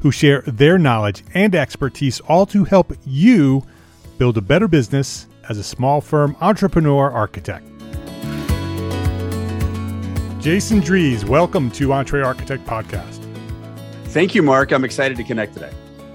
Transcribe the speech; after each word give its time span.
who 0.00 0.10
share 0.10 0.42
their 0.46 0.78
knowledge 0.78 1.24
and 1.34 1.54
expertise, 1.54 2.20
all 2.20 2.46
to 2.46 2.64
help 2.64 2.92
you 3.06 3.64
build 4.18 4.36
a 4.36 4.40
better 4.40 4.68
business 4.68 5.26
as 5.48 5.58
a 5.58 5.62
small 5.62 6.00
firm 6.00 6.36
entrepreneur 6.40 7.10
architect. 7.10 7.66
Jason 10.40 10.80
Drees, 10.80 11.24
welcome 11.24 11.70
to 11.72 11.88
EntreArchitect 11.88 12.64
Podcast. 12.64 13.26
Thank 14.06 14.34
you, 14.34 14.42
Mark. 14.42 14.72
I'm 14.72 14.84
excited 14.84 15.16
to 15.18 15.24
connect 15.24 15.54
today. 15.54 15.70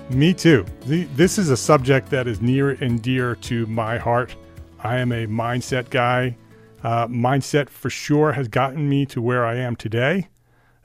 Me 0.10 0.34
too. 0.34 0.66
This 0.86 1.38
is 1.38 1.50
a 1.50 1.58
subject 1.58 2.10
that 2.10 2.28
is 2.28 2.42
near 2.42 2.72
and 2.72 3.02
dear 3.02 3.36
to 3.36 3.66
my 3.68 3.98
heart. 3.98 4.36
I 4.84 4.98
am 4.98 5.12
a 5.12 5.26
mindset 5.28 5.90
guy. 5.90 6.38
Uh, 6.84 7.08
mindset 7.08 7.70
for 7.70 7.90
sure 7.90 8.32
has 8.32 8.48
gotten 8.48 8.88
me 8.88 9.06
to 9.08 9.22
where 9.22 9.46
I 9.46 9.56
am 9.56 9.76
today, 9.76 10.28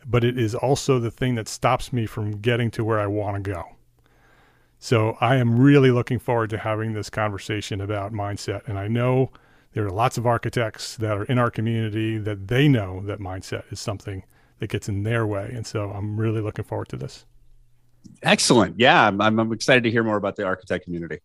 but 0.06 0.24
it 0.24 0.38
is 0.38 0.54
also 0.54 0.98
the 0.98 1.10
thing 1.10 1.34
that 1.34 1.48
stops 1.48 1.92
me 1.92 2.06
from 2.06 2.40
getting 2.40 2.70
to 2.72 2.84
where 2.84 3.00
I 3.00 3.06
want 3.06 3.42
to 3.42 3.50
go. 3.50 3.64
So 4.78 5.16
I 5.20 5.36
am 5.36 5.58
really 5.58 5.90
looking 5.90 6.18
forward 6.18 6.50
to 6.50 6.58
having 6.58 6.94
this 6.94 7.10
conversation 7.10 7.80
about 7.80 8.12
mindset. 8.12 8.66
And 8.66 8.78
I 8.78 8.88
know 8.88 9.30
there 9.72 9.84
are 9.84 9.90
lots 9.90 10.16
of 10.16 10.26
architects 10.26 10.96
that 10.96 11.16
are 11.16 11.24
in 11.24 11.38
our 11.38 11.50
community 11.50 12.18
that 12.18 12.48
they 12.48 12.66
know 12.66 13.02
that 13.04 13.20
mindset 13.20 13.70
is 13.70 13.78
something 13.78 14.24
that 14.58 14.70
gets 14.70 14.88
in 14.88 15.02
their 15.02 15.26
way. 15.26 15.52
And 15.54 15.66
so 15.66 15.90
I'm 15.90 16.18
really 16.18 16.40
looking 16.40 16.64
forward 16.64 16.88
to 16.88 16.96
this. 16.96 17.26
Excellent. 18.22 18.80
Yeah, 18.80 19.06
I'm, 19.06 19.20
I'm 19.20 19.52
excited 19.52 19.84
to 19.84 19.90
hear 19.90 20.02
more 20.02 20.16
about 20.16 20.36
the 20.36 20.44
architect 20.44 20.84
community. 20.84 21.18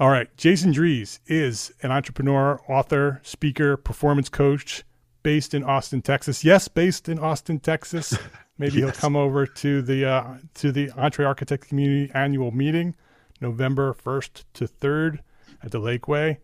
All 0.00 0.08
right. 0.08 0.34
Jason 0.36 0.72
Drees 0.72 1.20
is 1.26 1.72
an 1.82 1.92
entrepreneur, 1.92 2.60
author, 2.68 3.20
speaker, 3.22 3.76
performance 3.76 4.28
coach 4.28 4.82
based 5.22 5.54
in 5.54 5.64
Austin, 5.64 6.02
Texas. 6.02 6.44
Yes, 6.44 6.68
based 6.68 7.08
in 7.08 7.18
Austin, 7.18 7.60
Texas. 7.60 8.16
Maybe 8.58 8.78
yes. 8.78 8.82
he'll 8.82 9.00
come 9.00 9.16
over 9.16 9.46
to 9.46 9.82
the 9.82 10.04
uh, 10.04 10.34
to 10.54 10.72
the 10.72 10.88
EntreArchitect 10.88 11.62
Community 11.62 12.10
Annual 12.14 12.50
Meeting, 12.50 12.94
November 13.40 13.94
1st 13.94 14.44
to 14.54 14.66
3rd 14.66 15.20
at 15.62 15.70
the 15.70 15.80
Lakeway. 15.80 16.38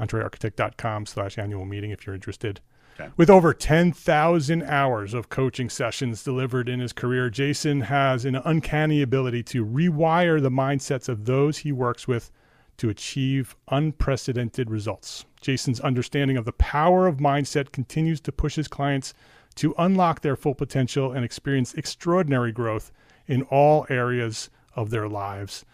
EntreArchitect.com 0.00 1.06
slash 1.06 1.38
annual 1.38 1.64
meeting 1.64 1.90
if 1.90 2.06
you're 2.06 2.14
interested. 2.14 2.60
Okay. 2.98 3.10
With 3.16 3.28
over 3.28 3.52
10,000 3.52 4.62
hours 4.62 5.14
of 5.14 5.28
coaching 5.28 5.68
sessions 5.68 6.22
delivered 6.22 6.68
in 6.68 6.80
his 6.80 6.92
career, 6.92 7.28
Jason 7.28 7.82
has 7.82 8.24
an 8.24 8.36
uncanny 8.36 9.02
ability 9.02 9.42
to 9.44 9.64
rewire 9.64 10.40
the 10.40 10.50
mindsets 10.50 11.08
of 11.08 11.24
those 11.24 11.58
he 11.58 11.72
works 11.72 12.08
with– 12.08 12.30
to 12.78 12.88
achieve 12.88 13.56
unprecedented 13.68 14.70
results. 14.70 15.24
Jason's 15.40 15.80
understanding 15.80 16.36
of 16.36 16.44
the 16.44 16.52
power 16.52 17.06
of 17.06 17.18
mindset 17.18 17.72
continues 17.72 18.20
to 18.22 18.32
push 18.32 18.56
his 18.56 18.68
clients 18.68 19.14
to 19.56 19.74
unlock 19.78 20.20
their 20.20 20.36
full 20.36 20.54
potential 20.54 21.12
and 21.12 21.24
experience 21.24 21.74
extraordinary 21.74 22.52
growth 22.52 22.90
in 23.26 23.42
all 23.42 23.86
areas 23.88 24.50
of 24.74 24.90
their 24.90 25.08
lives. 25.08 25.64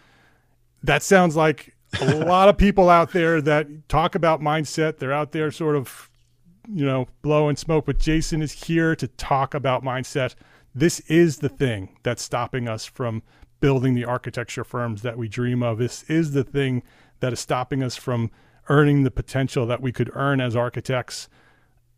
That 0.82 1.02
sounds 1.02 1.36
like 1.36 1.74
a 2.00 2.14
lot 2.26 2.48
of 2.48 2.56
people 2.56 2.90
out 2.90 3.12
there 3.12 3.40
that 3.40 3.88
talk 3.88 4.14
about 4.14 4.40
mindset. 4.40 4.98
They're 4.98 5.12
out 5.12 5.32
there 5.32 5.50
sort 5.50 5.76
of, 5.76 6.10
you 6.68 6.84
know, 6.84 7.08
blowing 7.22 7.56
smoke, 7.56 7.86
but 7.86 7.98
Jason 7.98 8.42
is 8.42 8.64
here 8.64 8.94
to 8.96 9.08
talk 9.08 9.54
about 9.54 9.82
mindset. 9.82 10.34
This 10.74 11.00
is 11.00 11.38
the 11.38 11.48
thing 11.48 11.96
that's 12.02 12.22
stopping 12.22 12.68
us 12.68 12.84
from 12.84 13.22
building 13.60 13.94
the 13.94 14.04
architecture 14.04 14.64
firms 14.64 15.02
that 15.02 15.16
we 15.16 15.28
dream 15.28 15.62
of. 15.62 15.78
This 15.78 16.02
is 16.04 16.32
the 16.32 16.44
thing 16.44 16.82
that 17.20 17.32
is 17.32 17.40
stopping 17.40 17.82
us 17.82 17.96
from 17.96 18.30
earning 18.68 19.04
the 19.04 19.10
potential 19.10 19.66
that 19.66 19.80
we 19.80 19.92
could 19.92 20.10
earn 20.14 20.40
as 20.40 20.56
architects. 20.56 21.28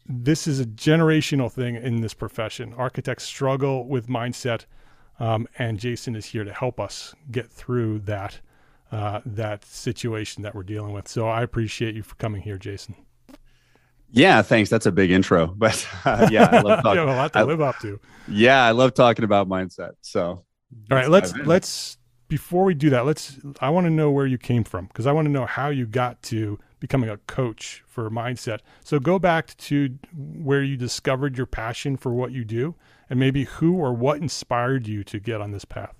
This 0.06 0.46
is 0.46 0.58
a 0.58 0.64
generational 0.64 1.50
thing 1.50 1.76
in 1.76 2.00
this 2.00 2.14
profession. 2.14 2.74
Architects 2.74 3.24
struggle 3.24 3.86
with 3.86 4.08
mindset, 4.08 4.64
um, 5.20 5.46
and 5.58 5.78
Jason 5.78 6.16
is 6.16 6.26
here 6.26 6.44
to 6.44 6.52
help 6.52 6.80
us 6.80 7.14
get 7.30 7.50
through 7.50 8.00
that 8.00 8.40
uh, 8.90 9.20
that 9.24 9.64
situation 9.64 10.42
that 10.42 10.54
we're 10.54 10.62
dealing 10.62 10.92
with. 10.92 11.08
So 11.08 11.26
I 11.26 11.42
appreciate 11.42 11.94
you 11.94 12.02
for 12.02 12.14
coming 12.16 12.42
here, 12.42 12.58
Jason. 12.58 12.94
Yeah, 14.10 14.42
thanks. 14.42 14.68
That's 14.68 14.84
a 14.84 14.92
big 14.92 15.10
intro, 15.10 15.46
but 15.46 15.88
uh, 16.04 16.28
yeah, 16.30 16.48
I 16.52 16.60
love 16.60 16.82
talking. 16.82 16.92
you 17.00 17.08
have 17.08 17.08
a 17.08 17.16
lot 17.16 17.32
to 17.32 17.38
I, 17.38 17.42
live 17.44 17.62
up 17.62 17.78
to. 17.78 17.98
Yeah, 18.28 18.62
I 18.62 18.72
love 18.72 18.92
talking 18.92 19.24
about 19.24 19.48
mindset. 19.48 19.92
So 20.02 20.44
all 20.90 20.96
right, 20.96 21.08
let's 21.08 21.34
let's 21.38 21.98
before 22.28 22.64
we 22.64 22.74
do 22.74 22.90
that, 22.90 23.04
let's 23.04 23.38
I 23.60 23.70
want 23.70 23.86
to 23.86 23.90
know 23.90 24.10
where 24.10 24.26
you 24.26 24.38
came 24.38 24.64
from 24.64 24.86
because 24.86 25.06
I 25.06 25.12
want 25.12 25.26
to 25.26 25.32
know 25.32 25.46
how 25.46 25.68
you 25.68 25.86
got 25.86 26.22
to 26.24 26.58
becoming 26.80 27.08
a 27.08 27.18
coach 27.18 27.84
for 27.86 28.10
mindset. 28.10 28.60
So 28.84 28.98
go 28.98 29.18
back 29.18 29.56
to 29.58 29.98
where 30.14 30.62
you 30.62 30.76
discovered 30.76 31.36
your 31.36 31.46
passion 31.46 31.96
for 31.96 32.12
what 32.12 32.32
you 32.32 32.44
do 32.44 32.74
and 33.08 33.20
maybe 33.20 33.44
who 33.44 33.76
or 33.76 33.92
what 33.92 34.18
inspired 34.18 34.86
you 34.86 35.04
to 35.04 35.20
get 35.20 35.40
on 35.40 35.52
this 35.52 35.64
path. 35.64 35.94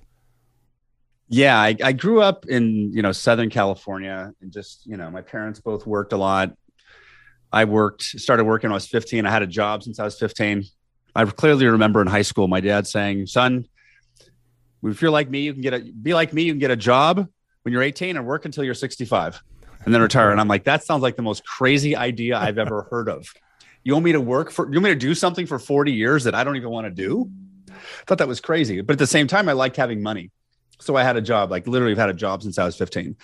Yeah, 1.29 1.59
I, 1.59 1.77
I 1.83 1.93
grew 1.93 2.21
up 2.21 2.47
in, 2.47 2.93
you 2.93 3.01
know, 3.01 3.13
Southern 3.13 3.49
California 3.49 4.33
and 4.43 4.53
just, 4.53 4.85
you 4.85 4.97
know, 4.97 5.11
my 5.11 5.23
parents 5.23 5.61
both 5.61 5.87
worked 5.87 6.13
a 6.13 6.19
lot. 6.19 6.55
I 7.53 7.65
worked, 7.65 8.03
started 8.03 8.45
working 8.45 8.69
when 8.69 8.73
I 8.73 8.77
was 8.77 8.87
15. 8.87 9.25
I 9.25 9.31
had 9.31 9.43
a 9.43 9.47
job 9.47 9.83
since 9.83 9.99
I 9.99 10.05
was 10.05 10.19
15 10.19 10.65
I 11.15 11.25
clearly 11.25 11.67
remember 11.67 12.01
in 12.01 12.07
high 12.07 12.23
school 12.23 12.49
my 12.49 12.61
dad 12.61 12.87
saying, 12.87 13.27
"Son, 13.27 13.67
if 14.85 15.03
you're 15.03 15.11
like 15.11 15.31
me, 15.31 15.41
you 15.41 15.53
can 15.53 15.63
get 15.63 15.75
a 15.75 15.81
be 15.81 16.15
like 16.15 16.33
me, 16.33 16.43
you 16.43 16.53
can 16.53 16.59
get 16.59 16.71
a 16.71 16.77
job 16.77 17.27
when 17.63 17.73
you're 17.73 17.83
18 17.83 18.17
and 18.17 18.27
work 18.27 18.45
until 18.45 18.65
you're 18.65 18.75
65 18.75 19.43
and 19.85 19.95
then 19.95 20.01
retire." 20.01 20.31
And 20.31 20.41
I'm 20.41 20.49
like, 20.49 20.65
"That 20.65 20.85
sounds 20.85 21.03
like 21.03 21.17
the 21.17 21.23
most 21.23 21.45
crazy 21.47 21.97
idea 21.97 22.37
I've 22.39 22.59
ever 22.59 22.89
heard 22.91 23.09
of." 23.09 23.27
You 23.85 23.95
want 23.95 24.05
me 24.05 24.13
to 24.13 24.21
work 24.21 24.51
for 24.51 24.67
you 24.67 24.75
want 24.75 24.85
me 24.85 24.91
to 24.91 24.97
do 24.97 25.15
something 25.15 25.47
for 25.47 25.59
40 25.59 25.93
years 25.93 26.25
that 26.25 26.35
I 26.35 26.45
don't 26.45 26.57
even 26.57 26.71
want 26.71 26.87
to 26.87 26.91
do? 26.91 27.31
I 27.71 28.05
thought 28.07 28.19
that 28.19 28.29
was 28.29 28.41
crazy. 28.41 28.81
But 28.81 28.95
at 28.95 28.99
the 28.99 29.07
same 29.07 29.27
time, 29.27 29.49
I 29.49 29.53
liked 29.53 29.77
having 29.77 30.03
money. 30.03 30.31
So 30.81 30.97
I 30.97 31.05
had 31.05 31.17
a 31.17 31.21
job, 31.21 31.51
like 31.51 31.67
literally 31.67 31.93
I've 31.93 31.99
had 31.99 32.11
a 32.11 32.15
job 32.15 32.43
since 32.43 32.59
I 32.59 32.65
was 32.65 32.77
15. 32.77 33.17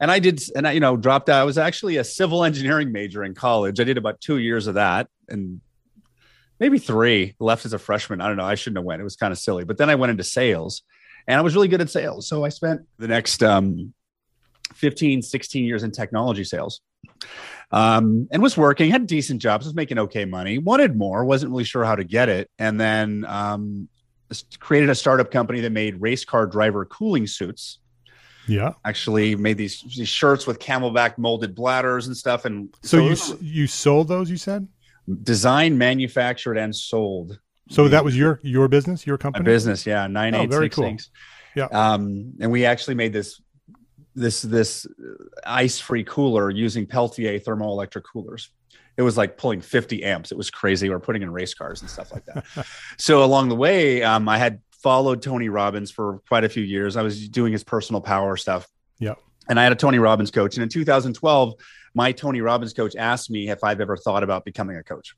And 0.00 0.10
I 0.10 0.18
did, 0.18 0.42
and 0.56 0.66
I, 0.66 0.72
you 0.72 0.80
know, 0.80 0.96
dropped 0.96 1.28
out. 1.28 1.40
I 1.40 1.44
was 1.44 1.58
actually 1.58 1.96
a 1.96 2.04
civil 2.04 2.42
engineering 2.44 2.90
major 2.90 3.22
in 3.22 3.34
college. 3.34 3.78
I 3.78 3.84
did 3.84 3.96
about 3.96 4.20
two 4.20 4.38
years 4.38 4.66
of 4.66 4.74
that 4.74 5.08
and 5.28 5.60
maybe 6.58 6.78
three 6.78 7.34
left 7.38 7.64
as 7.64 7.72
a 7.72 7.78
freshman. 7.78 8.20
I 8.20 8.26
don't 8.26 8.36
know. 8.36 8.44
I 8.44 8.56
shouldn't 8.56 8.78
have 8.78 8.84
went. 8.84 9.00
It 9.00 9.04
was 9.04 9.16
kind 9.16 9.32
of 9.32 9.38
silly. 9.38 9.64
But 9.64 9.78
then 9.78 9.88
I 9.88 9.94
went 9.94 10.10
into 10.10 10.24
sales 10.24 10.82
and 11.26 11.38
I 11.38 11.42
was 11.42 11.54
really 11.54 11.68
good 11.68 11.80
at 11.80 11.90
sales. 11.90 12.26
So 12.26 12.44
I 12.44 12.48
spent 12.48 12.82
the 12.98 13.08
next 13.08 13.42
um, 13.42 13.94
15, 14.74 15.22
16 15.22 15.64
years 15.64 15.82
in 15.82 15.90
technology 15.90 16.44
sales 16.44 16.80
um, 17.70 18.28
and 18.30 18.42
was 18.42 18.56
working, 18.56 18.90
had 18.90 19.06
decent 19.06 19.40
jobs, 19.40 19.66
was 19.66 19.74
making 19.74 19.98
okay 19.98 20.24
money, 20.24 20.58
wanted 20.58 20.96
more, 20.96 21.24
wasn't 21.24 21.50
really 21.50 21.64
sure 21.64 21.84
how 21.84 21.96
to 21.96 22.04
get 22.04 22.28
it. 22.28 22.50
And 22.58 22.80
then 22.80 23.24
um, 23.26 23.88
created 24.58 24.90
a 24.90 24.94
startup 24.94 25.30
company 25.30 25.60
that 25.60 25.70
made 25.70 26.00
race 26.00 26.24
car 26.24 26.46
driver 26.46 26.84
cooling 26.84 27.26
suits. 27.26 27.78
Yeah, 28.46 28.74
actually 28.84 29.36
made 29.36 29.56
these 29.56 29.80
these 29.96 30.06
shirts 30.06 30.46
with 30.46 30.58
CamelBak 30.58 31.16
molded 31.16 31.54
bladders 31.54 32.08
and 32.08 32.14
stuff. 32.14 32.44
And 32.44 32.74
so, 32.82 33.14
so 33.14 33.38
you 33.38 33.38
you 33.40 33.66
sold 33.66 34.08
those? 34.08 34.28
You 34.28 34.36
said 34.36 34.68
designed, 35.22 35.78
manufactured, 35.78 36.56
and 36.56 36.74
sold. 36.74 37.38
So 37.70 37.88
that 37.88 38.04
was 38.04 38.16
your 38.16 38.40
your 38.42 38.68
business, 38.68 39.06
your 39.06 39.18
company. 39.18 39.42
My 39.42 39.50
business, 39.50 39.86
yeah, 39.86 40.06
nine 40.06 40.34
oh, 40.34 40.42
eight 40.42 40.50
very 40.50 40.66
six 40.66 40.76
cool. 40.76 40.84
things. 40.84 41.10
Yeah, 41.54 41.66
um, 41.66 42.34
and 42.40 42.50
we 42.50 42.64
actually 42.64 42.94
made 42.94 43.12
this 43.12 43.40
this 44.14 44.42
this 44.42 44.86
ice 45.44 45.78
free 45.78 46.04
cooler 46.04 46.50
using 46.50 46.86
Peltier 46.86 47.38
thermoelectric 47.38 48.02
coolers. 48.04 48.50
It 48.96 49.02
was 49.02 49.16
like 49.16 49.36
pulling 49.36 49.60
50 49.60 50.04
amps. 50.04 50.30
It 50.30 50.38
was 50.38 50.50
crazy. 50.50 50.88
We 50.88 50.94
are 50.94 51.00
putting 51.00 51.22
in 51.22 51.30
race 51.32 51.52
cars 51.52 51.80
and 51.80 51.90
stuff 51.90 52.12
like 52.12 52.24
that. 52.26 52.44
so 52.96 53.24
along 53.24 53.48
the 53.48 53.56
way, 53.56 54.04
um, 54.04 54.28
I 54.28 54.38
had 54.38 54.60
followed 54.84 55.20
Tony 55.20 55.48
Robbins 55.48 55.90
for 55.90 56.20
quite 56.28 56.44
a 56.44 56.48
few 56.48 56.62
years. 56.62 56.96
I 56.96 57.02
was 57.02 57.28
doing 57.28 57.52
his 57.52 57.64
personal 57.64 58.00
power 58.00 58.36
stuff. 58.36 58.68
Yeah. 59.00 59.14
And 59.48 59.58
I 59.58 59.64
had 59.64 59.72
a 59.72 59.76
Tony 59.76 59.98
Robbins 59.98 60.30
coach. 60.30 60.56
And 60.56 60.62
in 60.62 60.68
2012, 60.68 61.54
my 61.94 62.12
Tony 62.12 62.40
Robbins 62.40 62.72
coach 62.72 62.94
asked 62.94 63.30
me 63.30 63.48
if 63.48 63.64
I've 63.64 63.80
ever 63.80 63.96
thought 63.96 64.22
about 64.22 64.44
becoming 64.44 64.76
a 64.76 64.84
coach. 64.84 65.16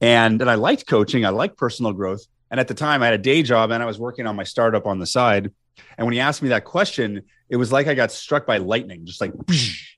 And, 0.00 0.40
and 0.40 0.50
I 0.50 0.54
liked 0.54 0.86
coaching. 0.86 1.24
I 1.24 1.30
liked 1.30 1.56
personal 1.56 1.92
growth. 1.92 2.26
And 2.50 2.60
at 2.60 2.68
the 2.68 2.74
time, 2.74 3.02
I 3.02 3.06
had 3.06 3.14
a 3.14 3.18
day 3.18 3.42
job 3.42 3.70
and 3.70 3.82
I 3.82 3.86
was 3.86 3.98
working 3.98 4.26
on 4.26 4.36
my 4.36 4.44
startup 4.44 4.86
on 4.86 4.98
the 4.98 5.06
side. 5.06 5.52
And 5.98 6.06
when 6.06 6.12
he 6.12 6.20
asked 6.20 6.42
me 6.42 6.50
that 6.50 6.64
question, 6.64 7.22
it 7.48 7.56
was 7.56 7.72
like 7.72 7.86
I 7.86 7.94
got 7.94 8.12
struck 8.12 8.46
by 8.46 8.58
lightning, 8.58 9.06
just 9.06 9.20
like, 9.20 9.32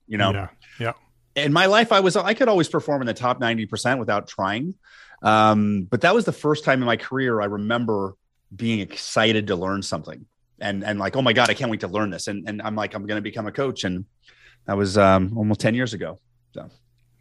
you 0.07 0.19
know? 0.19 0.33
Yeah. 0.33 0.49
Yeah. 0.79 0.93
In 1.35 1.53
my 1.53 1.67
life, 1.67 1.93
I 1.93 2.01
was, 2.01 2.17
I 2.17 2.35
could 2.35 2.49
always 2.49 2.69
perform 2.69 3.03
in 3.03 3.07
the 3.07 3.15
top 3.15 3.41
90% 3.41 3.99
without 3.99 4.27
trying. 4.27 4.75
Um, 5.23 5.83
but 5.83 6.03
that 6.03 6.15
was 6.15 6.25
the 6.25 6.33
first 6.33 6.65
time 6.65 6.81
in 6.81 6.87
my 6.87 6.97
career 6.97 7.41
I 7.41 7.47
remember 7.47 8.15
being 8.55 8.81
excited 8.81 9.49
to 9.49 9.57
learn 9.57 9.83
something 9.83 10.25
and, 10.61 10.85
and 10.85 10.99
like, 10.99 11.17
oh 11.17 11.23
my 11.23 11.33
God, 11.33 11.51
I 11.51 11.55
can't 11.55 11.71
wait 11.71 11.81
to 11.81 11.89
learn 11.89 12.11
this. 12.11 12.29
And, 12.29 12.49
and 12.49 12.63
I'm 12.63 12.75
like, 12.75 12.95
I'm 12.95 13.07
going 13.07 13.19
to 13.19 13.23
become 13.23 13.47
a 13.47 13.53
coach. 13.53 13.85
And 13.85 14.07
that 14.67 14.77
was 14.77 14.97
um, 14.97 15.37
almost 15.37 15.61
10 15.61 15.75
years 15.75 15.95
ago. 15.95 16.19
So. 16.55 16.71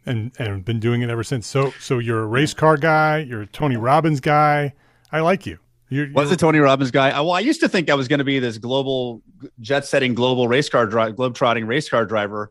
And, 0.06 0.30
and 0.38 0.64
been 0.64 0.78
doing 0.78 1.02
it 1.02 1.10
ever 1.10 1.24
since. 1.24 1.46
So, 1.48 1.72
so 1.80 1.98
you're 1.98 2.22
a 2.22 2.26
race 2.26 2.54
car 2.54 2.76
guy, 2.76 3.18
you're 3.18 3.42
a 3.42 3.46
Tony 3.46 3.76
Robbins 3.76 4.20
guy. 4.20 4.72
I 5.10 5.20
like 5.20 5.46
you. 5.46 5.58
You're, 5.88 6.10
was 6.12 6.30
a 6.32 6.36
Tony 6.36 6.58
Robbins 6.58 6.90
guy? 6.90 7.10
Well, 7.20 7.32
I 7.32 7.40
used 7.40 7.60
to 7.60 7.68
think 7.68 7.90
I 7.90 7.94
was 7.94 8.08
going 8.08 8.18
to 8.18 8.24
be 8.24 8.38
this 8.38 8.58
global 8.58 9.22
jet-setting 9.60 10.14
global 10.14 10.48
race 10.48 10.68
car 10.68 10.86
drive, 10.86 11.16
globe-trotting 11.16 11.66
race 11.66 11.88
car 11.88 12.04
driver, 12.04 12.50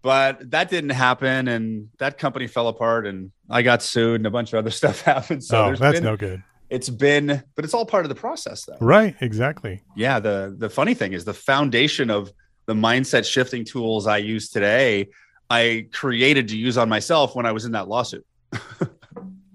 but 0.00 0.50
that 0.50 0.68
didn't 0.70 0.90
happen, 0.90 1.48
and 1.48 1.88
that 1.98 2.18
company 2.18 2.46
fell 2.46 2.68
apart, 2.68 3.06
and 3.06 3.30
I 3.48 3.62
got 3.62 3.82
sued, 3.82 4.16
and 4.16 4.26
a 4.26 4.30
bunch 4.30 4.52
of 4.52 4.58
other 4.58 4.70
stuff 4.82 5.02
happened. 5.02 5.44
So 5.44 5.66
oh, 5.66 5.76
that's 5.76 5.96
been, 5.96 6.04
no 6.04 6.16
good. 6.16 6.42
It's 6.70 6.88
been, 6.88 7.42
but 7.54 7.64
it's 7.64 7.74
all 7.74 7.84
part 7.86 8.04
of 8.04 8.08
the 8.08 8.14
process, 8.14 8.64
though. 8.64 8.78
Right? 8.80 9.14
Exactly. 9.20 9.82
Yeah. 9.94 10.18
the 10.18 10.54
The 10.56 10.70
funny 10.70 10.94
thing 10.94 11.12
is, 11.12 11.24
the 11.24 11.34
foundation 11.34 12.10
of 12.10 12.32
the 12.66 12.74
mindset 12.74 13.30
shifting 13.30 13.64
tools 13.64 14.06
I 14.06 14.18
use 14.18 14.48
today, 14.48 15.08
I 15.52 15.86
created 15.92 16.48
to 16.48 16.56
use 16.56 16.78
on 16.78 16.88
myself 16.88 17.36
when 17.36 17.44
I 17.44 17.52
was 17.52 17.64
in 17.64 17.72
that 17.72 17.86
lawsuit. 17.86 18.26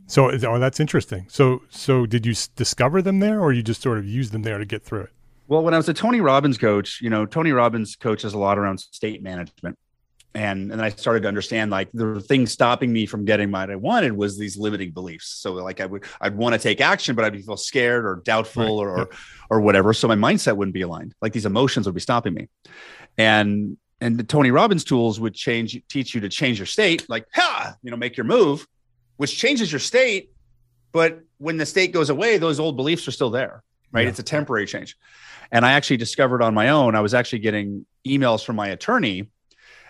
So, 0.09 0.31
oh, 0.31 0.57
that's 0.57 0.79
interesting. 0.79 1.25
So, 1.27 1.61
so 1.69 2.05
did 2.05 2.25
you 2.25 2.33
discover 2.55 3.01
them 3.01 3.19
there, 3.19 3.41
or 3.41 3.51
you 3.51 3.61
just 3.61 3.81
sort 3.81 3.97
of 3.97 4.05
used 4.05 4.31
them 4.31 4.41
there 4.41 4.57
to 4.57 4.65
get 4.65 4.81
through 4.81 5.01
it? 5.01 5.09
Well, 5.49 5.63
when 5.63 5.73
I 5.73 5.77
was 5.77 5.89
a 5.89 5.93
Tony 5.93 6.21
Robbins 6.21 6.57
coach, 6.57 7.01
you 7.01 7.09
know, 7.09 7.25
Tony 7.25 7.51
Robbins 7.51 7.97
coaches 7.97 8.33
a 8.33 8.37
lot 8.37 8.57
around 8.57 8.79
state 8.79 9.21
management, 9.21 9.77
and 10.33 10.71
and 10.71 10.81
I 10.81 10.89
started 10.89 11.23
to 11.23 11.27
understand 11.27 11.71
like 11.71 11.89
the 11.93 12.21
thing 12.21 12.47
stopping 12.47 12.91
me 12.93 13.05
from 13.05 13.25
getting 13.25 13.51
what 13.51 13.69
I 13.69 13.75
wanted 13.75 14.13
was 14.13 14.37
these 14.37 14.57
limiting 14.57 14.91
beliefs. 14.91 15.27
So, 15.27 15.53
like 15.53 15.81
I 15.81 15.85
would 15.85 16.05
I'd 16.21 16.37
want 16.37 16.53
to 16.53 16.59
take 16.59 16.79
action, 16.79 17.13
but 17.13 17.25
I'd 17.25 17.43
feel 17.43 17.57
scared 17.57 18.05
or 18.05 18.21
doubtful 18.23 18.83
right. 18.85 18.91
or, 18.91 18.99
or 18.99 19.09
or 19.49 19.61
whatever. 19.61 19.93
So 19.93 20.07
my 20.07 20.15
mindset 20.15 20.55
wouldn't 20.55 20.73
be 20.73 20.83
aligned. 20.83 21.15
Like 21.21 21.33
these 21.33 21.45
emotions 21.45 21.85
would 21.85 21.95
be 21.95 22.01
stopping 22.01 22.33
me, 22.33 22.47
and 23.17 23.77
and 24.01 24.17
the 24.17 24.23
Tony 24.23 24.51
Robbins 24.51 24.83
tools 24.83 25.19
would 25.19 25.33
change 25.33 25.81
teach 25.89 26.13
you 26.13 26.21
to 26.21 26.29
change 26.29 26.59
your 26.59 26.65
state, 26.65 27.09
like 27.09 27.25
ha, 27.33 27.75
you 27.81 27.91
know, 27.91 27.97
make 27.97 28.17
your 28.17 28.25
move 28.25 28.67
which 29.17 29.37
changes 29.37 29.71
your 29.71 29.79
state. 29.79 30.31
But 30.93 31.19
when 31.37 31.57
the 31.57 31.65
state 31.65 31.91
goes 31.91 32.09
away, 32.09 32.37
those 32.37 32.59
old 32.59 32.77
beliefs 32.77 33.07
are 33.07 33.11
still 33.11 33.29
there, 33.29 33.63
right? 33.91 34.03
Yeah. 34.03 34.09
It's 34.09 34.19
a 34.19 34.23
temporary 34.23 34.65
change. 34.65 34.95
And 35.51 35.65
I 35.65 35.73
actually 35.73 35.97
discovered 35.97 36.41
on 36.41 36.53
my 36.53 36.69
own, 36.69 36.95
I 36.95 37.01
was 37.01 37.13
actually 37.13 37.39
getting 37.39 37.85
emails 38.07 38.43
from 38.43 38.55
my 38.55 38.69
attorney. 38.69 39.29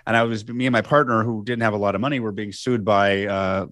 And 0.06 0.16
I 0.16 0.24
was, 0.24 0.48
me 0.48 0.66
and 0.66 0.74
my 0.74 0.82
partner, 0.82 1.24
who 1.24 1.44
didn't 1.44 1.64
have 1.64 1.74
a 1.74 1.78
lot 1.78 1.96
of 1.96 2.02
money, 2.02 2.20
were 2.20 2.32
being 2.32 2.52
sued 2.52 2.84
by 2.84 3.26
uh, 3.26 3.66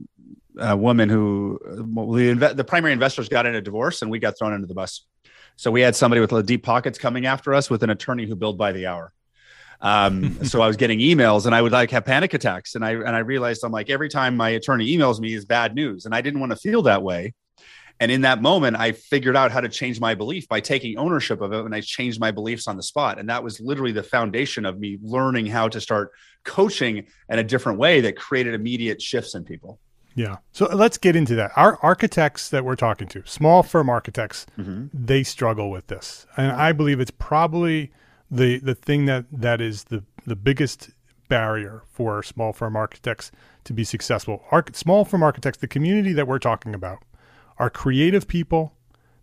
a 0.59 0.77
woman 0.77 1.09
who 1.09 1.59
the, 1.63 2.53
the 2.55 2.63
primary 2.63 2.93
investors 2.93 3.29
got 3.29 3.45
in 3.45 3.55
a 3.55 3.61
divorce 3.61 4.01
and 4.01 4.11
we 4.11 4.19
got 4.19 4.37
thrown 4.37 4.53
under 4.53 4.67
the 4.67 4.73
bus. 4.73 5.05
So 5.55 5.71
we 5.71 5.81
had 5.81 5.95
somebody 5.95 6.19
with 6.19 6.45
deep 6.45 6.63
pockets 6.63 6.97
coming 6.97 7.25
after 7.25 7.53
us 7.53 7.69
with 7.69 7.83
an 7.83 7.89
attorney 7.89 8.25
who 8.25 8.35
billed 8.35 8.57
by 8.57 8.73
the 8.73 8.87
hour. 8.87 9.13
Um, 9.81 10.43
so 10.45 10.61
I 10.61 10.67
was 10.67 10.77
getting 10.77 10.99
emails 10.99 11.45
and 11.45 11.53
I 11.53 11.61
would 11.61 11.71
like 11.71 11.91
have 11.91 12.05
panic 12.05 12.33
attacks. 12.33 12.75
And 12.75 12.85
I 12.85 12.91
and 12.91 13.09
I 13.09 13.19
realized 13.19 13.63
I'm 13.63 13.71
like 13.71 13.89
every 13.89 14.09
time 14.09 14.37
my 14.37 14.49
attorney 14.49 14.95
emails 14.95 15.19
me 15.19 15.33
is 15.33 15.45
bad 15.45 15.75
news. 15.75 16.05
And 16.05 16.15
I 16.15 16.21
didn't 16.21 16.39
want 16.39 16.51
to 16.51 16.57
feel 16.57 16.81
that 16.83 17.03
way. 17.03 17.33
And 17.99 18.11
in 18.11 18.21
that 18.21 18.41
moment, 18.41 18.75
I 18.77 18.91
figured 18.91 19.37
out 19.37 19.51
how 19.51 19.61
to 19.61 19.69
change 19.69 20.01
my 20.01 20.15
belief 20.15 20.49
by 20.49 20.59
taking 20.59 20.97
ownership 20.97 21.39
of 21.39 21.53
it. 21.53 21.63
And 21.63 21.73
I 21.73 21.79
changed 21.79 22.19
my 22.19 22.29
beliefs 22.31 22.67
on 22.67 22.75
the 22.75 22.83
spot. 22.83 23.19
And 23.19 23.29
that 23.29 23.41
was 23.41 23.61
literally 23.61 23.93
the 23.93 24.03
foundation 24.03 24.65
of 24.65 24.79
me 24.79 24.97
learning 25.01 25.45
how 25.45 25.69
to 25.69 25.79
start 25.79 26.11
coaching 26.43 27.07
in 27.29 27.39
a 27.39 27.43
different 27.43 27.79
way 27.79 28.01
that 28.01 28.17
created 28.17 28.53
immediate 28.53 29.01
shifts 29.01 29.33
in 29.33 29.45
people. 29.45 29.79
Yeah. 30.13 30.37
So 30.53 30.65
let's 30.73 30.97
get 30.97 31.15
into 31.15 31.35
that. 31.35 31.51
Our 31.55 31.77
architects 31.81 32.49
that 32.49 32.63
we're 32.63 32.77
talking 32.77 33.07
to, 33.09 33.23
small 33.25 33.63
firm 33.63 33.89
architects, 33.89 34.45
mm-hmm. 34.57 34.87
they 34.93 35.23
struggle 35.23 35.69
with 35.69 35.87
this. 35.87 36.25
And 36.37 36.51
I 36.51 36.71
believe 36.71 36.99
it's 36.99 37.11
probably 37.11 37.91
the 38.29 38.59
the 38.59 38.75
thing 38.75 39.05
that 39.05 39.25
that 39.31 39.61
is 39.61 39.85
the 39.85 40.03
the 40.25 40.35
biggest 40.35 40.91
barrier 41.27 41.83
for 41.91 42.21
small 42.23 42.53
firm 42.53 42.75
architects 42.75 43.31
to 43.63 43.73
be 43.73 43.83
successful. 43.83 44.43
Arch- 44.51 44.75
small 44.75 45.05
firm 45.05 45.23
architects, 45.23 45.59
the 45.59 45.67
community 45.67 46.13
that 46.13 46.27
we're 46.27 46.39
talking 46.39 46.75
about, 46.75 47.03
are 47.57 47.69
creative 47.69 48.27
people. 48.27 48.73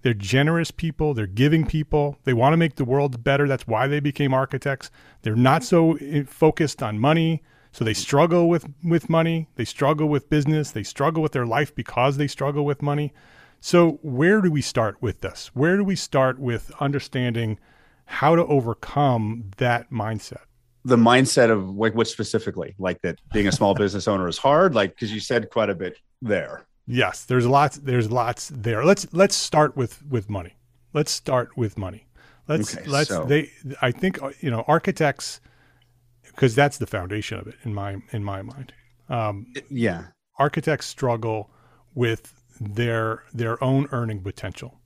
They're 0.03 0.15
generous 0.15 0.73
people. 0.73 1.15
They're 1.15 1.27
giving 1.27 1.65
people. 1.65 2.19
They 2.25 2.33
want 2.33 2.53
to 2.55 2.57
make 2.57 2.75
the 2.75 2.85
world 2.85 3.23
better. 3.23 3.47
That's 3.47 3.69
why 3.69 3.87
they 3.87 4.01
became 4.01 4.35
architects. 4.35 4.91
They're 5.23 5.37
not 5.37 5.63
so 5.63 5.95
eh, 5.99 6.25
focused 6.27 6.83
on 6.83 6.99
money. 6.99 7.43
So 7.71 7.85
they 7.85 7.95
struggle 7.95 8.49
with, 8.49 8.67
with 8.85 9.09
money. 9.09 9.49
They 9.55 9.65
struggle 9.65 10.09
with 10.09 10.29
business. 10.29 10.73
They 10.73 10.83
struggle 10.83 11.23
with 11.23 11.33
their 11.33 11.47
life 11.47 11.75
because 11.75 12.17
they 12.17 12.27
struggle 12.27 12.65
with 12.65 12.83
money. 12.83 13.13
So, 13.65 14.01
where 14.03 14.41
do 14.41 14.51
we 14.51 14.61
start 14.61 15.01
with 15.01 15.21
this? 15.21 15.53
Where 15.55 15.77
do 15.77 15.85
we 15.85 15.95
start 15.95 16.41
with 16.41 16.73
understanding 16.81 17.61
how 18.13 18.37
to 18.37 18.45
overcome 18.47 19.51
that 19.57 19.91
mindset? 19.91 20.43
The 20.85 20.97
mindset 20.97 21.51
of 21.51 21.71
like 21.71 21.95
what 21.95 22.07
specifically? 22.07 22.75
Like 22.79 23.01
that 23.03 23.19
being 23.33 23.49
a 23.49 23.53
small 23.53 23.75
business 23.83 24.07
owner 24.07 24.29
is 24.29 24.37
hard? 24.37 24.75
Like 24.75 24.95
because 24.95 25.13
you 25.13 25.19
said 25.19 25.51
quite 25.51 25.71
a 25.71 25.75
bit 25.75 25.99
there. 26.21 26.67
Yes 26.87 27.25
there's 27.25 27.47
lots 27.47 27.79
there's 27.79 28.11
lots 28.11 28.51
there. 28.55 28.85
Let's 28.85 29.07
let's 29.13 29.35
start 29.35 29.77
with 29.77 30.05
with 30.07 30.29
money. 30.29 30.57
Let's 30.93 31.11
start 31.11 31.57
with 31.57 31.79
money. 31.79 32.07
Let's 32.49 32.77
okay, 32.77 32.89
let's 32.89 33.09
so. 33.09 33.25
they 33.25 33.51
i 33.81 33.93
think 33.93 34.19
you 34.41 34.51
know 34.51 34.65
architects 34.67 35.41
because 36.25 36.57
that's 36.57 36.79
the 36.79 36.87
foundation 36.87 37.39
of 37.39 37.47
it 37.47 37.55
in 37.63 37.73
my 37.73 37.97
in 38.11 38.23
my 38.23 38.43
mind. 38.43 38.75
Um, 39.09 39.47
yeah. 39.71 40.07
architects 40.39 40.87
struggle 40.87 41.51
with 41.95 42.35
their 42.61 43.25
their 43.33 43.63
own 43.65 43.89
earning 43.91 44.21
potential. 44.23 44.81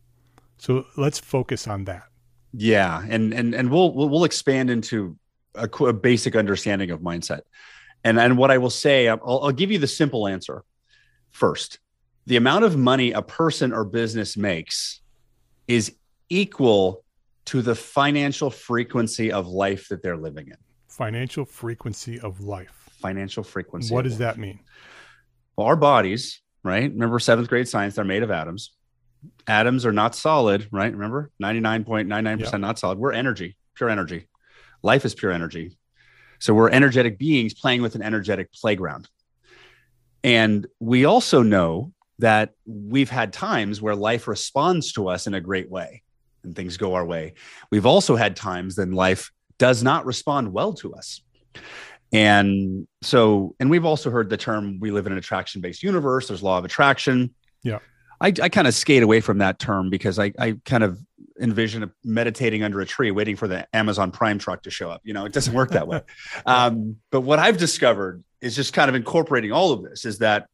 So 0.58 0.86
let's 0.96 1.18
focus 1.18 1.66
on 1.66 1.84
that 1.86 2.04
yeah, 2.52 3.04
and 3.08 3.32
and 3.34 3.54
and 3.54 3.70
we'll 3.70 3.92
we'll 3.92 4.24
expand 4.24 4.70
into 4.70 5.16
a, 5.54 5.68
a 5.84 5.92
basic 5.92 6.36
understanding 6.36 6.90
of 6.90 7.00
mindset, 7.00 7.40
and 8.04 8.18
and 8.18 8.38
what 8.38 8.50
I 8.50 8.58
will 8.58 8.70
say, 8.70 9.08
I'll, 9.08 9.20
I'll 9.24 9.52
give 9.52 9.70
you 9.70 9.78
the 9.78 9.86
simple 9.86 10.26
answer 10.26 10.64
first. 11.30 11.78
the 12.26 12.36
amount 12.36 12.64
of 12.64 12.76
money 12.76 13.12
a 13.12 13.22
person 13.22 13.72
or 13.72 13.84
business 13.84 14.36
makes 14.36 15.00
is 15.68 15.94
equal 16.28 17.04
to 17.46 17.62
the 17.62 17.74
financial 17.74 18.50
frequency 18.50 19.30
of 19.30 19.46
life 19.46 19.88
that 19.88 20.02
they're 20.02 20.16
living 20.16 20.48
in. 20.48 20.56
Financial 20.88 21.44
frequency 21.44 22.18
of 22.20 22.40
life. 22.40 22.90
Financial 23.00 23.44
frequency. 23.44 23.94
What 23.94 24.02
does 24.02 24.14
life. 24.14 24.34
that 24.34 24.38
mean? 24.38 24.58
Well, 25.56 25.68
our 25.68 25.76
bodies, 25.76 26.40
right? 26.64 26.90
Remember 26.90 27.18
seventh 27.20 27.48
grade 27.48 27.68
science, 27.68 27.94
they're 27.94 28.04
made 28.04 28.24
of 28.24 28.30
atoms. 28.30 28.72
Atoms 29.46 29.86
are 29.86 29.92
not 29.92 30.14
solid, 30.14 30.68
right? 30.70 30.92
Remember 30.92 31.30
99.99% 31.42 32.40
yeah. 32.40 32.56
not 32.58 32.78
solid. 32.78 32.98
We're 32.98 33.12
energy, 33.12 33.56
pure 33.74 33.88
energy. 33.88 34.28
Life 34.82 35.04
is 35.04 35.14
pure 35.14 35.32
energy. 35.32 35.76
So 36.38 36.54
we're 36.54 36.70
energetic 36.70 37.18
beings 37.18 37.54
playing 37.54 37.82
with 37.82 37.94
an 37.94 38.02
energetic 38.02 38.52
playground. 38.52 39.08
And 40.22 40.66
we 40.80 41.04
also 41.04 41.42
know 41.42 41.92
that 42.18 42.50
we've 42.66 43.10
had 43.10 43.32
times 43.32 43.80
where 43.80 43.94
life 43.94 44.26
responds 44.26 44.92
to 44.92 45.08
us 45.08 45.26
in 45.26 45.34
a 45.34 45.40
great 45.40 45.70
way 45.70 46.02
and 46.42 46.56
things 46.56 46.76
go 46.76 46.94
our 46.94 47.04
way. 47.04 47.34
We've 47.70 47.86
also 47.86 48.16
had 48.16 48.36
times 48.36 48.76
that 48.76 48.92
life 48.92 49.30
does 49.58 49.82
not 49.82 50.06
respond 50.06 50.52
well 50.52 50.72
to 50.74 50.94
us. 50.94 51.20
And 52.12 52.86
so, 53.02 53.54
and 53.58 53.68
we've 53.68 53.84
also 53.84 54.10
heard 54.10 54.30
the 54.30 54.36
term 54.36 54.78
we 54.80 54.90
live 54.90 55.06
in 55.06 55.12
an 55.12 55.18
attraction 55.18 55.60
based 55.60 55.82
universe, 55.82 56.28
there's 56.28 56.42
law 56.42 56.58
of 56.58 56.64
attraction. 56.64 57.34
Yeah. 57.62 57.80
I, 58.20 58.32
I 58.42 58.48
kind 58.48 58.66
of 58.66 58.74
skate 58.74 59.02
away 59.02 59.20
from 59.20 59.38
that 59.38 59.58
term 59.58 59.90
because 59.90 60.18
I, 60.18 60.32
I 60.38 60.56
kind 60.64 60.84
of 60.84 60.98
envision 61.40 61.90
meditating 62.02 62.62
under 62.62 62.80
a 62.80 62.86
tree 62.86 63.10
waiting 63.10 63.36
for 63.36 63.46
the 63.46 63.66
Amazon 63.74 64.10
Prime 64.10 64.38
truck 64.38 64.62
to 64.62 64.70
show 64.70 64.90
up. 64.90 65.02
You 65.04 65.12
know, 65.12 65.26
it 65.26 65.32
doesn't 65.32 65.54
work 65.54 65.70
that 65.70 65.86
way. 65.86 66.00
Um, 66.46 66.96
but 67.10 67.22
what 67.22 67.38
I've 67.38 67.56
discovered 67.56 68.22
is 68.40 68.54
just 68.54 68.72
kind 68.72 68.88
of 68.88 68.94
incorporating 68.94 69.52
all 69.52 69.72
of 69.72 69.82
this 69.82 70.04
is 70.04 70.18
that 70.18 70.48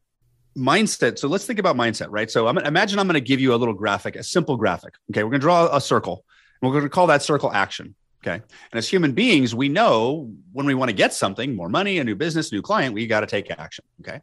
mindset. 0.57 1.19
So 1.19 1.29
let's 1.29 1.45
think 1.45 1.59
about 1.59 1.77
mindset, 1.77 2.07
right? 2.11 2.31
So 2.31 2.47
I'm, 2.47 2.59
imagine 2.59 2.99
I'm 2.99 3.07
going 3.07 3.15
to 3.15 3.21
give 3.21 3.41
you 3.41 3.55
a 3.55 3.57
little 3.57 3.75
graphic, 3.75 4.17
a 4.17 4.23
simple 4.23 4.57
graphic. 4.57 4.95
Okay. 5.11 5.23
We're 5.23 5.31
going 5.31 5.41
to 5.41 5.45
draw 5.45 5.75
a 5.75 5.81
circle. 5.81 6.25
And 6.61 6.69
we're 6.69 6.75
going 6.75 6.85
to 6.85 6.91
call 6.91 7.09
that 7.09 7.23
circle 7.23 7.53
action. 7.53 7.95
Okay. 8.25 8.35
And 8.35 8.79
as 8.79 8.89
human 8.89 9.13
beings, 9.13 9.55
we 9.55 9.69
know 9.69 10.31
when 10.53 10.65
we 10.65 10.75
want 10.75 10.91
to 10.91 10.95
get 10.95 11.13
something, 11.13 11.57
more 11.57 11.69
money, 11.69 11.99
a 11.99 12.05
new 12.05 12.15
business, 12.15 12.53
new 12.53 12.63
client, 12.63 12.95
we 12.95 13.07
got 13.07 13.21
to 13.21 13.27
take 13.27 13.51
action. 13.51 13.85
Okay. 14.01 14.21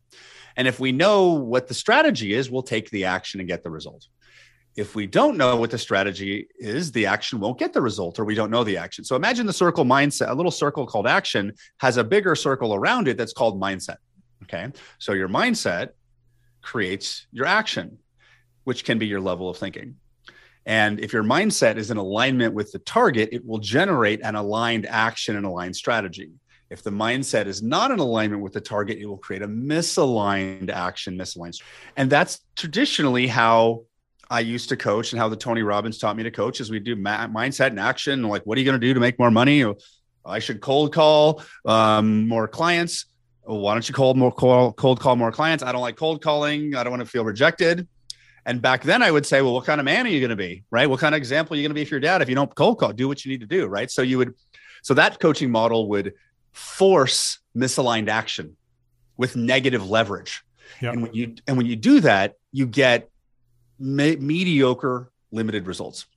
And 0.56 0.68
if 0.68 0.80
we 0.80 0.92
know 0.92 1.34
what 1.34 1.68
the 1.68 1.74
strategy 1.74 2.34
is, 2.34 2.50
we'll 2.50 2.64
take 2.64 2.90
the 2.92 3.06
action 3.06 3.40
and 3.40 3.50
get 3.50 3.64
the 3.64 3.70
result. 3.70 4.08
If 4.78 4.96
we 4.96 5.06
don't 5.06 5.36
know 5.36 5.58
what 5.58 5.72
the 5.72 5.78
strategy 5.78 6.48
is, 6.58 6.94
the 6.94 7.08
action 7.08 7.42
won't 7.42 7.60
get 7.60 7.74
the 7.74 7.82
result 7.82 8.20
or 8.20 8.26
we 8.26 8.36
don't 8.36 8.52
know 8.52 8.64
the 8.64 8.78
action. 8.78 9.04
So 9.04 9.18
imagine 9.18 9.46
the 9.46 9.54
circle 9.54 9.84
mindset, 9.84 10.30
a 10.30 10.34
little 10.34 10.52
circle 10.52 10.86
called 10.86 11.08
action 11.08 11.54
has 11.80 11.98
a 11.98 12.04
bigger 12.04 12.36
circle 12.36 12.74
around 12.74 13.10
it 13.10 13.18
that's 13.18 13.34
called 13.34 13.60
mindset. 13.60 13.98
Okay. 14.44 14.72
So 15.00 15.12
your 15.12 15.28
mindset 15.28 15.90
creates 16.62 17.28
your 17.32 17.46
action, 17.46 17.98
which 18.64 18.86
can 18.86 18.98
be 18.98 19.08
your 19.08 19.20
level 19.20 19.50
of 19.50 19.58
thinking. 19.58 19.96
And 20.70 21.00
if 21.00 21.14
your 21.14 21.24
mindset 21.24 21.78
is 21.78 21.90
in 21.90 21.98
alignment 21.98 22.54
with 22.54 22.72
the 22.72 22.78
target, 22.78 23.30
it 23.32 23.44
will 23.44 23.58
generate 23.58 24.22
an 24.24 24.36
aligned 24.36 24.86
action 24.86 25.36
and 25.36 25.44
aligned 25.44 25.76
strategy. 25.76 26.30
If 26.70 26.84
the 26.84 26.92
mindset 26.92 27.48
is 27.48 27.64
not 27.64 27.90
in 27.90 27.98
alignment 27.98 28.44
with 28.44 28.54
the 28.54 28.62
target, 28.62 29.00
it 29.00 29.08
will 29.08 29.18
create 29.18 29.42
a 29.42 29.48
misaligned 29.48 30.70
action, 30.70 31.18
misaligned. 31.18 31.60
And 31.98 32.08
that's 32.08 32.42
traditionally 32.56 33.26
how 33.26 33.86
I 34.30 34.42
used 34.42 34.70
to 34.70 34.78
coach 34.78 35.12
and 35.12 35.20
how 35.20 35.28
the 35.28 35.36
Tony 35.36 35.64
Robbins 35.64 35.98
taught 35.98 36.16
me 36.16 36.22
to 36.22 36.30
coach 36.30 36.62
is 36.62 36.70
we 36.70 36.80
do 36.80 36.96
ma- 36.96 37.26
mindset 37.26 37.70
and 37.70 37.80
action. 37.80 38.22
Like, 38.22 38.44
what 38.44 38.56
are 38.56 38.62
you 38.62 38.66
going 38.66 38.80
to 38.80 38.88
do 38.88 38.94
to 38.94 39.00
make 39.00 39.18
more 39.18 39.32
money? 39.32 39.66
I 40.24 40.38
should 40.38 40.62
cold 40.62 40.94
call 40.94 41.42
um, 41.66 42.28
more 42.28 42.48
clients 42.48 43.08
well, 43.50 43.62
why 43.62 43.74
don't 43.74 43.90
you 43.90 43.96
cold 43.96 44.16
more 44.16 44.32
call, 44.32 44.72
cold 44.74 45.00
call 45.00 45.16
more 45.16 45.32
clients? 45.32 45.64
I 45.64 45.72
don't 45.72 45.82
like 45.82 45.96
cold 45.96 46.22
calling. 46.22 46.76
I 46.76 46.84
don't 46.84 46.92
want 46.92 47.02
to 47.02 47.10
feel 47.10 47.26
rejected. 47.26 47.88
And 48.50 48.64
back 48.64 48.82
then 48.82 49.04
I 49.04 49.12
would 49.12 49.28
say, 49.28 49.44
well, 49.44 49.54
what 49.54 49.66
kind 49.66 49.80
of 49.80 49.86
man 49.86 50.08
are 50.08 50.10
you 50.10 50.20
going 50.20 50.32
to 50.32 50.36
be? 50.36 50.64
Right. 50.72 50.90
What 50.90 51.00
kind 51.00 51.14
of 51.14 51.20
example 51.20 51.54
are 51.54 51.58
you 51.58 51.62
going 51.62 51.70
to 51.70 51.80
be 51.80 51.86
for 51.86 51.94
your 51.94 52.00
dad 52.00 52.24
if 52.24 52.30
you 52.30 52.34
don't 52.34 52.54
cold 52.56 52.80
call? 52.80 52.92
Do 52.92 53.08
what 53.08 53.24
you 53.24 53.32
need 53.32 53.42
to 53.42 53.48
do. 53.48 53.68
Right. 53.68 53.92
So 53.92 54.02
you 54.02 54.18
would, 54.18 54.34
so 54.82 54.96
that 54.96 55.20
coaching 55.20 55.52
model 55.52 55.88
would 55.90 56.16
force 56.52 57.38
misaligned 57.56 58.10
action 58.10 58.58
with 59.18 59.36
negative 59.36 59.88
leverage. 59.88 60.42
Yep. 60.82 60.94
And 60.94 61.04
when 61.04 61.14
you, 61.14 61.36
and 61.46 61.58
when 61.58 61.68
you 61.68 61.76
do 61.76 62.00
that, 62.00 62.38
you 62.52 62.66
get 62.66 63.08
me- 63.78 64.16
mediocre 64.16 65.12
limited 65.32 65.68
results. 65.68 66.08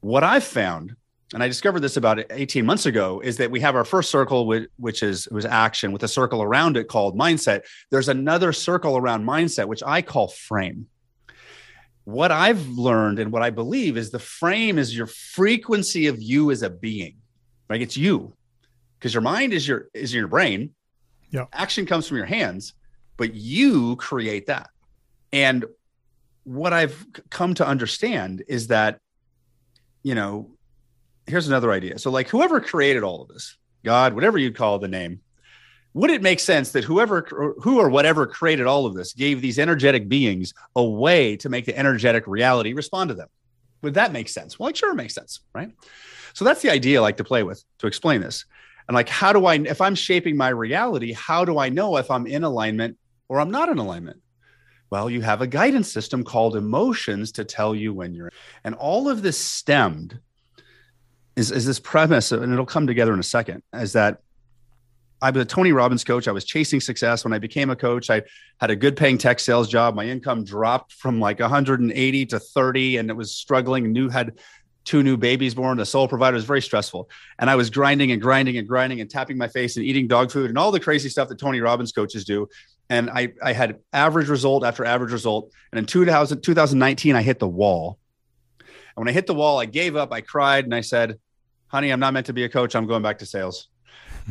What 0.00 0.22
I've 0.22 0.44
found 0.44 0.96
and 1.34 1.42
I 1.42 1.48
discovered 1.48 1.80
this 1.80 1.98
about 1.98 2.20
18 2.30 2.64
months 2.64 2.86
ago, 2.86 3.20
is 3.20 3.36
that 3.36 3.50
we 3.50 3.60
have 3.60 3.76
our 3.76 3.84
first 3.84 4.10
circle, 4.10 4.46
which 4.78 5.02
is 5.02 5.28
was 5.30 5.44
action, 5.44 5.92
with 5.92 6.02
a 6.02 6.08
circle 6.08 6.42
around 6.42 6.78
it 6.78 6.88
called 6.88 7.18
mindset. 7.18 7.62
There's 7.90 8.08
another 8.08 8.52
circle 8.52 8.96
around 8.96 9.26
mindset, 9.26 9.66
which 9.66 9.82
I 9.86 10.00
call 10.00 10.28
frame. 10.28 10.86
What 12.08 12.32
I've 12.32 12.66
learned 12.68 13.18
and 13.18 13.30
what 13.30 13.42
I 13.42 13.50
believe 13.50 13.98
is 13.98 14.10
the 14.10 14.18
frame 14.18 14.78
is 14.78 14.96
your 14.96 15.06
frequency 15.06 16.06
of 16.06 16.22
you 16.22 16.50
as 16.50 16.62
a 16.62 16.70
being, 16.70 17.16
right? 17.68 17.82
It's 17.82 17.98
you, 17.98 18.32
because 18.98 19.12
your 19.12 19.20
mind 19.20 19.52
is 19.52 19.68
your 19.68 19.88
is 19.92 20.14
your 20.14 20.26
brain. 20.26 20.70
Yeah. 21.30 21.44
Action 21.52 21.84
comes 21.84 22.08
from 22.08 22.16
your 22.16 22.24
hands, 22.24 22.72
but 23.18 23.34
you 23.34 23.96
create 23.96 24.46
that. 24.46 24.70
And 25.34 25.66
what 26.44 26.72
I've 26.72 27.06
come 27.28 27.52
to 27.56 27.66
understand 27.66 28.42
is 28.48 28.68
that, 28.68 29.00
you 30.02 30.14
know, 30.14 30.52
here's 31.26 31.46
another 31.46 31.70
idea. 31.72 31.98
So, 31.98 32.10
like, 32.10 32.30
whoever 32.30 32.58
created 32.58 33.02
all 33.02 33.20
of 33.20 33.28
this, 33.28 33.58
God, 33.84 34.14
whatever 34.14 34.38
you 34.38 34.50
call 34.50 34.78
the 34.78 34.88
name, 34.88 35.20
would 35.98 36.10
it 36.10 36.22
make 36.22 36.38
sense 36.38 36.70
that 36.72 36.84
whoever, 36.84 37.26
who 37.60 37.80
or 37.80 37.88
whatever 37.88 38.24
created 38.24 38.66
all 38.66 38.86
of 38.86 38.94
this 38.94 39.12
gave 39.12 39.42
these 39.42 39.58
energetic 39.58 40.08
beings 40.08 40.54
a 40.76 40.84
way 40.84 41.36
to 41.36 41.48
make 41.48 41.64
the 41.64 41.76
energetic 41.76 42.24
reality 42.28 42.72
respond 42.72 43.08
to 43.08 43.14
them? 43.14 43.26
Would 43.82 43.94
that 43.94 44.12
make 44.12 44.28
sense? 44.28 44.58
Well, 44.58 44.68
like, 44.68 44.76
sure, 44.76 44.92
it 44.92 44.94
makes 44.94 45.14
sense, 45.14 45.40
right? 45.52 45.72
So 46.34 46.44
that's 46.44 46.62
the 46.62 46.70
idea 46.70 46.98
I 46.98 47.02
like 47.02 47.16
to 47.16 47.24
play 47.24 47.42
with 47.42 47.64
to 47.78 47.88
explain 47.88 48.20
this. 48.20 48.44
And 48.86 48.94
like, 48.94 49.08
how 49.08 49.32
do 49.32 49.46
I, 49.46 49.56
if 49.56 49.80
I'm 49.80 49.96
shaping 49.96 50.36
my 50.36 50.50
reality, 50.50 51.12
how 51.12 51.44
do 51.44 51.58
I 51.58 51.68
know 51.68 51.96
if 51.96 52.12
I'm 52.12 52.28
in 52.28 52.44
alignment 52.44 52.96
or 53.28 53.40
I'm 53.40 53.50
not 53.50 53.68
in 53.68 53.78
alignment? 53.78 54.20
Well, 54.90 55.10
you 55.10 55.20
have 55.22 55.42
a 55.42 55.48
guidance 55.48 55.92
system 55.92 56.22
called 56.22 56.54
emotions 56.54 57.32
to 57.32 57.44
tell 57.44 57.74
you 57.74 57.92
when 57.92 58.14
you're. 58.14 58.30
And 58.62 58.76
all 58.76 59.08
of 59.08 59.22
this 59.22 59.36
stemmed 59.36 60.20
is, 61.34 61.50
is 61.50 61.66
this 61.66 61.80
premise, 61.80 62.30
and 62.30 62.52
it'll 62.52 62.64
come 62.64 62.86
together 62.86 63.12
in 63.12 63.18
a 63.18 63.24
second, 63.24 63.64
is 63.74 63.94
that 63.94 64.22
I 65.20 65.30
was 65.30 65.42
a 65.42 65.44
Tony 65.44 65.72
Robbins 65.72 66.04
coach. 66.04 66.28
I 66.28 66.32
was 66.32 66.44
chasing 66.44 66.80
success. 66.80 67.24
When 67.24 67.32
I 67.32 67.38
became 67.38 67.70
a 67.70 67.76
coach, 67.76 68.08
I 68.08 68.22
had 68.60 68.70
a 68.70 68.76
good 68.76 68.96
paying 68.96 69.18
tech 69.18 69.40
sales 69.40 69.68
job. 69.68 69.94
My 69.94 70.04
income 70.04 70.44
dropped 70.44 70.92
from 70.92 71.18
like 71.18 71.40
180 71.40 72.26
to 72.26 72.38
30, 72.38 72.96
and 72.98 73.10
it 73.10 73.14
was 73.14 73.32
struggling. 73.32 73.92
New 73.92 74.08
had 74.08 74.38
two 74.84 75.02
new 75.02 75.16
babies 75.16 75.54
born. 75.54 75.76
The 75.76 75.84
sole 75.84 76.08
provider 76.08 76.34
was 76.34 76.44
very 76.44 76.62
stressful. 76.62 77.10
And 77.38 77.50
I 77.50 77.56
was 77.56 77.68
grinding 77.68 78.10
and 78.10 78.22
grinding 78.22 78.56
and 78.56 78.66
grinding 78.66 79.00
and 79.00 79.10
tapping 79.10 79.36
my 79.36 79.48
face 79.48 79.76
and 79.76 79.84
eating 79.84 80.08
dog 80.08 80.30
food 80.30 80.48
and 80.48 80.58
all 80.58 80.72
the 80.72 80.80
crazy 80.80 81.10
stuff 81.10 81.28
that 81.28 81.38
Tony 81.38 81.60
Robbins 81.60 81.92
coaches 81.92 82.24
do. 82.24 82.48
And 82.88 83.10
I, 83.10 83.34
I 83.42 83.52
had 83.52 83.80
average 83.92 84.28
result 84.28 84.64
after 84.64 84.86
average 84.86 85.12
result. 85.12 85.52
And 85.72 85.78
in 85.78 85.84
2000, 85.84 86.40
2019, 86.40 87.16
I 87.16 87.22
hit 87.22 87.38
the 87.38 87.48
wall. 87.48 87.98
And 88.60 89.04
when 89.04 89.08
I 89.08 89.12
hit 89.12 89.26
the 89.26 89.34
wall, 89.34 89.58
I 89.58 89.66
gave 89.66 89.94
up. 89.94 90.10
I 90.10 90.22
cried 90.22 90.64
and 90.64 90.74
I 90.74 90.80
said, 90.80 91.18
honey, 91.66 91.90
I'm 91.90 92.00
not 92.00 92.14
meant 92.14 92.26
to 92.26 92.32
be 92.32 92.44
a 92.44 92.48
coach. 92.48 92.74
I'm 92.74 92.86
going 92.86 93.02
back 93.02 93.18
to 93.18 93.26
sales. 93.26 93.68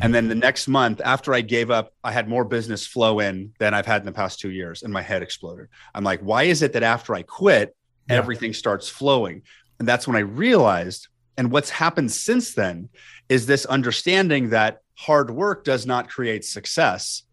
And 0.00 0.14
then 0.14 0.28
the 0.28 0.34
next 0.34 0.68
month, 0.68 1.00
after 1.04 1.34
I 1.34 1.40
gave 1.40 1.70
up, 1.70 1.92
I 2.04 2.12
had 2.12 2.28
more 2.28 2.44
business 2.44 2.86
flow 2.86 3.18
in 3.18 3.52
than 3.58 3.74
I've 3.74 3.86
had 3.86 4.02
in 4.02 4.06
the 4.06 4.12
past 4.12 4.38
two 4.38 4.50
years, 4.50 4.82
and 4.82 4.92
my 4.92 5.02
head 5.02 5.22
exploded. 5.22 5.68
I'm 5.94 6.04
like, 6.04 6.20
why 6.20 6.44
is 6.44 6.62
it 6.62 6.72
that 6.74 6.82
after 6.82 7.14
I 7.14 7.22
quit, 7.22 7.74
yeah. 8.08 8.16
everything 8.16 8.52
starts 8.52 8.88
flowing? 8.88 9.42
And 9.78 9.88
that's 9.88 10.06
when 10.06 10.16
I 10.16 10.20
realized, 10.20 11.08
and 11.36 11.50
what's 11.50 11.70
happened 11.70 12.12
since 12.12 12.54
then 12.54 12.88
is 13.28 13.46
this 13.46 13.66
understanding 13.66 14.50
that 14.50 14.82
hard 14.94 15.30
work 15.30 15.64
does 15.64 15.86
not 15.86 16.08
create 16.08 16.44
success. 16.44 17.24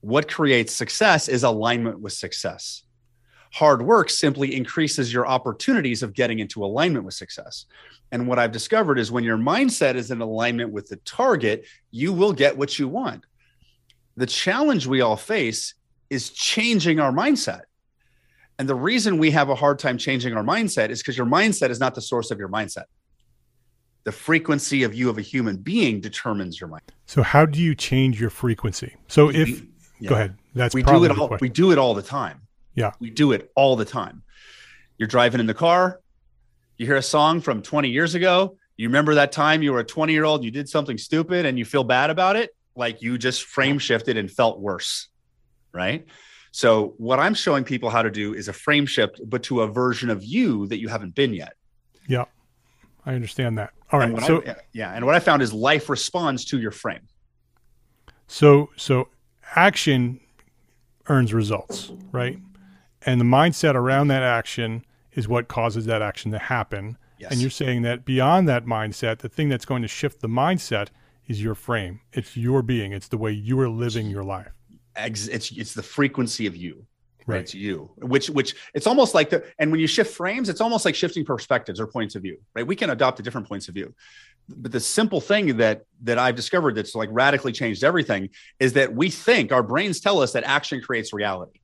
What 0.00 0.28
creates 0.30 0.74
success 0.74 1.28
is 1.28 1.42
alignment 1.42 2.00
with 2.00 2.12
success. 2.12 2.84
Hard 3.52 3.82
work 3.82 4.10
simply 4.10 4.54
increases 4.54 5.12
your 5.12 5.26
opportunities 5.26 6.02
of 6.02 6.14
getting 6.14 6.38
into 6.38 6.64
alignment 6.64 7.04
with 7.04 7.14
success. 7.14 7.66
And 8.12 8.26
what 8.28 8.38
I've 8.38 8.52
discovered 8.52 8.98
is 8.98 9.10
when 9.10 9.24
your 9.24 9.38
mindset 9.38 9.96
is 9.96 10.10
in 10.10 10.20
alignment 10.20 10.72
with 10.72 10.88
the 10.88 10.96
target, 10.96 11.66
you 11.90 12.12
will 12.12 12.32
get 12.32 12.56
what 12.56 12.78
you 12.78 12.88
want. 12.88 13.24
The 14.16 14.26
challenge 14.26 14.86
we 14.86 15.00
all 15.00 15.16
face 15.16 15.74
is 16.10 16.30
changing 16.30 17.00
our 17.00 17.12
mindset. 17.12 17.62
And 18.58 18.68
the 18.68 18.74
reason 18.74 19.18
we 19.18 19.30
have 19.30 19.48
a 19.48 19.54
hard 19.54 19.78
time 19.78 19.96
changing 19.96 20.34
our 20.34 20.44
mindset 20.44 20.90
is 20.90 21.00
because 21.00 21.16
your 21.16 21.26
mindset 21.26 21.70
is 21.70 21.80
not 21.80 21.94
the 21.94 22.02
source 22.02 22.30
of 22.30 22.38
your 22.38 22.48
mindset. 22.48 22.84
The 24.04 24.12
frequency 24.12 24.82
of 24.82 24.94
you 24.94 25.08
of 25.08 25.18
a 25.18 25.22
human 25.22 25.56
being 25.56 26.00
determines 26.00 26.60
your 26.60 26.68
mind. 26.68 26.82
So 27.06 27.22
how 27.22 27.46
do 27.46 27.60
you 27.60 27.74
change 27.74 28.20
your 28.20 28.30
frequency? 28.30 28.96
So 29.08 29.30
if 29.30 29.62
yeah. 29.98 30.08
go 30.08 30.14
ahead, 30.14 30.36
that's 30.54 30.74
we 30.74 30.82
do 30.82 31.04
it 31.04 31.10
all. 31.18 31.36
We 31.40 31.48
do 31.48 31.72
it 31.72 31.78
all 31.78 31.94
the 31.94 32.02
time. 32.02 32.42
Yeah, 32.80 32.92
we 33.00 33.10
do 33.10 33.32
it 33.32 33.50
all 33.54 33.76
the 33.76 33.84
time. 33.84 34.22
You're 34.98 35.08
driving 35.08 35.40
in 35.40 35.46
the 35.46 35.54
car, 35.54 36.00
you 36.80 36.86
hear 36.86 36.96
a 36.96 37.02
song 37.02 37.42
from 37.42 37.60
20 37.60 37.90
years 37.90 38.14
ago. 38.14 38.56
You 38.78 38.88
remember 38.88 39.16
that 39.16 39.32
time 39.32 39.62
you 39.62 39.74
were 39.74 39.80
a 39.80 39.84
20 39.84 40.14
year 40.14 40.24
old, 40.24 40.42
you 40.42 40.50
did 40.50 40.66
something 40.66 40.96
stupid 40.96 41.44
and 41.44 41.58
you 41.58 41.66
feel 41.66 41.84
bad 41.84 42.08
about 42.08 42.36
it. 42.36 42.56
Like 42.74 43.02
you 43.02 43.18
just 43.18 43.44
frame 43.44 43.78
shifted 43.78 44.16
and 44.16 44.30
felt 44.30 44.60
worse. 44.60 45.08
Right. 45.72 46.06
So 46.52 46.94
what 46.96 47.18
I'm 47.18 47.34
showing 47.34 47.64
people 47.64 47.90
how 47.90 48.00
to 48.00 48.10
do 48.10 48.32
is 48.32 48.48
a 48.48 48.54
frame 48.54 48.86
shift, 48.86 49.20
but 49.26 49.42
to 49.42 49.60
a 49.60 49.66
version 49.66 50.08
of 50.08 50.24
you 50.24 50.66
that 50.68 50.80
you 50.80 50.88
haven't 50.88 51.14
been 51.14 51.34
yet. 51.34 51.52
Yeah, 52.08 52.24
I 53.04 53.12
understand 53.12 53.58
that. 53.58 53.74
All 53.92 54.00
right. 54.00 54.18
So 54.22 54.42
I, 54.46 54.56
yeah, 54.72 54.94
and 54.94 55.04
what 55.04 55.14
I 55.14 55.20
found 55.20 55.42
is 55.42 55.52
life 55.52 55.90
responds 55.90 56.46
to 56.46 56.58
your 56.58 56.70
frame. 56.70 57.06
So 58.26 58.70
so 58.76 59.08
action 59.54 60.18
earns 61.10 61.34
results, 61.34 61.92
right? 62.10 62.38
And 63.06 63.20
the 63.20 63.24
mindset 63.24 63.74
around 63.74 64.08
that 64.08 64.22
action 64.22 64.84
is 65.12 65.26
what 65.28 65.48
causes 65.48 65.86
that 65.86 66.02
action 66.02 66.32
to 66.32 66.38
happen. 66.38 66.96
Yes. 67.18 67.32
And 67.32 67.40
you're 67.40 67.50
saying 67.50 67.82
that 67.82 68.04
beyond 68.04 68.48
that 68.48 68.64
mindset, 68.64 69.18
the 69.18 69.28
thing 69.28 69.48
that's 69.48 69.64
going 69.64 69.82
to 69.82 69.88
shift 69.88 70.20
the 70.20 70.28
mindset 70.28 70.88
is 71.26 71.42
your 71.42 71.54
frame. 71.54 72.00
It's 72.12 72.36
your 72.36 72.62
being. 72.62 72.92
It's 72.92 73.08
the 73.08 73.18
way 73.18 73.32
you 73.32 73.58
are 73.60 73.68
living 73.68 74.08
your 74.08 74.24
life. 74.24 74.52
It's 74.96 75.28
it's 75.28 75.74
the 75.74 75.82
frequency 75.82 76.46
of 76.46 76.56
you. 76.56 76.86
Right. 77.26 77.40
It's 77.40 77.54
you. 77.54 77.90
Which 77.98 78.28
which 78.30 78.56
it's 78.74 78.86
almost 78.86 79.14
like 79.14 79.30
the 79.30 79.44
and 79.58 79.70
when 79.70 79.80
you 79.80 79.86
shift 79.86 80.14
frames, 80.14 80.48
it's 80.48 80.60
almost 80.60 80.84
like 80.84 80.94
shifting 80.94 81.24
perspectives 81.24 81.78
or 81.78 81.86
points 81.86 82.14
of 82.16 82.22
view. 82.22 82.38
Right. 82.54 82.66
We 82.66 82.74
can 82.74 82.90
adopt 82.90 83.20
a 83.20 83.22
different 83.22 83.48
points 83.48 83.68
of 83.68 83.74
view. 83.74 83.94
But 84.48 84.72
the 84.72 84.80
simple 84.80 85.20
thing 85.20 85.58
that 85.58 85.82
that 86.02 86.18
I've 86.18 86.34
discovered 86.34 86.74
that's 86.74 86.94
like 86.94 87.08
radically 87.12 87.52
changed 87.52 87.84
everything 87.84 88.30
is 88.58 88.72
that 88.72 88.92
we 88.92 89.10
think 89.10 89.52
our 89.52 89.62
brains 89.62 90.00
tell 90.00 90.20
us 90.20 90.32
that 90.32 90.44
action 90.44 90.80
creates 90.80 91.12
reality, 91.12 91.59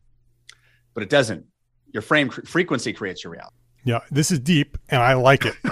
but 0.96 1.02
it 1.02 1.10
doesn't. 1.10 1.44
Your 1.92 2.00
frame 2.00 2.30
frequency 2.30 2.94
creates 2.94 3.22
your 3.22 3.34
reality. 3.34 3.54
Yeah, 3.84 4.00
this 4.10 4.30
is 4.32 4.40
deep, 4.40 4.78
and 4.88 5.00
I 5.02 5.12
like 5.12 5.44
it. 5.44 5.54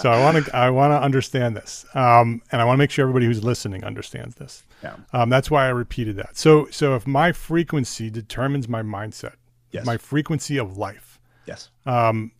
so 0.00 0.10
I 0.10 0.22
want 0.22 0.46
to 0.46 0.56
I 0.56 0.70
want 0.70 0.92
to 0.92 1.02
understand 1.02 1.56
this, 1.56 1.84
um, 1.94 2.40
and 2.52 2.62
I 2.62 2.64
want 2.64 2.76
to 2.76 2.78
make 2.78 2.90
sure 2.92 3.02
everybody 3.02 3.26
who's 3.26 3.42
listening 3.42 3.82
understands 3.84 4.36
this. 4.36 4.62
Yeah. 4.82 4.94
Um, 5.12 5.28
that's 5.28 5.50
why 5.50 5.66
I 5.66 5.70
repeated 5.70 6.16
that. 6.16 6.36
So 6.38 6.68
so 6.70 6.94
if 6.94 7.04
my 7.06 7.32
frequency 7.32 8.08
determines 8.10 8.68
my 8.68 8.82
mindset, 8.82 9.34
Yes. 9.72 9.84
my 9.84 9.98
frequency 9.98 10.56
of 10.56 10.78
life, 10.78 11.20
yes. 11.44 11.68
um, 11.84 12.30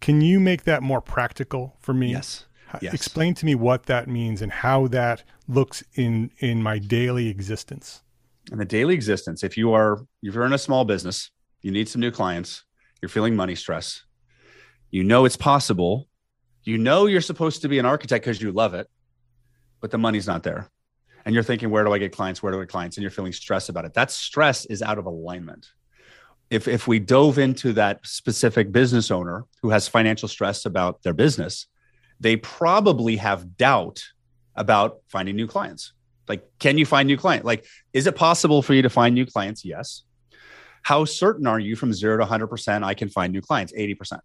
can 0.00 0.20
you 0.22 0.40
make 0.40 0.64
that 0.64 0.82
more 0.82 1.00
practical 1.02 1.76
for 1.78 1.92
me? 1.92 2.10
Yes. 2.10 2.46
Yes. 2.80 2.94
Explain 2.94 3.34
to 3.34 3.46
me 3.46 3.54
what 3.54 3.84
that 3.84 4.08
means 4.08 4.42
and 4.42 4.50
how 4.50 4.88
that 4.88 5.22
looks 5.46 5.84
in 5.94 6.30
in 6.38 6.62
my 6.62 6.78
daily 6.78 7.28
existence. 7.28 8.02
In 8.50 8.58
the 8.58 8.64
daily 8.64 8.94
existence, 8.94 9.42
if 9.44 9.56
you 9.56 9.72
are 9.72 9.98
if 10.22 10.34
you're 10.34 10.46
in 10.46 10.52
a 10.52 10.58
small 10.58 10.84
business, 10.84 11.30
you 11.62 11.70
need 11.70 11.88
some 11.88 12.00
new 12.00 12.10
clients, 12.10 12.64
you're 13.00 13.08
feeling 13.08 13.36
money 13.36 13.54
stress, 13.54 14.04
you 14.90 15.04
know 15.04 15.24
it's 15.24 15.36
possible, 15.36 16.08
you 16.64 16.78
know 16.78 17.06
you're 17.06 17.20
supposed 17.20 17.62
to 17.62 17.68
be 17.68 17.78
an 17.78 17.86
architect 17.86 18.24
because 18.24 18.40
you 18.40 18.52
love 18.52 18.74
it, 18.74 18.88
but 19.80 19.90
the 19.90 19.98
money's 19.98 20.26
not 20.26 20.42
there. 20.42 20.68
And 21.24 21.34
you're 21.34 21.44
thinking, 21.44 21.70
where 21.70 21.84
do 21.84 21.92
I 21.92 21.98
get 21.98 22.12
clients? 22.12 22.42
Where 22.42 22.52
do 22.52 22.58
I 22.58 22.62
get 22.62 22.70
clients? 22.70 22.96
And 22.96 23.02
you're 23.02 23.10
feeling 23.10 23.32
stress 23.32 23.68
about 23.68 23.84
it. 23.84 23.92
That 23.94 24.10
stress 24.10 24.64
is 24.66 24.80
out 24.82 24.98
of 24.98 25.06
alignment. 25.06 25.68
If 26.50 26.66
if 26.66 26.88
we 26.88 26.98
dove 26.98 27.38
into 27.38 27.74
that 27.74 28.06
specific 28.06 28.72
business 28.72 29.10
owner 29.10 29.44
who 29.60 29.70
has 29.70 29.86
financial 29.86 30.28
stress 30.28 30.64
about 30.64 31.02
their 31.02 31.12
business, 31.12 31.66
they 32.20 32.36
probably 32.36 33.16
have 33.16 33.56
doubt 33.56 34.02
about 34.56 35.00
finding 35.08 35.36
new 35.36 35.46
clients. 35.46 35.92
Like, 36.28 36.48
can 36.58 36.78
you 36.78 36.86
find 36.86 37.06
new 37.06 37.16
client? 37.16 37.44
Like, 37.44 37.64
is 37.92 38.06
it 38.06 38.16
possible 38.16 38.62
for 38.62 38.74
you 38.74 38.82
to 38.82 38.90
find 38.90 39.14
new 39.14 39.26
clients? 39.26 39.64
Yes. 39.64 40.02
How 40.82 41.04
certain 41.04 41.46
are 41.46 41.58
you 41.58 41.76
from 41.76 41.92
zero 41.92 42.18
to 42.18 42.24
100% 42.24 42.82
I 42.84 42.94
can 42.94 43.08
find 43.08 43.32
new 43.32 43.40
clients? 43.40 43.72
80%. 43.72 44.20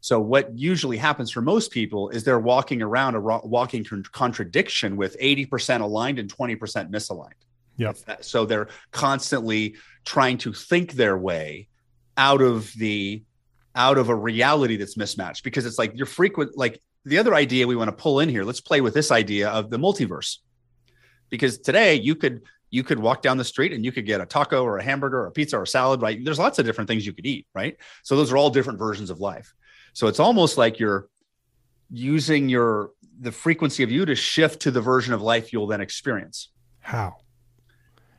So, 0.00 0.20
what 0.20 0.56
usually 0.56 0.96
happens 0.96 1.30
for 1.30 1.40
most 1.40 1.70
people 1.70 2.10
is 2.10 2.22
they're 2.22 2.38
walking 2.38 2.82
around 2.82 3.14
a 3.14 3.20
ro- 3.20 3.40
walking 3.44 3.84
con- 3.84 4.04
contradiction 4.12 4.96
with 4.96 5.16
80% 5.20 5.80
aligned 5.80 6.18
and 6.18 6.32
20% 6.32 6.58
misaligned. 6.90 7.32
Yep. 7.78 7.96
So, 8.20 8.46
they're 8.46 8.68
constantly 8.92 9.76
trying 10.04 10.38
to 10.38 10.52
think 10.52 10.92
their 10.92 11.18
way 11.18 11.68
out 12.16 12.40
of 12.40 12.72
the 12.74 13.22
out 13.74 13.98
of 13.98 14.08
a 14.08 14.14
reality 14.14 14.76
that's 14.76 14.96
mismatched 14.96 15.44
because 15.44 15.66
it's 15.66 15.78
like 15.78 15.92
you're 15.94 16.06
frequent 16.06 16.56
like 16.56 16.80
the 17.04 17.18
other 17.18 17.34
idea 17.34 17.66
we 17.66 17.76
want 17.76 17.88
to 17.88 17.96
pull 17.96 18.20
in 18.20 18.28
here 18.28 18.42
let's 18.42 18.60
play 18.60 18.80
with 18.80 18.94
this 18.94 19.10
idea 19.10 19.50
of 19.50 19.68
the 19.68 19.76
multiverse 19.76 20.38
because 21.30 21.58
today 21.58 21.94
you 21.94 22.14
could 22.14 22.42
you 22.70 22.82
could 22.82 22.98
walk 22.98 23.22
down 23.22 23.36
the 23.36 23.44
street 23.44 23.72
and 23.72 23.84
you 23.84 23.92
could 23.92 24.06
get 24.06 24.20
a 24.20 24.26
taco 24.26 24.64
or 24.64 24.78
a 24.78 24.82
hamburger 24.82 25.20
or 25.20 25.26
a 25.26 25.30
pizza 25.30 25.56
or 25.56 25.62
a 25.62 25.66
salad 25.66 26.02
right? 26.02 26.24
There's 26.24 26.38
lots 26.38 26.58
of 26.58 26.66
different 26.66 26.88
things 26.88 27.06
you 27.06 27.12
could 27.12 27.26
eat 27.26 27.46
right? 27.54 27.76
So 28.02 28.16
those 28.16 28.32
are 28.32 28.36
all 28.36 28.50
different 28.50 28.78
versions 28.78 29.10
of 29.10 29.20
life. 29.20 29.54
So 29.92 30.08
it's 30.08 30.20
almost 30.20 30.58
like 30.58 30.78
you're 30.78 31.08
using 31.90 32.48
your 32.48 32.90
the 33.18 33.32
frequency 33.32 33.82
of 33.82 33.90
you 33.90 34.04
to 34.04 34.14
shift 34.14 34.60
to 34.62 34.70
the 34.70 34.80
version 34.80 35.14
of 35.14 35.22
life 35.22 35.52
you'll 35.52 35.66
then 35.66 35.80
experience. 35.80 36.50
How? 36.80 37.16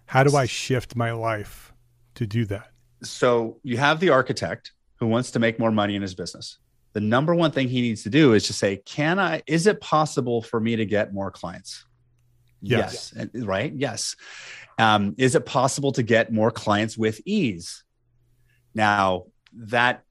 How 0.06 0.24
do 0.24 0.36
I 0.36 0.46
shift 0.46 0.96
my 0.96 1.12
life 1.12 1.74
to 2.16 2.26
do 2.26 2.46
that? 2.46 2.72
so 3.04 3.60
you 3.64 3.78
have 3.78 4.00
the 4.00 4.10
architect 4.10 4.72
who 4.96 5.08
wants 5.08 5.32
to 5.32 5.40
make 5.40 5.60
more 5.60 5.72
money 5.72 5.96
in 5.96 6.02
his 6.02 6.16
business. 6.16 6.58
The 6.94 7.02
number 7.02 7.36
one 7.36 7.52
thing 7.52 7.68
he 7.68 7.82
needs 7.82 8.04
to 8.04 8.10
do 8.10 8.34
is 8.34 8.48
to 8.48 8.54
say 8.54 8.78
can 8.78 9.20
i 9.20 9.44
is 9.46 9.68
it 9.68 9.80
possible 9.82 10.42
for 10.42 10.60
me 10.60 10.76
to 10.76 10.86
get 10.86 11.14
more 11.14 11.30
clients 11.30 11.86
Yes. 12.62 13.14
yes, 13.16 13.30
And- 13.34 13.48
right? 13.48 13.74
Yes. 13.76 14.16
Um, 14.80 15.16
is 15.18 15.36
it 15.36 15.46
possible 15.46 15.92
to 15.94 16.04
get 16.04 16.32
more 16.32 16.52
clients 16.52 16.98
with 16.98 17.20
ease? 17.26 17.84
Now 18.74 19.26
that 19.54 20.04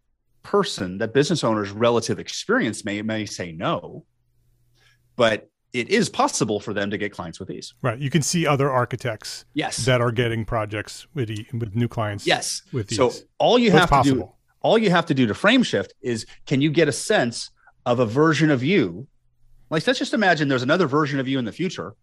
person 0.42 0.98
that 0.98 1.12
business 1.12 1.42
owner's 1.44 1.70
relative 1.70 2.18
experience 2.20 2.84
may 2.84 3.02
may 3.02 3.26
say 3.26 3.50
no 3.50 4.04
but 5.16 5.50
it 5.72 5.88
is 5.90 6.08
possible 6.08 6.60
for 6.60 6.72
them 6.72 6.90
to 6.90 6.96
get 6.96 7.12
clients 7.12 7.40
with 7.40 7.50
ease. 7.50 7.74
Right. 7.82 7.98
You 7.98 8.08
can 8.08 8.22
see 8.22 8.46
other 8.46 8.70
architects 8.70 9.44
yes. 9.54 9.84
that 9.84 10.00
are 10.00 10.12
getting 10.12 10.44
projects 10.44 11.06
with 11.14 11.30
e- 11.30 11.46
with 11.52 11.74
new 11.74 11.88
clients. 11.88 12.26
yes. 12.26 12.62
With 12.72 12.92
so 12.94 13.12
all 13.38 13.58
you 13.58 13.70
have 13.72 13.90
to 13.90 14.02
do 14.02 14.30
all 14.62 14.78
you 14.78 14.90
have 14.90 15.06
to 15.06 15.14
do 15.14 15.26
to 15.26 15.34
frame 15.34 15.62
shift 15.62 15.94
is 16.00 16.26
can 16.46 16.60
you 16.60 16.70
get 16.70 16.88
a 16.88 16.92
sense 16.92 17.50
of 17.84 17.98
a 17.98 18.06
version 18.06 18.50
of 18.50 18.62
you? 18.62 19.06
Like 19.70 19.86
let's 19.86 19.98
just 19.98 20.14
imagine 20.14 20.48
there's 20.48 20.62
another 20.62 20.86
version 20.86 21.18
of 21.18 21.28
you 21.28 21.38
in 21.38 21.44
the 21.44 21.52
future 21.52 21.94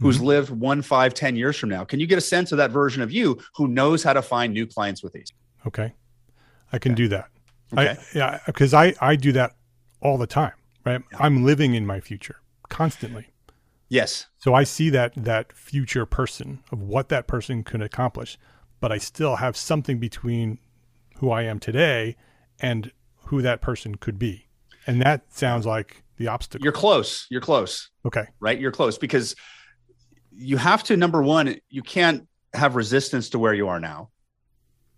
who's 0.00 0.16
Mm-hmm. 0.16 0.26
lived 0.26 0.50
one 0.50 0.82
five 0.82 1.14
ten 1.14 1.36
years 1.36 1.56
from 1.56 1.68
now 1.68 1.84
can 1.84 2.00
you 2.00 2.06
get 2.06 2.18
a 2.18 2.22
sense 2.22 2.52
of 2.52 2.58
that 2.58 2.70
version 2.70 3.02
of 3.02 3.12
you 3.12 3.38
who 3.56 3.68
knows 3.68 4.02
how 4.02 4.12
to 4.12 4.22
find 4.22 4.52
new 4.52 4.66
clients 4.66 5.02
with 5.02 5.12
these 5.12 5.32
Okay. 5.66 5.92
I 6.72 6.78
can 6.78 6.94
do 6.94 7.06
that. 7.08 7.28
Okay. 7.72 7.90
I, 7.90 7.98
yeah, 8.14 8.40
because 8.46 8.74
I, 8.74 8.94
I 9.00 9.14
do 9.16 9.30
that 9.32 9.54
all 10.00 10.18
the 10.18 10.26
time, 10.26 10.54
right? 10.84 11.02
Yeah. 11.12 11.18
I'm 11.20 11.44
living 11.44 11.74
in 11.74 11.86
my 11.86 12.00
future 12.00 12.36
constantly. 12.68 13.28
yes 13.88 14.26
So 14.38 14.54
I 14.54 14.64
see 14.64 14.90
that 14.90 15.12
that 15.16 15.52
future 15.52 16.06
person 16.06 16.64
of 16.72 16.82
what 16.82 17.08
that 17.10 17.26
person 17.26 17.62
could 17.62 17.82
accomplish, 17.82 18.38
but 18.80 18.90
I 18.90 18.98
still 18.98 19.36
have 19.36 19.56
something 19.56 19.98
between 19.98 20.58
who 21.18 21.30
I 21.30 21.42
am 21.42 21.60
today 21.60 22.16
and 22.58 22.90
who 23.26 23.42
that 23.42 23.60
person 23.60 23.94
could 23.96 24.18
be. 24.18 24.48
And 24.86 25.00
that 25.02 25.32
sounds 25.32 25.64
like 25.66 26.02
the 26.16 26.26
obstacle. 26.28 26.64
you're 26.64 26.72
close 26.72 27.26
you're 27.30 27.40
close 27.40 27.90
okay. 28.04 28.24
right 28.40 28.60
you're 28.60 28.70
close 28.72 28.98
because 28.98 29.34
you 30.36 30.56
have 30.56 30.82
to 30.84 30.96
number 30.96 31.22
one 31.22 31.56
you 31.68 31.82
can't 31.82 32.26
have 32.54 32.76
resistance 32.76 33.30
to 33.30 33.38
where 33.38 33.54
you 33.54 33.68
are 33.68 33.80
now 33.80 34.10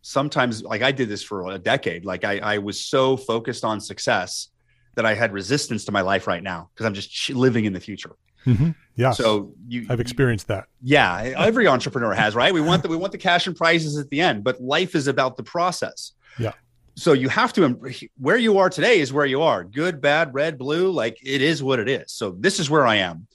sometimes 0.03 0.63
like 0.63 0.83
i 0.83 0.93
did 0.93 1.09
this 1.09 1.23
for 1.23 1.51
a 1.51 1.59
decade 1.59 2.05
like 2.05 2.25
i, 2.25 2.39
I 2.39 2.59
was 2.59 2.81
so 2.81 3.17
focused 3.17 3.65
on 3.65 3.81
success 3.81 4.49
that 4.97 5.07
i 5.07 5.15
had 5.15 5.33
resistance 5.33 5.85
to 5.87 5.93
my 5.93 6.03
life 6.03 6.27
right 6.27 6.43
now 6.43 6.71
because 6.75 6.87
i'm 6.87 6.95
just 6.95 7.31
living 7.31 7.65
in 7.65 7.73
the 7.73 7.81
future 7.81 8.13
Mm-hmm. 8.47 8.73
Yes. 8.95 9.17
so 9.17 9.55
you 9.67 9.87
I've 9.89 10.01
experienced 10.01 10.49
that. 10.49 10.67
yeah 10.83 11.33
every 11.39 11.67
entrepreneur 11.67 12.13
has 12.13 12.35
right 12.35 12.53
we 12.53 12.61
want 12.61 12.83
the 12.83 12.91
we 12.91 12.97
want 12.99 13.13
the 13.13 13.17
cash 13.19 13.47
and 13.47 13.57
prizes 13.57 13.97
at 13.97 14.11
the 14.11 14.21
end 14.21 14.45
but 14.45 14.61
life 14.61 14.95
is 14.95 15.07
about 15.07 15.39
the 15.39 15.43
process 15.43 16.13
Yeah. 16.39 16.53
so 16.95 17.15
you 17.15 17.31
have 17.31 17.55
to 17.55 17.81
where 18.19 18.37
you 18.37 18.59
are 18.59 18.69
today 18.69 19.01
is 19.01 19.15
where 19.15 19.25
you 19.25 19.41
are 19.41 19.65
good 19.65 20.03
bad 20.03 20.35
red 20.35 20.59
blue 20.59 20.91
like 20.91 21.17
it 21.25 21.41
is 21.41 21.63
what 21.63 21.79
it 21.79 21.89
is 21.89 22.13
so 22.13 22.33
this 22.39 22.61
is 22.61 22.69
where 22.69 22.87
i 22.87 22.97
am 22.97 23.27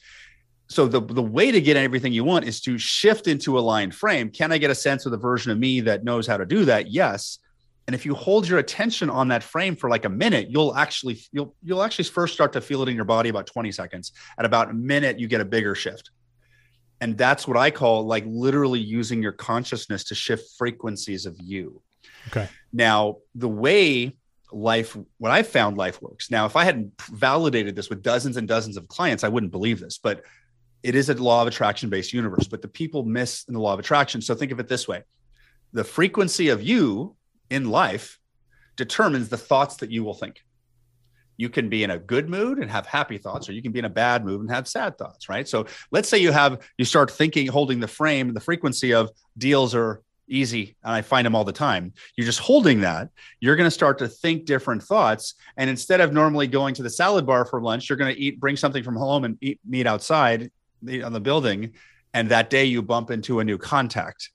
so 0.70 0.88
the, 0.88 1.02
the 1.02 1.22
way 1.22 1.52
to 1.52 1.60
get 1.60 1.78
everything 1.78 2.14
you 2.14 2.24
want 2.24 2.46
is 2.46 2.62
to 2.62 2.78
shift 2.78 3.28
into 3.28 3.58
a 3.58 3.60
aligned 3.60 3.96
frame. 3.96 4.30
Can 4.30 4.52
i 4.52 4.58
get 4.58 4.70
a 4.70 4.76
sense 4.76 5.06
of 5.06 5.12
the 5.12 5.18
version 5.18 5.52
of 5.52 5.58
me 5.58 5.82
that 5.82 6.04
knows 6.04 6.28
how 6.28 6.38
to 6.38 6.46
do 6.46 6.64
that? 6.66 6.92
Yes. 6.92 7.40
And 7.88 7.96
if 7.96 8.06
you 8.06 8.14
hold 8.14 8.48
your 8.48 8.60
attention 8.60 9.10
on 9.10 9.30
that 9.30 9.42
frame 9.42 9.76
for 9.76 9.90
like 9.90 10.06
a 10.06 10.10
minute 10.10 10.48
you'll 10.52 10.76
actually 10.76 11.20
you'll 11.32 11.56
you'll 11.64 11.82
actually 11.82 12.06
first 12.06 12.36
start 12.36 12.54
to 12.54 12.62
feel 12.62 12.84
it 12.84 12.90
in 12.90 12.96
your 12.96 13.06
body 13.06 13.30
about 13.30 13.48
20 13.48 13.72
seconds. 13.72 14.12
At 14.38 14.46
about 14.46 14.70
a 14.70 14.74
minute 14.74 15.20
you 15.20 15.28
get 15.28 15.42
a 15.42 15.46
bigger 15.46 15.74
shift. 15.74 16.12
And 17.02 17.18
that's 17.18 17.48
what 17.48 17.58
i 17.58 17.72
call 17.72 18.06
like 18.06 18.24
literally 18.28 18.80
using 18.80 19.24
your 19.24 19.32
consciousness 19.32 20.04
to 20.06 20.16
shift 20.16 20.52
frequencies 20.58 21.26
of 21.26 21.36
you. 21.40 21.82
Okay. 22.28 22.48
now 22.72 23.18
the 23.34 23.50
way 23.50 24.16
life 24.52 24.96
what 25.18 25.32
i 25.32 25.42
found 25.42 25.78
life 25.78 26.00
works. 26.00 26.30
Now 26.30 26.46
if 26.46 26.56
i 26.56 26.64
hadn't 26.64 26.94
validated 27.12 27.76
this 27.76 27.90
with 27.90 28.04
dozens 28.04 28.38
and 28.38 28.48
dozens 28.48 28.78
of 28.78 28.88
clients 28.88 29.24
i 29.24 29.30
wouldn't 29.30 29.52
believe 29.52 29.80
this. 29.80 29.98
But 29.98 30.22
it 30.84 30.96
is 30.96 31.10
a 31.10 31.14
law 31.16 31.42
of 31.42 31.48
attraction 31.48 31.90
based 31.90 32.14
universe 32.14 32.48
but 32.48 32.62
the 32.62 32.68
people 32.68 33.04
miss 33.04 33.44
in 33.48 33.54
the 33.54 33.60
law 33.60 33.74
of 33.74 33.80
attraction. 33.80 34.22
So 34.22 34.36
think 34.36 34.52
of 34.52 34.60
it 34.60 34.68
this 34.68 34.88
way. 34.88 35.04
The 35.74 35.84
frequency 35.84 36.50
of 36.50 36.64
you 36.64 37.16
in 37.50 37.70
life 37.70 38.20
determines 38.76 39.30
the 39.30 39.38
thoughts 39.38 39.78
that 39.78 39.92
you 39.92 40.04
will 40.04 40.14
think. 40.14 40.44
You 41.38 41.50
can 41.50 41.70
be 41.70 41.84
in 41.84 41.92
a 41.92 41.98
good 41.98 42.30
mood 42.30 42.60
and 42.60 42.70
have 42.70 42.86
happy 42.86 43.18
thoughts 43.18 43.48
or 43.48 43.54
you 43.54 43.62
can 43.62 43.72
be 43.72 43.80
in 43.80 43.86
a 43.86 43.90
bad 43.90 44.26
mood 44.26 44.42
and 44.42 44.50
have 44.52 44.68
sad 44.68 44.98
thoughts 44.98 45.30
right? 45.30 45.48
So 45.48 45.66
let's 45.92 46.10
say 46.10 46.18
you 46.18 46.32
have 46.32 46.60
you 46.78 46.86
start 46.86 47.12
thinking 47.12 47.48
holding 47.48 47.80
the 47.80 47.88
frame 47.88 48.34
the 48.34 48.40
frequency 48.40 48.94
of 48.94 49.10
deals 49.38 49.76
are 49.76 50.02
easy 50.32 50.76
and 50.84 50.94
i 50.94 51.02
find 51.02 51.26
them 51.26 51.36
all 51.36 51.44
the 51.44 51.52
time. 51.52 51.94
You're 52.16 52.26
just 52.26 52.40
holding 52.40 52.82
that. 52.82 53.10
You're 53.40 53.56
going 53.56 53.66
to 53.66 53.72
start 53.72 53.98
to 54.00 54.08
think 54.08 54.46
different 54.46 54.84
thoughts 54.84 55.36
and 55.58 55.70
instead 55.70 56.02
of 56.02 56.14
normally 56.14 56.48
going 56.48 56.76
to 56.76 56.84
the 56.84 56.90
salad 56.90 57.26
bar 57.26 57.46
for 57.46 57.62
lunch 57.62 57.90
you're 57.90 57.98
going 57.98 58.14
to 58.14 58.20
eat 58.20 58.40
bring 58.40 58.56
something 58.56 58.84
from 58.84 58.96
home 58.96 59.24
and 59.24 59.38
eat 59.42 59.60
meat 59.68 59.88
outside 59.88 60.52
on 61.04 61.14
the 61.14 61.20
building 61.20 61.74
and 62.14 62.30
that 62.30 62.50
day 62.50 62.66
you 62.66 62.82
bump 62.82 63.12
into 63.12 63.40
a 63.40 63.44
new 63.44 63.58
contact 63.58 64.32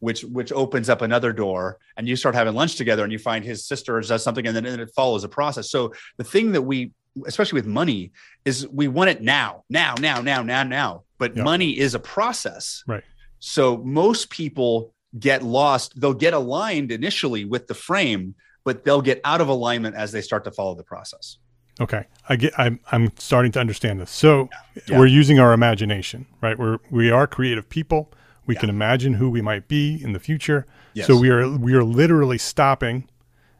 which 0.00 0.22
which 0.24 0.52
opens 0.52 0.88
up 0.88 1.02
another 1.02 1.32
door 1.32 1.78
and 1.96 2.08
you 2.08 2.16
start 2.16 2.34
having 2.34 2.54
lunch 2.54 2.76
together 2.76 3.04
and 3.04 3.12
you 3.12 3.18
find 3.18 3.44
his 3.44 3.66
sister 3.66 4.00
does 4.00 4.22
something 4.22 4.46
and 4.46 4.56
then 4.56 4.66
and 4.66 4.80
it 4.80 4.90
follows 4.94 5.24
a 5.24 5.28
process 5.28 5.70
so 5.70 5.92
the 6.16 6.24
thing 6.24 6.52
that 6.52 6.62
we 6.62 6.90
especially 7.26 7.56
with 7.56 7.66
money 7.66 8.10
is 8.44 8.66
we 8.68 8.88
want 8.88 9.10
it 9.10 9.20
now 9.20 9.62
now 9.68 9.94
now 10.00 10.20
now 10.20 10.42
now 10.42 10.62
now 10.62 11.02
but 11.18 11.36
yep. 11.36 11.44
money 11.44 11.78
is 11.78 11.94
a 11.94 12.00
process 12.00 12.82
right 12.86 13.04
so 13.44 13.78
most 13.78 14.30
people 14.30 14.94
get 15.18 15.42
lost. 15.42 16.00
They'll 16.00 16.14
get 16.14 16.32
aligned 16.32 16.92
initially 16.92 17.44
with 17.44 17.66
the 17.66 17.74
frame, 17.74 18.34
but 18.64 18.84
they'll 18.84 19.02
get 19.02 19.20
out 19.24 19.40
of 19.40 19.48
alignment 19.48 19.96
as 19.96 20.12
they 20.12 20.20
start 20.20 20.44
to 20.44 20.52
follow 20.52 20.74
the 20.74 20.84
process. 20.84 21.38
Okay, 21.82 22.06
I 22.28 22.36
get. 22.36 22.52
I'm 22.58 22.80
I'm 22.90 23.12
starting 23.16 23.52
to 23.52 23.60
understand 23.60 24.00
this. 24.00 24.10
So 24.10 24.48
yeah. 24.88 24.98
We're 24.98 25.06
using 25.06 25.38
our 25.38 25.52
imagination, 25.52 26.26
right? 26.40 26.58
We're 26.58 26.78
we 26.90 27.10
are 27.10 27.26
creative 27.26 27.68
people. 27.68 28.12
We 28.46 28.54
yeah. 28.54 28.60
can 28.60 28.70
imagine 28.70 29.14
who 29.14 29.30
we 29.30 29.40
might 29.40 29.68
be 29.68 30.02
in 30.02 30.12
the 30.12 30.20
future. 30.20 30.66
Yes. 30.94 31.06
So 31.06 31.16
we 31.16 31.30
are 31.30 31.48
we 31.48 31.74
are 31.74 31.84
literally 31.84 32.38
stopping 32.38 33.08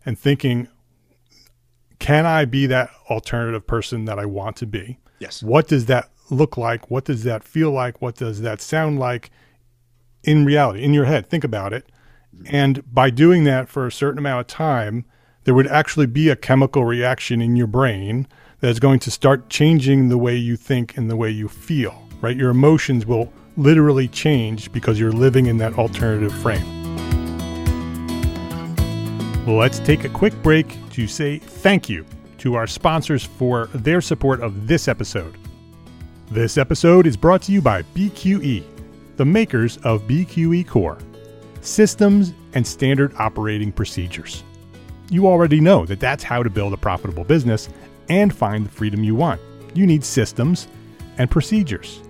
and 0.05 0.19
thinking, 0.19 0.69
can 1.99 2.27
I 2.27 2.45
be 2.45 2.67
that 2.67 2.91
alternative 3.11 3.67
person 3.67 4.05
that 4.07 4.19
I 4.19 4.27
want 4.27 4.57
to 4.57 4.67
be? 4.67 4.99
Yes. 5.19 5.43
What 5.43 5.69
does 5.69 5.87
that 5.87 6.11
look 6.31 6.57
like? 6.57 6.91
What 6.91 7.05
does 7.05 7.25
that 7.25 7.45
feel 7.45 7.71
like? 7.71 8.03
What 8.03 8.17
does 8.17 8.41
that 8.41 8.61
sound 8.61 8.99
like? 8.99 9.31
in 10.25 10.45
reality, 10.45 10.83
in 10.83 10.95
your 10.95 11.05
head. 11.05 11.29
Think 11.29 11.45
about 11.45 11.73
it. 11.73 11.87
Mm-hmm. 12.35 12.55
And 12.55 12.95
by 12.95 13.11
doing 13.11 13.45
that 13.45 13.69
for 13.69 13.87
a 13.87 13.93
certain 13.93 14.19
amount 14.19 14.41
of 14.41 14.47
time, 14.47 15.05
there 15.45 15.55
would 15.55 15.67
actually 15.67 16.07
be 16.07 16.29
a 16.29 16.37
chemical 16.37 16.85
reaction 16.85 17.41
in 17.41 17.57
your 17.57 17.67
brain 17.67 18.27
that's 18.61 18.79
going 18.79 19.01
to 19.01 19.11
start 19.11 19.49
changing 19.49 20.09
the 20.09 20.19
way 20.19 20.37
you 20.37 20.57
think 20.57 20.97
and 20.97 21.11
the 21.11 21.17
way 21.17 21.31
you 21.31 21.49
feel, 21.49 22.07
right? 22.21 22.37
Your 22.37 22.51
emotions 22.51 23.07
will 23.07 23.33
literally 23.57 24.09
change 24.09 24.71
because 24.73 25.01
you're 25.01 25.13
living 25.13 25.47
in 25.47 25.59
that 25.59 25.79
alternative 25.79 26.33
frame. 26.33 26.65
Let's 29.47 29.81
take 29.81 30.05
a 30.05 30.09
quick 30.09 30.41
break 30.43 30.79
to 30.91 31.09
say 31.09 31.39
thank 31.39 31.89
you 31.89 32.07
to 32.39 32.55
our 32.55 32.67
sponsors 32.67 33.25
for 33.25 33.67
their 33.75 34.01
support 34.01 34.41
of 34.41 34.69
this 34.69 34.87
episode. 34.87 35.37
This 36.31 36.57
episode 36.57 37.07
is 37.07 37.17
brought 37.17 37.43
to 37.43 37.53
you 37.53 37.61
by 37.61 37.83
BQE 37.83 38.65
the 39.17 39.25
makers 39.25 39.77
of 39.79 40.03
BQE 40.03 40.67
Core 40.67 40.99
systems 41.61 42.33
and 42.55 42.67
standard 42.67 43.15
operating 43.19 43.71
procedures. 43.71 44.43
You 45.13 45.27
already 45.27 45.61
know 45.61 45.85
that 45.85 46.01
that's 46.01 46.25
how 46.25 46.43
to 46.43 46.49
build 46.49 46.73
a 46.73 46.79
profitable 46.79 47.25
business 47.25 47.69
and 48.09 48.35
find 48.35 48.65
the 48.65 48.71
freedom 48.71 49.05
you 49.05 49.15
want. 49.15 49.43
You 49.75 49.87
need 49.87 50.05
systems 50.05 50.69
and 51.19 51.31
procedures. 51.31 52.03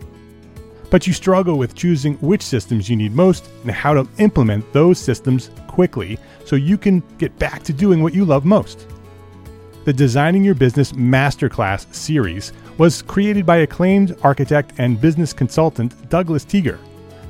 But 0.88 1.08
you 1.08 1.12
struggle 1.12 1.58
with 1.58 1.74
choosing 1.74 2.14
which 2.18 2.42
systems 2.42 2.88
you 2.88 2.94
need 2.94 3.12
most 3.12 3.50
and 3.62 3.72
how 3.72 3.92
to 3.92 4.08
implement 4.18 4.72
those 4.72 5.00
systems 5.00 5.50
quickly 5.66 6.16
so 6.44 6.54
you 6.54 6.78
can 6.78 7.02
get 7.18 7.36
back 7.40 7.64
to 7.64 7.72
doing 7.72 8.04
what 8.04 8.14
you 8.14 8.24
love 8.24 8.44
most. 8.44 8.86
The 9.84 9.92
Designing 9.92 10.44
Your 10.44 10.54
Business 10.54 10.92
Masterclass 10.92 11.92
series 11.92 12.52
was 12.78 13.02
created 13.02 13.44
by 13.44 13.56
acclaimed 13.56 14.16
architect 14.22 14.74
and 14.78 15.00
business 15.00 15.32
consultant 15.32 16.08
Douglas 16.08 16.44
Teager 16.44 16.78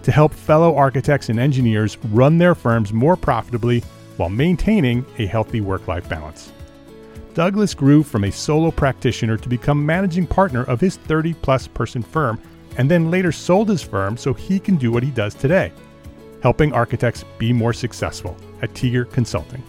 to 0.02 0.12
help 0.12 0.34
fellow 0.34 0.76
architects 0.76 1.30
and 1.30 1.40
engineers 1.40 1.96
run 2.10 2.36
their 2.36 2.54
firms 2.54 2.92
more 2.92 3.16
profitably 3.16 3.82
while 4.16 4.28
maintaining 4.28 5.04
a 5.18 5.26
healthy 5.26 5.60
work 5.60 5.88
life 5.88 6.08
balance. 6.08 6.52
Douglas 7.34 7.74
grew 7.74 8.02
from 8.02 8.24
a 8.24 8.32
solo 8.32 8.70
practitioner 8.70 9.36
to 9.38 9.48
become 9.48 9.84
managing 9.84 10.26
partner 10.26 10.64
of 10.64 10.80
his 10.80 10.96
30 10.96 11.34
plus 11.34 11.66
person 11.66 12.02
firm 12.02 12.40
and 12.76 12.90
then 12.90 13.10
later 13.10 13.32
sold 13.32 13.68
his 13.68 13.82
firm 13.82 14.16
so 14.16 14.32
he 14.32 14.58
can 14.58 14.76
do 14.76 14.90
what 14.90 15.02
he 15.02 15.10
does 15.10 15.34
today, 15.34 15.72
helping 16.42 16.72
architects 16.72 17.24
be 17.38 17.52
more 17.52 17.72
successful 17.72 18.36
at 18.60 18.72
Teager 18.74 19.10
Consulting. 19.10 19.62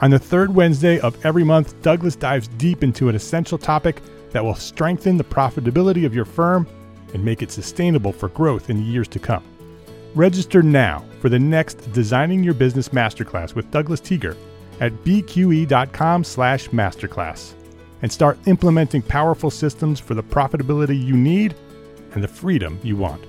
On 0.00 0.10
the 0.10 0.18
third 0.18 0.54
Wednesday 0.54 0.98
of 1.00 1.24
every 1.26 1.44
month, 1.44 1.80
Douglas 1.82 2.16
dives 2.16 2.48
deep 2.48 2.82
into 2.82 3.08
an 3.08 3.14
essential 3.14 3.58
topic 3.58 4.00
that 4.30 4.44
will 4.44 4.54
strengthen 4.54 5.16
the 5.16 5.24
profitability 5.24 6.06
of 6.06 6.14
your 6.14 6.24
firm 6.24 6.66
and 7.12 7.24
make 7.24 7.42
it 7.42 7.50
sustainable 7.50 8.12
for 8.12 8.28
growth 8.28 8.70
in 8.70 8.76
the 8.76 8.82
years 8.82 9.08
to 9.08 9.18
come. 9.18 9.44
Register 10.14 10.62
now 10.62 11.04
for 11.20 11.28
the 11.28 11.38
next 11.38 11.92
Designing 11.92 12.42
Your 12.42 12.54
Business 12.54 12.88
Masterclass 12.88 13.54
with 13.54 13.70
Douglas 13.70 14.00
Teager 14.00 14.34
at 14.80 14.92
bqe.com/masterclass 15.04 17.52
and 18.02 18.10
start 18.10 18.38
implementing 18.46 19.02
powerful 19.02 19.50
systems 19.50 20.00
for 20.00 20.14
the 20.14 20.22
profitability 20.22 20.98
you 21.00 21.14
need 21.14 21.54
and 22.12 22.24
the 22.24 22.28
freedom 22.28 22.78
you 22.82 22.96
want. 22.96 23.22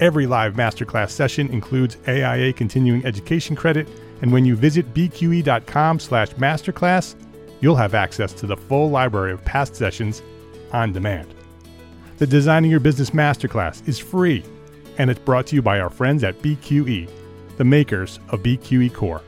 Every 0.00 0.26
live 0.26 0.54
masterclass 0.54 1.10
session 1.10 1.50
includes 1.50 1.98
AIA 2.08 2.54
continuing 2.54 3.06
education 3.06 3.54
credit, 3.54 3.86
and 4.22 4.32
when 4.32 4.44
you 4.44 4.56
visit 4.56 4.92
bqe.com/masterclass, 4.94 7.14
you'll 7.60 7.76
have 7.76 7.94
access 7.94 8.32
to 8.32 8.46
the 8.46 8.56
full 8.56 8.90
library 8.90 9.30
of 9.32 9.44
past 9.44 9.76
sessions 9.76 10.20
on 10.72 10.92
demand. 10.92 11.28
The 12.18 12.26
Designing 12.26 12.72
Your 12.72 12.80
Business 12.80 13.10
Masterclass 13.10 13.86
is 13.86 14.00
free, 14.00 14.42
and 14.98 15.10
it's 15.10 15.20
brought 15.20 15.46
to 15.48 15.56
you 15.56 15.62
by 15.62 15.80
our 15.80 15.90
friends 15.90 16.24
at 16.24 16.40
BQE, 16.42 17.08
the 17.56 17.64
makers 17.64 18.18
of 18.30 18.42
BQE 18.42 18.92
Core, 18.92 19.22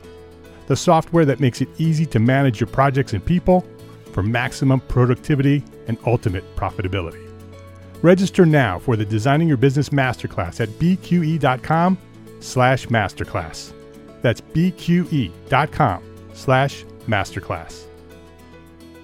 the 0.67 0.75
software 0.75 1.25
that 1.25 1.39
makes 1.39 1.61
it 1.61 1.69
easy 1.77 2.05
to 2.07 2.19
manage 2.19 2.59
your 2.59 2.67
projects 2.67 3.13
and 3.13 3.23
people 3.23 3.65
for 4.11 4.23
maximum 4.23 4.79
productivity 4.81 5.63
and 5.87 5.97
ultimate 6.05 6.43
profitability. 6.55 7.21
Register 8.01 8.45
now 8.45 8.79
for 8.79 8.95
the 8.95 9.05
Designing 9.05 9.47
Your 9.47 9.57
Business 9.57 9.89
Masterclass 9.89 10.61
at 10.61 10.69
bqe.com 10.69 11.97
slash 12.39 12.87
masterclass. 12.87 13.73
That's 14.21 14.41
bqe.com 14.41 16.03
slash 16.33 16.85
masterclass. 17.07 17.85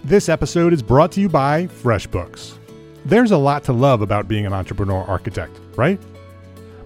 This 0.03 0.29
episode 0.29 0.73
is 0.73 0.81
brought 0.81 1.11
to 1.13 1.21
you 1.21 1.29
by 1.29 1.67
FreshBooks. 1.67 2.57
There's 3.05 3.31
a 3.31 3.37
lot 3.37 3.63
to 3.65 3.73
love 3.73 4.01
about 4.01 4.27
being 4.27 4.45
an 4.45 4.53
entrepreneur 4.53 5.03
architect, 5.03 5.59
right? 5.75 5.99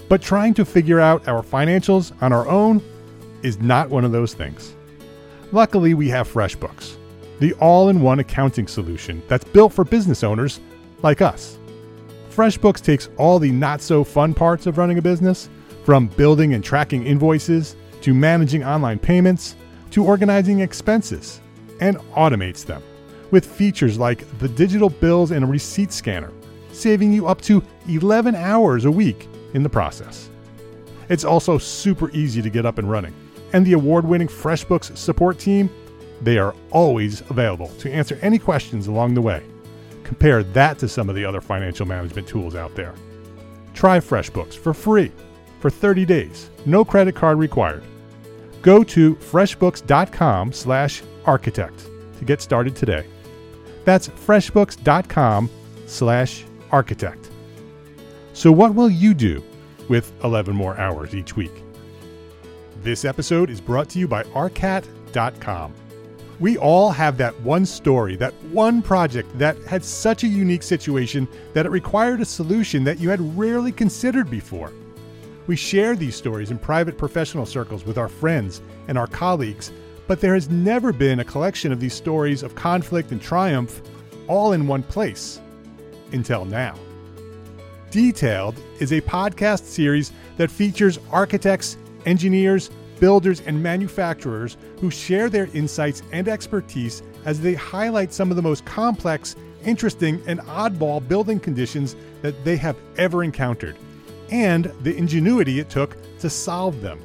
But 0.08 0.22
trying 0.22 0.54
to 0.56 0.66
figure 0.66 1.00
out 1.00 1.28
our 1.28 1.42
financials 1.42 2.12
on 2.22 2.32
our 2.32 2.48
own 2.48 2.82
is 3.42 3.60
not 3.60 3.90
one 3.90 4.06
of 4.06 4.12
those 4.12 4.34
things. 4.34 4.76
Luckily, 5.52 5.94
we 5.94 6.10
have 6.10 6.32
FreshBooks, 6.32 6.96
the 7.40 7.54
all 7.54 7.90
in 7.90 8.02
one 8.02 8.20
accounting 8.20 8.68
solution 8.68 9.22
that's 9.28 9.44
built 9.44 9.74
for 9.74 9.84
business 9.84 10.24
owners 10.24 10.60
like 11.02 11.22
us. 11.22 11.58
FreshBooks 12.30 12.84
takes 12.84 13.10
all 13.18 13.40
the 13.40 13.52
not 13.52 13.82
so 13.82 14.04
fun 14.04 14.34
parts 14.34 14.68
of 14.68 14.78
running 14.78 14.98
a 14.98 15.02
business, 15.02 15.50
from 15.84 16.08
building 16.08 16.54
and 16.54 16.64
tracking 16.64 17.06
invoices, 17.06 17.76
to 18.02 18.14
managing 18.14 18.64
online 18.64 19.00
payments, 19.00 19.56
to 19.92 20.04
organizing 20.04 20.60
expenses, 20.60 21.40
and 21.80 21.98
automates 22.16 22.66
them 22.66 22.82
with 23.32 23.46
features 23.46 23.98
like 23.98 24.26
the 24.40 24.48
digital 24.50 24.90
bills 24.90 25.32
and 25.32 25.50
receipt 25.50 25.92
scanner, 25.92 26.32
saving 26.72 27.12
you 27.12 27.28
up 27.28 27.42
to 27.42 27.64
11 27.88 28.36
hours 28.36 28.86
a 28.86 28.92
week 28.92 29.28
in 29.56 29.64
the 29.64 29.70
process. 29.70 30.30
It's 31.10 31.24
also 31.24 31.58
super 31.58 32.12
easy 32.12 32.42
to 32.42 32.50
get 32.50 32.66
up 32.66 32.78
and 32.78 32.90
running. 32.90 33.14
And 33.54 33.66
the 33.66 33.74
award 33.74 34.06
winning 34.06 34.28
FreshBooks 34.28 34.98
support 34.98 35.40
team, 35.40 35.70
they 36.22 36.38
are 36.38 36.54
always 36.72 37.22
available 37.30 37.70
to 37.80 37.90
answer 37.92 38.20
any 38.22 38.38
questions 38.38 38.88
along 38.88 39.14
the 39.14 39.22
way. 39.22 39.44
Compare 40.04 40.44
that 40.44 40.78
to 40.80 40.90
some 40.90 41.10
of 41.10 41.16
the 41.16 41.26
other 41.26 41.42
financial 41.42 41.86
management 41.86 42.28
tools 42.28 42.56
out 42.56 42.74
there. 42.76 42.94
Try 43.74 44.00
FreshBooks 44.00 44.56
for 44.56 44.74
free 44.74 45.12
for 45.60 45.70
30 45.70 46.06
days, 46.06 46.50
no 46.66 46.86
credit 46.86 47.16
card 47.16 47.40
required. 47.40 47.84
Go 48.62 48.84
to 48.84 49.16
freshbooks.com/architect 49.16 51.88
to 52.18 52.26
get 52.26 52.42
started 52.42 52.76
today. 52.76 53.06
That's 53.84 54.10
freshbooks.com 54.10 55.50
slash 55.86 56.46
architect. 56.72 57.30
So, 58.36 58.52
what 58.52 58.76
will 58.76 58.90
you 58.90 59.14
do 59.14 59.42
with 59.90 60.12
11 60.24 60.56
more 60.56 60.78
hours 60.78 61.16
each 61.16 61.36
week? 61.36 61.64
This 62.84 63.06
episode 63.06 63.50
is 63.50 63.60
brought 63.60 63.90
to 63.90 64.00
you 64.00 64.08
by 64.08 64.24
arcat.com. 64.26 65.74
We 66.40 66.58
all 66.58 66.92
have 66.92 67.18
that 67.18 67.40
one 67.42 67.66
story, 67.66 68.16
that 68.18 68.34
one 68.52 68.82
project 68.82 69.36
that 69.40 69.58
had 69.64 69.84
such 69.84 70.24
a 70.24 70.28
unique 70.28 70.64
situation 70.64 71.28
that 71.54 71.66
it 71.66 71.70
required 71.70 72.20
a 72.20 72.26
solution 72.26 72.84
that 72.84 73.00
you 73.00 73.10
had 73.10 73.38
rarely 73.38 73.72
considered 73.72 74.30
before. 74.30 74.72
We 75.48 75.56
share 75.56 75.96
these 75.96 76.16
stories 76.16 76.52
in 76.52 76.60
private 76.60 76.98
professional 76.98 77.46
circles 77.46 77.86
with 77.86 77.98
our 77.98 78.10
friends 78.10 78.62
and 78.88 78.98
our 78.98 79.08
colleagues 79.08 79.72
but 80.08 80.22
there 80.22 80.34
has 80.34 80.50
never 80.50 80.94
been 80.94 81.20
a 81.20 81.26
collection 81.26 81.72
of 81.72 81.80
these 81.80 81.94
stories 81.94 82.44
of 82.44 82.56
conflict 82.56 83.12
and 83.12 83.22
triumph 83.22 83.82
all 84.28 84.54
in 84.54 84.68
one 84.68 84.84
place 84.84 85.42
until 86.12 86.46
now. 86.46 86.76
Detailed 87.96 88.62
is 88.82 88.92
a 88.92 89.00
podcast 89.00 89.64
series 89.64 90.12
that 90.36 90.52
features 90.52 91.00
architects 91.12 91.78
engineers, 92.06 92.70
builders, 93.00 93.40
and 93.46 93.64
manufacturers 93.64 94.58
who 94.82 94.92
share 94.92 95.30
their 95.30 95.48
insights 95.54 96.04
and 96.12 96.28
expertise 96.28 97.04
as 97.24 97.40
they 97.40 97.54
highlight 97.54 98.12
some 98.12 98.32
of 98.32 98.36
the 98.36 98.42
most 98.42 98.66
complex, 98.66 99.38
interesting, 99.64 100.22
and 100.28 100.42
oddball 100.42 101.08
building 101.08 101.40
conditions 101.40 101.96
that 102.22 102.44
they 102.44 102.58
have 102.58 102.76
ever 102.98 103.24
encountered, 103.24 103.78
and 104.30 104.66
the 104.84 104.94
ingenuity 104.98 105.62
it 105.62 105.70
took 105.70 105.96
to 106.20 106.30
solve 106.30 106.82
them. 106.82 107.00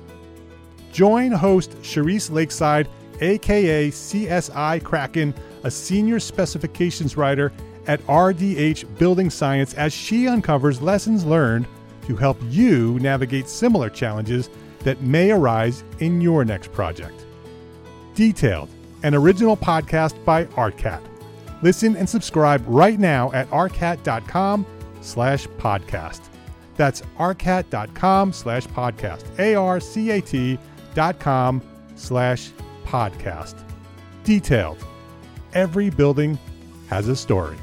Join 0.91 1.31
host 1.31 1.71
Charisse 1.83 2.33
Lakeside, 2.33 2.89
aka 3.21 3.91
CSI 3.91 4.83
Kraken, 4.83 5.35
a 5.63 5.71
senior 5.71 6.19
specifications 6.19 7.17
writer 7.17 7.53
at 7.87 8.01
RDH 8.07 8.99
Building 8.99 9.31
Science, 9.31 9.75
as 9.75 9.93
she 9.93 10.29
uncovers 10.29 10.81
lessons 10.81 11.25
learned 11.25 11.67
to 12.07 12.17
help 12.17 12.39
you 12.49 12.99
navigate 13.01 13.49
similar 13.49 13.89
challenges 13.89 14.51
that 14.81 15.01
may 15.03 15.31
arise 15.31 15.85
in 15.99 16.21
your 16.21 16.45
next 16.45 16.73
project. 16.73 17.27
Detailed, 18.15 18.69
an 19.03 19.15
original 19.15 19.57
podcast 19.57 20.23
by 20.25 20.45
ARCAT. 20.47 21.03
Listen 21.63 21.97
and 21.97 22.09
subscribe 22.09 22.63
right 22.67 22.99
now 22.99 23.31
at 23.33 23.49
arcat.com 23.51 24.67
slash 25.01 25.47
podcast. 25.47 26.21
That's 26.77 27.03
arcat.com 27.19 28.33
slash 28.33 28.67
podcast. 28.69 29.39
A-R-C-A-T 29.39 30.59
dot 30.95 31.19
com 31.21 31.63
slash 31.95 32.51
podcast. 32.85 33.63
Detailed. 34.25 34.83
Every 35.53 35.91
building 35.91 36.39
has 36.89 37.09
a 37.09 37.17
story. 37.17 37.57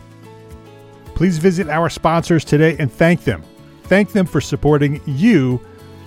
Please 1.18 1.40
visit 1.40 1.68
our 1.68 1.90
sponsors 1.90 2.46
today 2.46 2.76
and 2.78 2.94
thank 2.94 3.24
them. 3.24 3.44
Thank 3.86 4.12
them 4.12 4.28
for 4.28 4.40
supporting 4.40 5.02
you, 5.08 5.60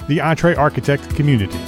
the 0.06 0.18
EntreArchitect 0.18 1.16
community. 1.16 1.58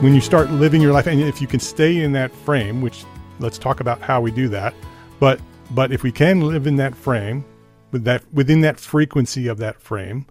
When 0.00 0.14
you 0.14 0.22
start 0.22 0.50
living 0.52 0.80
your 0.80 0.94
life, 0.94 1.06
and 1.06 1.20
if 1.20 1.42
you 1.42 1.46
can 1.46 1.60
stay 1.60 2.00
in 2.00 2.12
that 2.12 2.34
frame, 2.34 2.80
which 2.80 3.04
let's 3.38 3.58
talk 3.58 3.80
about 3.80 4.00
how 4.00 4.22
we 4.22 4.30
do 4.30 4.48
that, 4.48 4.72
but 5.20 5.38
but 5.72 5.92
if 5.92 6.02
we 6.02 6.10
can 6.10 6.40
live 6.40 6.66
in 6.66 6.76
that 6.76 6.94
frame, 6.94 7.44
with 7.90 8.04
that 8.04 8.22
within 8.32 8.62
that 8.62 8.80
frequency 8.80 9.46
of 9.46 9.58
that 9.58 9.82
frame, 9.82 10.24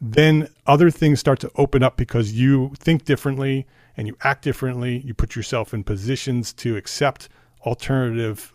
then 0.00 0.48
other 0.68 0.88
things 0.88 1.18
start 1.18 1.40
to 1.40 1.50
open 1.56 1.82
up 1.82 1.96
because 1.96 2.30
you 2.30 2.70
think 2.78 3.04
differently 3.04 3.66
and 3.96 4.06
you 4.06 4.16
act 4.22 4.44
differently. 4.44 4.98
You 5.04 5.14
put 5.14 5.34
yourself 5.34 5.74
in 5.74 5.82
positions 5.82 6.52
to 6.52 6.76
accept 6.76 7.28
alternative 7.66 8.52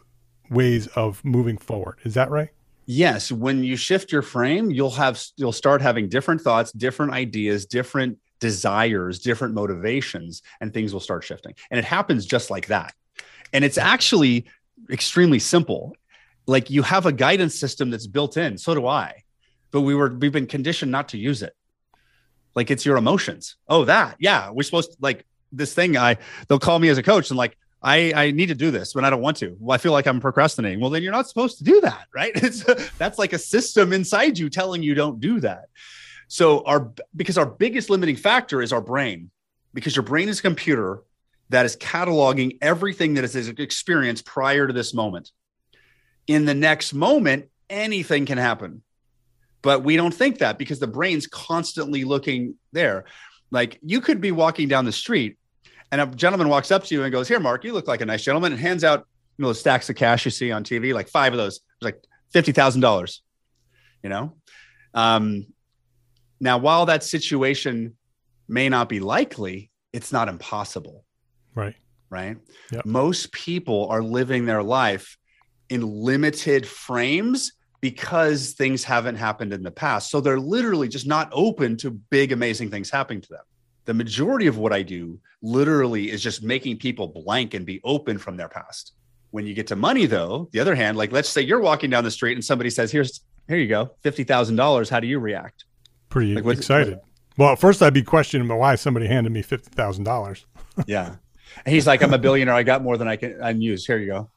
ways 0.49 0.87
of 0.87 1.23
moving 1.23 1.57
forward. 1.57 1.99
Is 2.03 2.13
that 2.15 2.29
right? 2.29 2.49
Yes, 2.85 3.31
when 3.31 3.63
you 3.63 3.75
shift 3.75 4.11
your 4.11 4.21
frame, 4.21 4.71
you'll 4.71 4.91
have 4.91 5.21
you'll 5.35 5.51
start 5.51 5.81
having 5.81 6.07
different 6.07 6.41
thoughts, 6.41 6.71
different 6.71 7.11
ideas, 7.11 7.65
different 7.65 8.17
desires, 8.39 9.19
different 9.19 9.53
motivations, 9.53 10.41
and 10.61 10.73
things 10.73 10.93
will 10.93 11.01
start 11.01 11.23
shifting. 11.23 11.53
And 11.69 11.77
it 11.77 11.85
happens 11.85 12.25
just 12.25 12.49
like 12.49 12.67
that. 12.67 12.93
And 13.51 13.65
it's 13.65 13.77
actually 13.77 14.45
extremely 14.89 15.39
simple. 15.39 15.95
Like 16.45 16.69
you 16.69 16.81
have 16.83 17.05
a 17.05 17.11
guidance 17.11 17.55
system 17.55 17.89
that's 17.89 18.07
built 18.07 18.37
in, 18.37 18.57
so 18.57 18.73
do 18.73 18.87
I. 18.87 19.23
But 19.71 19.81
we 19.81 19.93
were 19.93 20.13
we've 20.13 20.31
been 20.31 20.47
conditioned 20.47 20.91
not 20.91 21.09
to 21.09 21.17
use 21.17 21.41
it. 21.41 21.53
Like 22.55 22.71
it's 22.71 22.85
your 22.85 22.97
emotions. 22.97 23.57
Oh, 23.67 23.85
that. 23.85 24.15
Yeah, 24.19 24.49
we're 24.51 24.63
supposed 24.63 24.93
to 24.93 24.97
like 25.01 25.25
this 25.51 25.73
thing 25.73 25.97
I 25.97 26.17
they'll 26.47 26.59
call 26.59 26.79
me 26.79 26.89
as 26.89 26.97
a 26.97 27.03
coach 27.03 27.29
and 27.31 27.37
like 27.37 27.57
I, 27.81 28.11
I 28.13 28.31
need 28.31 28.47
to 28.47 28.55
do 28.55 28.71
this 28.71 28.95
when 28.95 29.05
I 29.05 29.09
don't 29.09 29.21
want 29.21 29.37
to. 29.37 29.55
Well, 29.59 29.75
I 29.75 29.77
feel 29.77 29.91
like 29.91 30.07
I'm 30.07 30.19
procrastinating. 30.19 30.79
Well, 30.79 30.89
then 30.89 31.03
you're 31.03 31.11
not 31.11 31.27
supposed 31.27 31.59
to 31.59 31.63
do 31.63 31.79
that, 31.81 32.07
right? 32.15 32.31
It's 32.35 32.63
that's 32.97 33.19
like 33.19 33.33
a 33.33 33.39
system 33.39 33.93
inside 33.93 34.37
you 34.37 34.49
telling 34.49 34.83
you 34.83 34.95
don't 34.95 35.19
do 35.19 35.39
that. 35.41 35.65
So 36.27 36.63
our 36.65 36.91
because 37.15 37.37
our 37.37 37.45
biggest 37.45 37.89
limiting 37.89 38.15
factor 38.15 38.61
is 38.61 38.73
our 38.73 38.81
brain, 38.81 39.31
because 39.73 39.95
your 39.95 40.03
brain 40.03 40.27
is 40.29 40.39
a 40.39 40.41
computer 40.41 41.03
that 41.49 41.65
is 41.65 41.77
cataloging 41.77 42.57
everything 42.61 43.13
that 43.13 43.23
is 43.23 43.35
experienced 43.35 44.25
prior 44.25 44.67
to 44.67 44.73
this 44.73 44.93
moment. 44.93 45.31
In 46.25 46.43
the 46.43 46.53
next 46.53 46.93
moment, 46.93 47.49
anything 47.69 48.25
can 48.25 48.37
happen. 48.37 48.81
But 49.61 49.83
we 49.83 49.95
don't 49.95 50.13
think 50.13 50.39
that 50.39 50.57
because 50.57 50.79
the 50.79 50.87
brain's 50.87 51.27
constantly 51.27 52.03
looking 52.03 52.55
there. 52.73 53.05
Like 53.49 53.79
you 53.81 54.01
could 54.01 54.19
be 54.19 54.31
walking 54.31 54.67
down 54.67 54.85
the 54.85 54.91
street 54.91 55.37
and 55.91 56.01
a 56.01 56.05
gentleman 56.07 56.49
walks 56.49 56.71
up 56.71 56.83
to 56.85 56.95
you 56.95 57.03
and 57.03 57.11
goes, 57.11 57.27
Here, 57.27 57.39
Mark, 57.39 57.63
you 57.63 57.73
look 57.73 57.87
like 57.87 58.01
a 58.01 58.05
nice 58.05 58.23
gentleman, 58.23 58.51
and 58.51 58.61
hands 58.61 58.83
out 58.83 59.07
you 59.37 59.43
know, 59.43 59.49
the 59.49 59.55
stacks 59.55 59.89
of 59.89 59.95
cash 59.95 60.25
you 60.25 60.31
see 60.31 60.51
on 60.51 60.63
TV, 60.63 60.93
like 60.93 61.09
five 61.09 61.33
of 61.33 61.37
those, 61.37 61.57
it's 61.57 61.81
like 61.81 62.03
$50,000, 62.33 63.19
you 64.03 64.09
know? 64.09 64.33
Um, 64.93 65.47
now, 66.39 66.57
while 66.57 66.87
that 66.87 67.03
situation 67.03 67.95
may 68.47 68.69
not 68.69 68.89
be 68.89 68.99
likely, 68.99 69.69
it's 69.93 70.11
not 70.11 70.27
impossible. 70.27 71.03
Right. 71.53 71.75
Right. 72.09 72.37
Yep. 72.71 72.85
Most 72.85 73.31
people 73.31 73.87
are 73.89 74.01
living 74.01 74.45
their 74.45 74.63
life 74.63 75.17
in 75.69 75.81
limited 75.81 76.65
frames 76.65 77.51
because 77.81 78.53
things 78.53 78.83
haven't 78.83 79.17
happened 79.17 79.53
in 79.53 79.61
the 79.61 79.71
past. 79.71 80.09
So 80.09 80.21
they're 80.21 80.39
literally 80.39 80.87
just 80.87 81.05
not 81.05 81.29
open 81.31 81.77
to 81.77 81.91
big, 81.91 82.31
amazing 82.31 82.71
things 82.71 82.89
happening 82.89 83.21
to 83.21 83.29
them 83.29 83.43
the 83.87 83.93
majority 83.93 84.47
of 84.47 84.57
what 84.57 84.73
I 84.73 84.83
do 84.83 85.17
literally 85.41 86.11
is 86.11 86.21
just 86.21 86.43
making 86.43 86.77
people 86.77 87.07
blank 87.07 87.53
and 87.53 87.65
be 87.65 87.79
open 87.85 88.17
from 88.17 88.35
their 88.35 88.49
past. 88.49 88.93
When 89.31 89.47
you 89.47 89.53
get 89.53 89.65
to 89.67 89.75
money, 89.77 90.05
though, 90.05 90.49
the 90.51 90.59
other 90.59 90.75
hand, 90.75 90.97
like 90.97 91.11
let's 91.11 91.29
say 91.29 91.41
you're 91.41 91.61
walking 91.61 91.89
down 91.89 92.03
the 92.03 92.11
street 92.11 92.33
and 92.33 92.43
somebody 92.43 92.69
says, 92.69 92.91
"Here's 92.91 93.21
here 93.47 93.57
you 93.57 93.67
go, 93.67 93.91
fifty 94.01 94.23
thousand 94.23 94.57
dollars." 94.57 94.89
How 94.89 94.99
do 94.99 95.07
you 95.07 95.19
react? 95.19 95.65
Pretty 96.09 96.35
like, 96.35 96.57
excited. 96.57 96.95
What, 96.95 97.03
well, 97.37 97.51
at 97.53 97.59
first 97.59 97.81
I'd 97.81 97.93
be 97.93 98.03
questioning 98.03 98.47
why 98.47 98.75
somebody 98.75 99.07
handed 99.07 99.31
me 99.31 99.41
fifty 99.41 99.69
thousand 99.69 100.03
dollars. 100.03 100.45
yeah, 100.85 101.15
and 101.65 101.73
he's 101.73 101.87
like, 101.87 102.03
"I'm 102.03 102.13
a 102.13 102.17
billionaire. 102.17 102.55
I 102.55 102.63
got 102.63 102.83
more 102.83 102.97
than 102.97 103.07
I 103.07 103.15
can 103.15 103.41
I 103.41 103.51
use. 103.51 103.85
Here 103.85 103.97
you 103.97 104.07
go." 104.07 104.29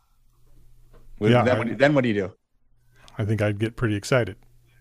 yeah, 1.21 1.43
then, 1.43 1.57
I, 1.57 1.59
what, 1.59 1.79
then 1.79 1.95
what 1.95 2.03
do 2.03 2.09
you 2.09 2.15
do? 2.15 2.33
I 3.19 3.25
think 3.25 3.43
I'd 3.43 3.59
get 3.59 3.77
pretty 3.77 3.97
excited. 3.97 4.37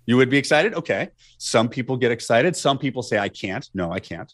You 0.06 0.18
would 0.18 0.30
be 0.30 0.38
excited. 0.38 0.74
Okay. 0.74 1.10
Some 1.38 1.70
people 1.70 1.98
get 1.98 2.12
excited. 2.12 2.56
Some 2.56 2.78
people 2.78 3.02
say, 3.02 3.18
"I 3.18 3.30
can't." 3.30 3.68
No, 3.74 3.92
I 3.92 4.00
can't. 4.00 4.32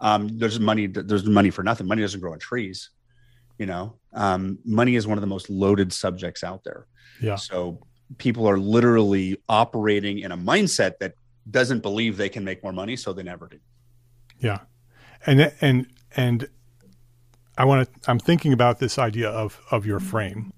Um, 0.00 0.28
there's 0.38 0.58
money. 0.58 0.86
There's 0.86 1.24
money 1.24 1.50
for 1.50 1.62
nothing. 1.62 1.86
Money 1.86 2.02
doesn't 2.02 2.20
grow 2.20 2.32
on 2.32 2.38
trees. 2.38 2.90
You 3.58 3.66
know, 3.66 3.96
um, 4.14 4.58
money 4.64 4.96
is 4.96 5.06
one 5.06 5.18
of 5.18 5.22
the 5.22 5.26
most 5.26 5.50
loaded 5.50 5.92
subjects 5.92 6.42
out 6.42 6.64
there. 6.64 6.86
Yeah. 7.20 7.36
So 7.36 7.78
people 8.18 8.48
are 8.48 8.58
literally 8.58 9.36
operating 9.48 10.20
in 10.20 10.32
a 10.32 10.36
mindset 10.36 10.98
that 11.00 11.14
doesn't 11.50 11.80
believe 11.80 12.16
they 12.16 12.28
can 12.28 12.44
make 12.44 12.62
more 12.62 12.72
money, 12.72 12.96
so 12.96 13.12
they 13.12 13.22
never 13.22 13.46
do. 13.46 13.58
Yeah, 14.38 14.60
and 15.26 15.52
and 15.60 15.86
and 16.16 16.48
I 17.58 17.64
want 17.64 17.92
to. 17.92 18.10
I'm 18.10 18.18
thinking 18.18 18.52
about 18.52 18.78
this 18.78 18.98
idea 18.98 19.28
of 19.28 19.60
of 19.70 19.86
your 19.86 20.00
frame, 20.00 20.52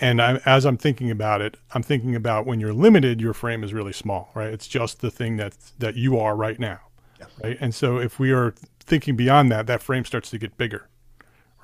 and 0.00 0.20
I, 0.20 0.40
as 0.44 0.64
I'm 0.64 0.76
thinking 0.76 1.10
about 1.10 1.40
it, 1.40 1.56
I'm 1.72 1.82
thinking 1.82 2.16
about 2.16 2.46
when 2.46 2.60
you're 2.60 2.72
limited, 2.72 3.20
your 3.20 3.34
frame 3.34 3.62
is 3.62 3.72
really 3.72 3.92
small, 3.92 4.30
right? 4.34 4.52
It's 4.52 4.66
just 4.66 5.00
the 5.00 5.10
thing 5.10 5.36
that 5.36 5.54
that 5.78 5.96
you 5.96 6.18
are 6.18 6.34
right 6.34 6.58
now, 6.58 6.80
yeah. 7.18 7.26
right? 7.42 7.58
And 7.60 7.74
so 7.74 7.98
if 7.98 8.18
we 8.18 8.32
are 8.32 8.54
thinking 8.82 9.16
beyond 9.16 9.50
that, 9.50 9.66
that 9.66 9.82
frame 9.82 10.04
starts 10.04 10.30
to 10.30 10.38
get 10.38 10.56
bigger, 10.56 10.88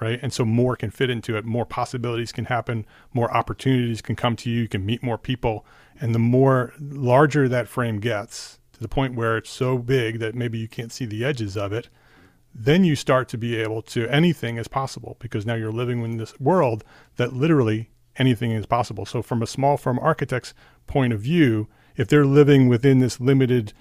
right? 0.00 0.18
And 0.22 0.32
so 0.32 0.44
more 0.44 0.76
can 0.76 0.90
fit 0.90 1.10
into 1.10 1.36
it, 1.36 1.44
more 1.44 1.66
possibilities 1.66 2.32
can 2.32 2.46
happen, 2.46 2.86
more 3.12 3.34
opportunities 3.34 4.00
can 4.00 4.16
come 4.16 4.36
to 4.36 4.50
you, 4.50 4.62
you 4.62 4.68
can 4.68 4.86
meet 4.86 5.02
more 5.02 5.18
people. 5.18 5.66
And 6.00 6.14
the 6.14 6.20
more 6.20 6.72
larger 6.78 7.48
that 7.48 7.68
frame 7.68 8.00
gets, 8.00 8.58
to 8.72 8.80
the 8.80 8.88
point 8.88 9.14
where 9.14 9.36
it's 9.36 9.50
so 9.50 9.76
big 9.76 10.20
that 10.20 10.36
maybe 10.36 10.58
you 10.58 10.68
can't 10.68 10.92
see 10.92 11.04
the 11.04 11.24
edges 11.24 11.56
of 11.56 11.72
it, 11.72 11.88
then 12.54 12.84
you 12.84 12.94
start 12.96 13.28
to 13.28 13.38
be 13.38 13.56
able 13.56 13.82
to 13.82 14.08
anything 14.08 14.56
is 14.56 14.68
possible 14.68 15.16
because 15.18 15.44
now 15.44 15.54
you're 15.54 15.72
living 15.72 16.02
in 16.02 16.16
this 16.16 16.38
world 16.40 16.84
that 17.16 17.32
literally 17.32 17.90
anything 18.16 18.52
is 18.52 18.66
possible. 18.66 19.04
So 19.04 19.22
from 19.22 19.42
a 19.42 19.46
small 19.46 19.76
firm 19.76 19.98
architect's 19.98 20.54
point 20.86 21.12
of 21.12 21.20
view, 21.20 21.68
if 21.96 22.08
they're 22.08 22.24
living 22.24 22.68
within 22.68 23.00
this 23.00 23.20
limited 23.20 23.72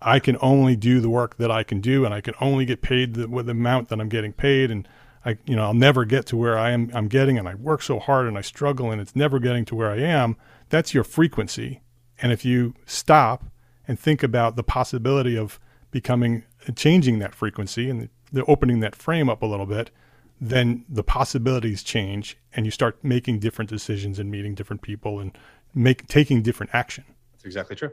I 0.00 0.18
can 0.18 0.36
only 0.40 0.76
do 0.76 1.00
the 1.00 1.08
work 1.08 1.36
that 1.38 1.50
I 1.50 1.62
can 1.62 1.80
do, 1.80 2.04
and 2.04 2.12
I 2.12 2.20
can 2.20 2.34
only 2.40 2.64
get 2.64 2.82
paid 2.82 3.14
the, 3.14 3.28
with 3.28 3.46
the 3.46 3.52
amount 3.52 3.88
that 3.88 4.00
I'm 4.00 4.08
getting 4.08 4.32
paid, 4.32 4.70
and 4.70 4.86
I, 5.24 5.38
you 5.46 5.56
know, 5.56 5.64
I'll 5.64 5.74
never 5.74 6.04
get 6.04 6.26
to 6.26 6.36
where 6.36 6.58
I 6.58 6.70
am. 6.70 6.90
I'm 6.94 7.08
getting, 7.08 7.38
and 7.38 7.48
I 7.48 7.54
work 7.54 7.82
so 7.82 7.98
hard, 7.98 8.26
and 8.26 8.36
I 8.36 8.42
struggle, 8.42 8.90
and 8.90 9.00
it's 9.00 9.16
never 9.16 9.38
getting 9.38 9.64
to 9.66 9.74
where 9.74 9.90
I 9.90 9.98
am. 9.98 10.36
That's 10.68 10.92
your 10.92 11.04
frequency, 11.04 11.80
and 12.20 12.32
if 12.32 12.44
you 12.44 12.74
stop 12.84 13.44
and 13.88 13.98
think 13.98 14.22
about 14.22 14.56
the 14.56 14.62
possibility 14.62 15.36
of 15.36 15.58
becoming, 15.90 16.44
uh, 16.68 16.72
changing 16.72 17.18
that 17.20 17.34
frequency, 17.34 17.88
and 17.88 18.08
the, 18.32 18.44
opening 18.44 18.80
that 18.80 18.94
frame 18.94 19.30
up 19.30 19.42
a 19.42 19.46
little 19.46 19.66
bit, 19.66 19.90
then 20.40 20.84
the 20.88 21.02
possibilities 21.02 21.82
change, 21.82 22.36
and 22.52 22.66
you 22.66 22.70
start 22.70 23.02
making 23.02 23.38
different 23.38 23.70
decisions 23.70 24.18
and 24.18 24.30
meeting 24.30 24.54
different 24.54 24.82
people 24.82 25.20
and 25.20 25.36
make 25.74 26.06
taking 26.06 26.42
different 26.42 26.74
action. 26.74 27.04
That's 27.32 27.44
exactly 27.44 27.76
true. 27.76 27.92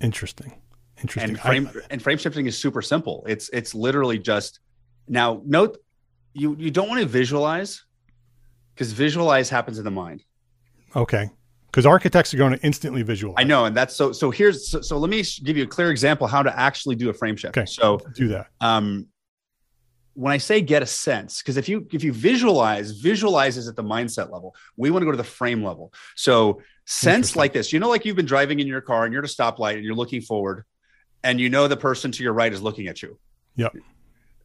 Interesting. 0.00 0.60
Interesting. 1.00 1.30
And 1.30 1.40
frame 1.40 1.70
I, 1.74 1.80
and 1.90 2.02
frame 2.02 2.18
shifting 2.18 2.46
is 2.46 2.58
super 2.58 2.82
simple. 2.82 3.24
It's 3.28 3.48
it's 3.50 3.74
literally 3.74 4.18
just 4.18 4.60
now 5.06 5.42
note 5.44 5.78
you 6.34 6.56
you 6.58 6.70
don't 6.70 6.88
want 6.88 7.00
to 7.00 7.06
visualize 7.06 7.84
because 8.74 8.92
visualize 8.92 9.48
happens 9.48 9.78
in 9.78 9.84
the 9.84 9.90
mind. 9.90 10.24
Okay. 10.96 11.30
because 11.70 11.86
architects 11.86 12.32
are 12.32 12.38
going 12.38 12.52
to 12.52 12.60
instantly 12.64 13.02
visualize. 13.02 13.36
I 13.38 13.44
know, 13.44 13.66
and 13.66 13.76
that's 13.76 13.94
so. 13.94 14.12
So 14.12 14.30
here's 14.30 14.68
so, 14.70 14.80
so 14.80 14.98
let 14.98 15.10
me 15.10 15.22
give 15.44 15.56
you 15.56 15.64
a 15.64 15.66
clear 15.66 15.90
example 15.90 16.26
how 16.26 16.42
to 16.42 16.58
actually 16.58 16.96
do 16.96 17.10
a 17.10 17.12
frame 17.14 17.36
shift. 17.36 17.56
Okay, 17.56 17.66
so 17.66 18.00
do 18.14 18.28
that. 18.28 18.48
Um, 18.60 19.06
when 20.14 20.32
I 20.32 20.38
say 20.38 20.60
get 20.60 20.82
a 20.82 20.86
sense, 20.86 21.42
because 21.42 21.56
if 21.56 21.68
you 21.68 21.86
if 21.92 22.02
you 22.02 22.12
visualize, 22.12 22.92
visualizes 22.92 23.68
at 23.68 23.76
the 23.76 23.84
mindset 23.84 24.32
level. 24.32 24.56
We 24.76 24.90
want 24.90 25.02
to 25.02 25.06
go 25.06 25.12
to 25.12 25.16
the 25.16 25.24
frame 25.24 25.62
level. 25.62 25.92
So 26.16 26.62
sense 26.86 27.36
like 27.36 27.52
this. 27.52 27.72
You 27.72 27.78
know, 27.80 27.88
like 27.88 28.04
you've 28.04 28.16
been 28.16 28.26
driving 28.26 28.60
in 28.60 28.66
your 28.66 28.80
car 28.80 29.04
and 29.04 29.12
you're 29.12 29.22
at 29.22 29.30
a 29.30 29.32
stoplight 29.32 29.74
and 29.74 29.84
you're 29.84 29.94
looking 29.94 30.22
forward, 30.22 30.64
and 31.28 31.38
you 31.38 31.50
know 31.50 31.68
the 31.68 31.76
person 31.76 32.10
to 32.10 32.22
your 32.22 32.32
right 32.32 32.50
is 32.50 32.62
looking 32.62 32.86
at 32.86 33.02
you. 33.02 33.18
Yep. 33.56 33.76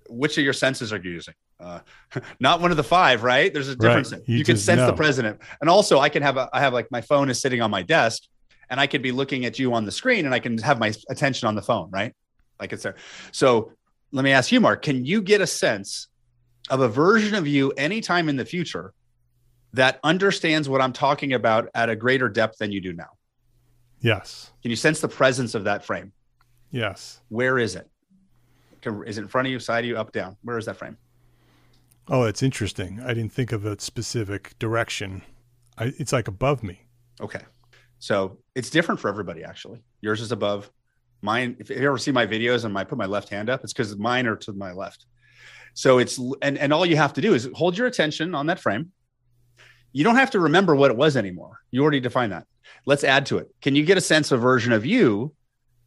Which 0.10 0.38
of 0.38 0.44
your 0.44 0.52
senses 0.52 0.92
are 0.92 0.98
you 0.98 1.12
using? 1.12 1.34
Uh, 1.62 1.80
not 2.42 2.60
one 2.60 2.72
of 2.72 2.78
the 2.78 2.84
five, 2.84 3.24
right? 3.24 3.54
There's 3.54 3.70
a 3.70 3.76
difference. 3.76 4.12
Right. 4.12 4.22
You, 4.26 4.40
You 4.40 4.44
can 4.44 4.58
sense 4.58 4.82
the 4.82 4.94
president, 4.94 5.40
and 5.62 5.70
also 5.70 6.00
I 6.00 6.10
can 6.10 6.22
have 6.22 6.36
a, 6.36 6.50
I 6.52 6.60
have 6.60 6.74
like 6.74 6.92
my 6.92 7.00
phone 7.00 7.30
is 7.30 7.40
sitting 7.40 7.62
on 7.62 7.72
my 7.72 7.84
desk, 7.84 8.24
and 8.70 8.82
I 8.82 8.88
could 8.88 9.02
be 9.02 9.14
looking 9.14 9.46
at 9.46 9.58
you 9.58 9.74
on 9.74 9.86
the 9.86 9.94
screen, 9.94 10.26
and 10.26 10.36
I 10.36 10.40
can 10.40 10.58
have 10.58 10.78
my 10.78 10.94
attention 11.10 11.48
on 11.48 11.56
the 11.56 11.62
phone, 11.62 11.90
right? 11.90 12.14
Like 12.60 12.74
it's 12.74 12.84
there. 12.84 12.96
So 13.32 13.72
let 14.12 14.24
me 14.24 14.32
ask 14.32 14.52
you, 14.52 14.60
Mark, 14.60 14.82
can 14.82 15.06
you 15.06 15.22
get 15.22 15.40
a 15.40 15.48
sense 15.48 16.10
of 16.70 16.82
a 16.82 16.90
version 16.90 17.34
of 17.34 17.48
you 17.48 17.72
anytime 17.78 18.28
in 18.28 18.36
the 18.36 18.46
future 18.46 18.94
that 19.72 20.02
understands 20.04 20.68
what 20.68 20.82
I'm 20.82 20.94
talking 20.94 21.32
about 21.32 21.70
at 21.74 21.90
a 21.90 21.96
greater 21.96 22.28
depth 22.28 22.58
than 22.58 22.74
you 22.74 22.82
do 22.82 22.92
now? 22.92 23.12
Yes. 24.02 24.52
Can 24.62 24.70
you 24.70 24.76
sense 24.76 25.00
the 25.00 25.08
presence 25.08 25.56
of 25.56 25.64
that 25.64 25.86
frame? 25.86 26.12
Yes. 26.74 27.22
Where 27.30 27.60
is 27.60 27.76
it 27.76 27.88
in 28.84 29.28
front 29.28 29.48
of 29.48 29.52
you, 29.52 29.60
side 29.60 29.86
of 29.86 29.90
you, 29.90 29.96
up, 29.96 30.12
down? 30.12 30.36
Where 30.44 30.58
is 30.58 30.66
that 30.66 30.76
frame? 30.76 30.98
Oh, 32.10 32.24
it's 32.24 32.44
interesting. 32.44 33.00
I 33.00 33.14
didn't 33.14 33.32
think 33.32 33.52
of 33.52 33.66
a 33.66 33.80
specific 33.80 34.58
direction. 34.60 35.22
I, 35.78 35.94
it's 35.98 36.12
like 36.12 36.28
above 36.28 36.64
me. 36.64 36.82
Okay. 37.22 37.42
So 38.00 38.40
it's 38.56 38.70
different 38.70 39.00
for 39.00 39.08
everybody, 39.08 39.44
actually. 39.44 39.84
Yours 40.02 40.20
is 40.20 40.32
above. 40.34 40.70
Mine, 41.22 41.56
if 41.60 41.70
you 41.70 41.78
ever 41.78 41.98
see 41.98 42.12
my 42.12 42.26
videos 42.26 42.66
and 42.66 42.78
I 42.78 42.84
put 42.84 42.98
my 42.98 43.06
left 43.06 43.30
hand 43.30 43.50
up, 43.50 43.64
it's 43.64 43.72
because 43.72 43.96
mine 43.96 44.28
are 44.28 44.36
to 44.38 44.52
my 44.52 44.74
left. 44.74 45.06
So 45.76 46.00
it's, 46.00 46.20
and, 46.42 46.58
and 46.58 46.74
all 46.74 46.86
you 46.86 46.98
have 46.98 47.14
to 47.14 47.22
do 47.22 47.36
is 47.36 47.48
hold 47.54 47.78
your 47.78 47.88
attention 47.88 48.36
on 48.36 48.48
that 48.48 48.60
frame. 48.60 48.92
You 49.94 50.04
don't 50.04 50.16
have 50.16 50.32
to 50.32 50.40
remember 50.40 50.76
what 50.76 50.92
it 50.92 50.98
was 50.98 51.16
anymore. 51.16 51.60
You 51.70 51.84
already 51.84 52.00
defined 52.00 52.32
that. 52.32 52.48
Let's 52.86 53.04
add 53.04 53.28
to 53.28 53.38
it. 53.38 53.48
Can 53.62 53.76
you 53.76 53.86
get 53.86 53.98
a 53.98 54.02
sense 54.02 54.32
of 54.32 54.42
version 54.42 54.74
of 54.74 54.86
you 54.86 55.34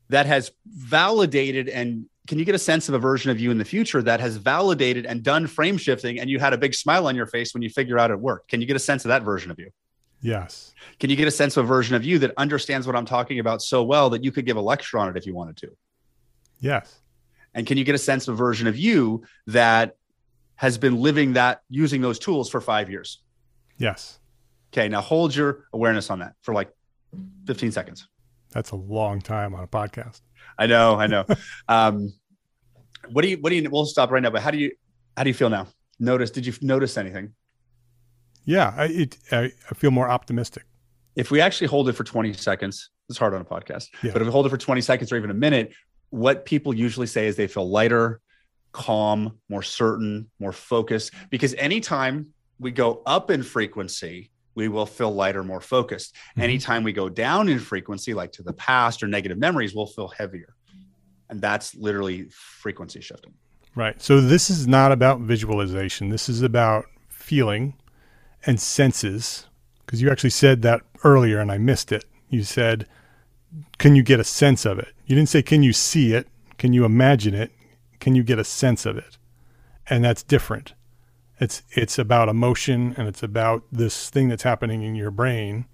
that 0.09 0.27
has 0.27 0.51
validated 0.67 1.69
and 1.69 2.07
can 2.27 2.39
you 2.39 2.45
get 2.45 2.55
a 2.55 2.59
sense 2.59 2.89
of 2.89 2.95
a 2.95 2.99
version 2.99 3.31
of 3.31 3.39
you 3.39 3.51
in 3.51 3.59
the 3.59 3.65
future 3.65 4.03
that 4.03 4.19
has 4.21 4.37
validated 4.37 5.07
and 5.07 5.23
done 5.23 5.47
frame 5.47 5.77
shifting 5.77 6.19
and 6.19 6.29
you 6.29 6.39
had 6.41 6.53
a 6.53 6.59
big 6.59 6.75
smile 6.75 7.07
on 7.07 7.15
your 7.15 7.27
face 7.27 7.55
when 7.55 7.63
you 7.63 7.71
figure 7.71 7.99
out 7.99 8.11
it 8.11 8.19
worked? 8.19 8.49
Can 8.49 8.61
you 8.61 8.67
get 8.67 8.77
a 8.77 8.81
sense 8.81 9.05
of 9.05 9.11
that 9.11 9.23
version 9.23 9.51
of 9.51 9.59
you? 9.59 9.71
Yes. 10.21 10.75
Can 10.99 11.09
you 11.09 11.17
get 11.17 11.29
a 11.29 11.31
sense 11.31 11.57
of 11.57 11.65
a 11.65 11.69
version 11.69 11.95
of 11.95 12.05
you 12.05 12.19
that 12.21 12.33
understands 12.37 12.87
what 12.87 12.97
I'm 12.97 13.05
talking 13.05 13.39
about 13.39 13.63
so 13.63 13.85
well 13.85 14.11
that 14.11 14.25
you 14.25 14.33
could 14.33 14.45
give 14.45 14.57
a 14.57 14.61
lecture 14.61 14.99
on 14.99 15.09
it 15.09 15.17
if 15.17 15.27
you 15.27 15.35
wanted 15.35 15.57
to? 15.59 15.77
Yes. 16.59 16.99
And 17.55 17.67
can 17.67 17.79
you 17.79 17.85
get 17.85 17.95
a 17.95 17.99
sense 17.99 18.27
of 18.27 18.35
a 18.35 18.37
version 18.37 18.67
of 18.67 18.77
you 18.77 19.23
that 19.47 19.97
has 20.57 20.79
been 20.79 20.97
living 21.01 21.35
that 21.35 21.63
using 21.71 22.01
those 22.01 22.19
tools 22.19 22.51
for 22.51 22.61
five 22.61 22.91
years? 22.91 23.23
Yes. 23.79 24.19
Okay, 24.73 24.89
now 24.89 25.01
hold 25.01 25.35
your 25.35 25.67
awareness 25.73 26.11
on 26.11 26.19
that 26.21 26.35
for 26.43 26.53
like 26.53 26.71
15 27.47 27.73
seconds. 27.73 28.09
That's 28.57 28.71
a 28.71 28.77
long 28.77 29.21
time 29.21 29.55
on 29.55 29.63
a 29.63 29.67
podcast. 29.67 30.23
I 30.59 30.67
know, 30.67 30.95
I 30.99 31.07
know. 31.07 31.27
um, 31.69 32.11
what 33.11 33.21
do 33.21 33.29
you, 33.29 33.37
what 33.37 33.51
do 33.51 33.57
you, 33.57 33.69
we'll 33.69 33.85
stop 33.85 34.11
right 34.11 34.23
now, 34.23 34.31
but 34.31 34.41
how 34.41 34.51
do 34.51 34.57
you, 34.57 34.73
how 35.15 35.25
do 35.25 35.29
you 35.29 35.35
feel 35.35 35.51
now? 35.51 35.67
Notice, 36.01 36.31
did 36.31 36.47
you 36.47 36.55
notice 36.63 36.97
anything? 36.97 37.35
Yeah. 38.47 38.73
I, 38.75 38.85
it, 38.87 39.19
I, 39.31 39.53
I 39.71 39.75
feel 39.75 39.91
more 39.91 40.09
optimistic. 40.09 40.65
If 41.17 41.31
we 41.31 41.43
actually 41.43 41.67
hold 41.67 41.91
it 41.91 41.93
for 41.93 42.03
20 42.03 42.33
seconds, 42.33 42.89
it's 43.11 43.19
hard 43.19 43.35
on 43.35 43.43
a 43.43 43.45
podcast, 43.45 43.89
Yeah. 44.03 44.13
but 44.15 44.23
if 44.23 44.27
we 44.27 44.33
hold 44.33 44.47
it 44.47 44.49
for 44.49 44.57
20 44.57 44.81
seconds 44.81 45.13
or 45.13 45.19
even 45.19 45.31
a 45.31 45.35
minute, 45.35 45.75
what 46.09 46.47
people 46.47 46.73
usually 46.75 47.07
say 47.07 47.27
is 47.27 47.37
they 47.37 47.49
feel 47.49 47.69
lighter, 47.69 48.23
calm, 48.73 49.39
more 49.51 49.63
certain, 49.63 50.31
more 50.41 50.53
focused. 50.53 51.13
Because 51.29 51.53
anytime 51.55 52.29
we 52.59 52.71
go 52.71 53.03
up 53.05 53.31
in 53.31 53.43
frequency, 53.43 54.31
we 54.57 54.67
will 54.67 54.87
feel 54.87 55.15
lighter, 55.15 55.45
more 55.45 55.61
focused. 55.61 56.17
Mhm. 56.37 56.43
Anytime 56.43 56.83
we 56.83 56.93
go 56.93 57.09
down 57.09 57.49
in 57.49 57.61
frequency, 57.61 58.15
like 58.15 58.33
to 58.33 58.43
the 58.43 58.55
past 58.55 59.03
or 59.03 59.07
negative 59.07 59.39
memories, 59.39 59.75
we'll 59.75 59.87
feel 59.87 60.09
heavier. 60.09 60.55
And 61.29 61.41
that's 61.41 61.75
literally 61.75 62.29
frequency 62.31 63.01
shifting. 63.01 63.35
Right. 63.75 64.01
So 64.01 64.21
this 64.21 64.49
is 64.49 64.67
not 64.67 64.91
about 64.91 65.21
visualization. 65.21 66.09
This 66.09 66.29
is 66.29 66.43
about 66.43 66.87
feeling 67.09 67.75
and 68.47 68.59
senses. 68.59 69.47
Because 69.85 70.01
you 70.01 70.11
actually 70.11 70.31
said 70.31 70.63
that 70.63 70.81
earlier 71.05 71.39
and 71.39 71.53
I 71.53 71.59
missed 71.59 71.93
it. 71.93 72.05
You 72.31 72.43
said, 72.43 72.87
can 73.79 73.95
you 73.95 74.03
get 74.03 74.19
a 74.19 74.25
sense 74.25 74.65
of 74.65 74.79
it? 74.79 74.93
You 75.05 75.15
didn't 75.15 75.29
say, 75.29 75.43
can 75.43 75.63
you 75.63 75.73
see 75.73 76.13
it? 76.13 76.27
Can 76.59 76.73
you 76.73 76.85
imagine 76.85 77.35
it? 77.35 77.53
Can 78.01 78.15
you 78.15 78.23
get 78.23 78.39
a 78.39 78.45
sense 78.45 78.87
of 78.87 78.97
it? 78.97 79.19
And 79.89 80.03
that's 80.05 80.23
different. 80.23 80.73
It's 81.39 81.63
it's 81.71 81.99
about 81.99 82.29
emotion 82.29 82.95
and 82.97 83.07
it's 83.09 83.23
about 83.23 83.63
this 83.71 84.09
thing 84.11 84.29
that's 84.29 84.43
happening 84.43 84.83
in 84.83 84.95
your 84.95 85.11
brain 85.11 85.67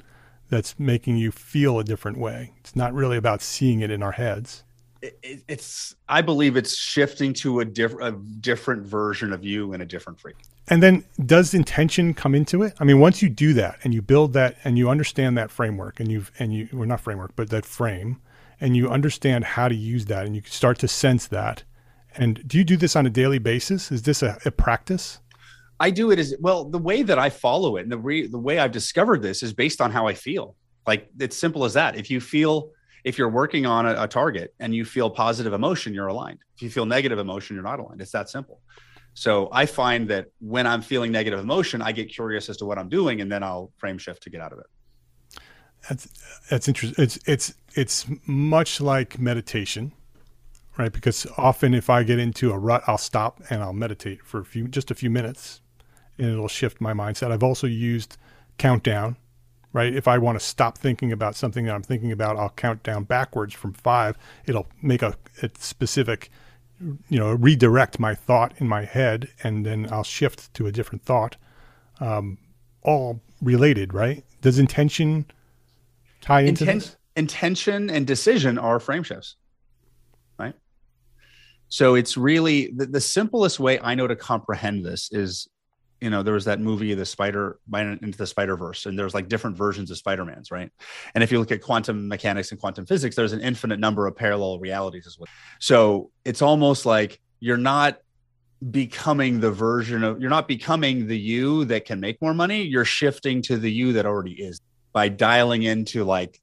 that's 0.49 0.79
making 0.79 1.17
you 1.17 1.31
feel 1.31 1.79
a 1.79 1.85
different 1.85 2.19
way. 2.19 2.53
It's 2.61 2.77
not 2.77 2.93
really 2.93 3.17
about 3.17 3.41
seeing 3.41 3.81
it 3.81 3.91
in 3.91 4.03
our 4.03 4.13
heads. 4.13 4.65
It- 5.01 5.19
it- 5.23 5.45
it's, 5.49 5.95
I 6.09 6.21
believe 6.21 6.57
it's 6.57 6.77
shifting 6.77 7.33
to 7.35 7.61
a, 7.61 7.65
diff- 7.65 7.99
a 8.01 8.13
different 8.13 8.85
version 8.87 9.33
of 9.33 9.43
you 9.45 9.73
in 9.73 9.81
a 9.81 9.87
different 9.87 10.21
frequency. 10.21 10.51
And 10.69 10.83
then 10.83 11.05
does 11.25 11.55
intention 11.55 12.13
come 12.15 12.35
into 12.35 12.63
it? 12.63 12.75
I 12.79 12.85
mean, 12.85 13.01
once 13.01 13.23
you 13.23 13.29
do 13.29 13.53
that 13.55 13.79
and 13.83 13.93
you 13.95 14.03
build 14.03 14.33
that 14.35 14.57
and 14.63 14.77
you 14.79 14.91
understand 14.91 15.37
that 15.39 15.51
framework 15.51 15.99
and 16.01 16.11
you've 16.13 16.31
and 16.39 16.53
you 16.55 16.69
well 16.73 16.87
not 16.87 17.01
framework, 17.01 17.35
but 17.35 17.51
that 17.51 17.65
frame 17.65 18.21
and 18.61 18.77
you 18.77 18.89
understand 18.91 19.45
how 19.45 19.69
to 19.69 19.75
use 19.75 20.05
that 20.07 20.25
and 20.27 20.37
you 20.37 20.43
start 20.45 20.79
to 20.81 20.89
sense 20.89 21.27
that. 21.29 21.65
And 22.17 22.47
do 22.47 22.59
you 22.59 22.65
do 22.65 22.77
this 22.77 22.95
on 22.95 23.07
a 23.07 23.11
daily 23.11 23.39
basis? 23.39 23.91
Is 23.91 24.03
this 24.03 24.23
a, 24.23 24.39
a 24.45 24.51
practice? 24.51 25.19
I 25.83 25.91
do 25.91 26.13
it 26.13 26.21
as 26.21 26.33
well. 26.39 26.65
The 26.65 26.79
way 26.79 27.03
that 27.03 27.19
I 27.19 27.29
follow 27.29 27.77
it 27.77 27.83
and 27.83 27.91
the 27.91 27.99
re, 27.99 28.29
the 28.29 28.39
way 28.39 28.61
I've 28.61 28.71
discovered 28.71 29.21
this 29.21 29.43
is 29.43 29.53
based 29.53 29.81
on 29.81 29.91
how 29.91 30.07
I 30.07 30.15
feel. 30.15 30.55
Like 30.87 31.09
it's 31.19 31.37
simple 31.37 31.65
as 31.65 31.75
that. 31.75 31.97
If 31.97 32.09
you 32.09 32.21
feel, 32.21 32.71
if 33.03 33.19
you're 33.19 33.29
working 33.29 33.67
on 33.67 33.87
a, 33.87 34.05
a 34.05 34.07
target 34.07 34.55
and 34.61 34.73
you 34.73 34.85
feel 34.85 35.11
positive 35.11 35.53
emotion, 35.53 35.93
you're 35.93 36.07
aligned. 36.07 36.39
If 36.55 36.63
you 36.63 36.71
feel 36.71 36.87
negative 36.87 37.19
emotion, 37.19 37.57
you're 37.57 37.65
not 37.65 37.81
aligned. 37.81 38.01
It's 38.01 38.13
that 38.13 38.31
simple. 38.31 38.61
So 39.15 39.49
I 39.51 39.67
find 39.67 40.09
that 40.09 40.27
when 40.39 40.69
I'm 40.69 40.83
feeling 40.83 41.11
negative 41.11 41.41
emotion, 41.41 41.83
I 41.83 41.91
get 41.91 42.09
curious 42.09 42.49
as 42.49 42.57
to 42.59 42.65
what 42.65 42.79
I'm 42.79 42.89
doing, 42.89 43.21
and 43.21 43.31
then 43.31 43.43
I'll 43.43 43.73
frame 43.77 43.99
shift 43.99 44.23
to 44.23 44.31
get 44.31 44.41
out 44.41 44.53
of 44.53 44.61
it. 44.61 44.67
That's 45.89 46.07
that's 46.49 46.69
interesting. 46.69 47.03
It's 47.03 47.19
it's 47.27 47.55
it's 47.75 48.07
much 48.27 48.81
like 48.81 49.19
meditation, 49.19 49.93
right? 50.79 50.93
Because 50.93 51.27
often 51.37 51.75
if 51.75 51.91
I 51.91 52.05
get 52.05 52.21
into 52.21 52.53
a 52.53 52.59
rut, 52.59 52.85
I'll 52.87 52.99
stop 52.99 53.43
and 53.51 53.63
I'll 53.65 53.73
meditate 53.73 54.25
for 54.25 54.39
a 54.39 54.45
few 54.45 54.69
just 54.69 54.93
a 54.93 54.95
few 54.95 55.11
minutes, 55.11 55.61
and 56.19 56.29
it'll 56.33 56.49
shift 56.49 56.81
my 56.81 56.93
mindset. 56.93 57.31
I've 57.31 57.43
also 57.43 57.67
used 57.67 58.17
countdown, 58.59 59.17
right? 59.73 59.95
If 59.95 60.07
I 60.07 60.19
want 60.19 60.39
to 60.39 60.45
stop 60.45 60.79
thinking 60.79 61.13
about 61.13 61.35
something 61.35 61.65
that 61.65 61.75
I'm 61.75 61.83
thinking 61.83 62.13
about, 62.13 62.37
I'll 62.37 62.51
count 62.51 62.83
down 62.83 63.05
backwards 63.05 63.55
from 63.55 63.73
five. 63.73 64.17
It'll 64.47 64.67
make 64.83 65.03
a, 65.03 65.15
a 65.43 65.51
specific, 65.59 66.31
you 66.81 67.19
know, 67.19 67.33
redirect 67.33 67.99
my 67.99 68.15
thought 68.15 68.53
in 68.59 68.69
my 68.69 68.85
head, 68.85 69.29
and 69.43 69.65
then 69.65 69.89
I'll 69.91 70.05
shift 70.05 70.53
to 70.55 70.67
a 70.67 70.73
different 70.73 71.03
thought. 71.03 71.37
Um, 72.01 72.39
all 72.83 73.21
related, 73.41 73.95
right? 73.95 74.25
Does 74.41 74.59
intention 74.59 75.27
tie 76.21 76.41
into 76.41 76.65
Intent, 76.65 76.83
this? 76.83 76.97
intention 77.17 77.91
and 77.91 78.07
decision 78.07 78.59
are 78.59 78.81
frame 78.81 79.03
shifts, 79.03 79.37
right? 80.39 80.55
So 81.69 81.95
it's 81.95 82.17
really 82.17 82.73
the, 82.77 82.87
the 82.87 83.01
simplest 83.01 83.59
way 83.61 83.79
I 83.81 83.95
know 83.95 84.07
to 84.07 84.17
comprehend 84.17 84.85
this 84.85 85.11
is, 85.13 85.49
you 86.03 86.11
know, 86.11 86.23
there 86.23 86.35
was 86.35 86.45
that 86.47 86.61
movie, 86.61 86.93
the 86.95 87.07
Spider 87.07 87.61
into 87.73 88.19
the 88.19 88.27
Spider 88.27 88.57
Verse, 88.57 88.87
and 88.87 88.99
there's 88.99 89.15
like 89.15 89.29
different 89.29 89.57
versions 89.57 89.91
of 89.91 89.97
Spider 89.97 90.25
Man's, 90.25 90.51
right? 90.51 90.71
And 91.15 91.23
if 91.23 91.31
you 91.31 91.39
look 91.39 91.53
at 91.53 91.63
quantum 91.63 92.09
mechanics 92.09 92.51
and 92.51 92.61
quantum 92.61 92.87
physics, 92.87 93.15
there's 93.15 93.33
an 93.33 93.41
infinite 93.41 93.79
number 93.79 94.07
of 94.09 94.17
parallel 94.17 94.59
realities 94.59 95.07
as 95.07 95.17
well. 95.19 95.29
So 95.61 96.11
it's 96.25 96.43
almost 96.43 96.85
like 96.85 97.21
you're 97.39 97.57
not 97.57 97.99
becoming 98.71 99.41
the 99.41 99.51
version 99.51 100.03
of 100.03 100.21
you're 100.21 100.31
not 100.31 100.49
becoming 100.49 101.07
the 101.07 101.19
you 101.19 101.65
that 101.67 101.85
can 101.85 101.99
make 101.99 102.21
more 102.23 102.33
money 102.33 102.63
you're 102.63 102.85
shifting 102.85 103.43
to 103.43 103.57
the 103.57 103.71
you 103.71 103.93
that 103.93 104.07
already 104.07 104.35
is 104.35 104.61
by 104.93 105.09
dialing 105.09 105.65
into 105.65 106.05
like 106.05 106.41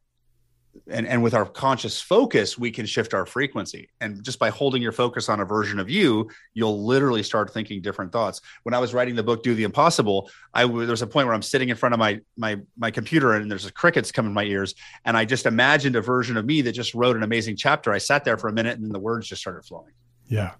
and 0.88 1.08
and 1.08 1.22
with 1.22 1.34
our 1.34 1.46
conscious 1.46 2.02
focus 2.02 2.58
we 2.58 2.72
can 2.72 2.86
shift 2.86 3.14
our 3.14 3.26
frequency. 3.26 3.90
And 4.02 4.24
just 4.24 4.40
by 4.40 4.50
holding 4.50 4.82
your 4.82 4.92
focus 4.92 5.30
on 5.30 5.40
a 5.40 5.46
version 5.46 5.80
of 5.80 5.90
you 5.90 6.30
you'll 6.54 6.86
literally 6.86 7.24
start 7.24 7.54
thinking 7.54 7.82
different 7.82 8.12
thoughts. 8.12 8.42
When 8.64 8.74
i 8.74 8.80
was 8.80 8.94
writing 8.94 9.16
the 9.16 9.24
book 9.24 9.44
do 9.44 9.56
the 9.56 9.64
impossible 9.64 10.30
i 10.54 10.62
w- 10.62 10.88
was 10.88 11.02
a 11.02 11.08
point 11.08 11.28
where 11.28 11.36
i'm 11.36 11.42
sitting 11.42 11.70
in 11.70 11.76
front 11.76 11.94
of 11.94 12.00
my 12.00 12.20
my 12.38 12.58
my 12.78 12.92
computer 12.92 13.34
and 13.34 13.50
there's 13.50 13.70
crickets 13.72 14.12
coming 14.12 14.32
in 14.32 14.34
my 14.34 14.44
ears 14.44 14.76
and 15.06 15.18
i 15.18 15.26
just 15.26 15.46
imagined 15.46 15.96
a 15.96 16.02
version 16.02 16.38
of 16.38 16.46
me 16.46 16.62
that 16.62 16.72
just 16.72 16.94
wrote 16.94 17.16
an 17.16 17.24
amazing 17.24 17.56
chapter. 17.56 17.94
I 17.94 17.98
sat 17.98 18.24
there 18.26 18.38
for 18.38 18.48
a 18.48 18.54
minute 18.54 18.80
and 18.80 18.92
the 18.92 19.00
words 19.00 19.28
just 19.28 19.42
started 19.42 19.64
flowing. 19.66 19.94
Yeah, 20.28 20.54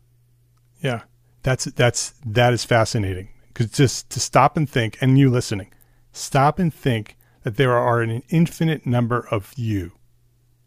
yeah. 0.82 1.02
That's 1.44 1.66
that's 1.66 2.14
that 2.26 2.54
is 2.54 2.66
fascinating. 2.66 3.30
Because 3.48 3.72
just 3.72 4.10
to 4.12 4.20
stop 4.20 4.56
and 4.58 4.70
think, 4.70 4.98
and 5.02 5.18
you 5.18 5.30
listening, 5.30 5.74
stop 6.12 6.60
and 6.60 6.74
think 6.74 7.18
that 7.44 7.58
there 7.58 7.78
are 7.78 8.02
an 8.02 8.24
infinite 8.30 8.86
number 8.86 9.28
of 9.32 9.54
you 9.56 9.94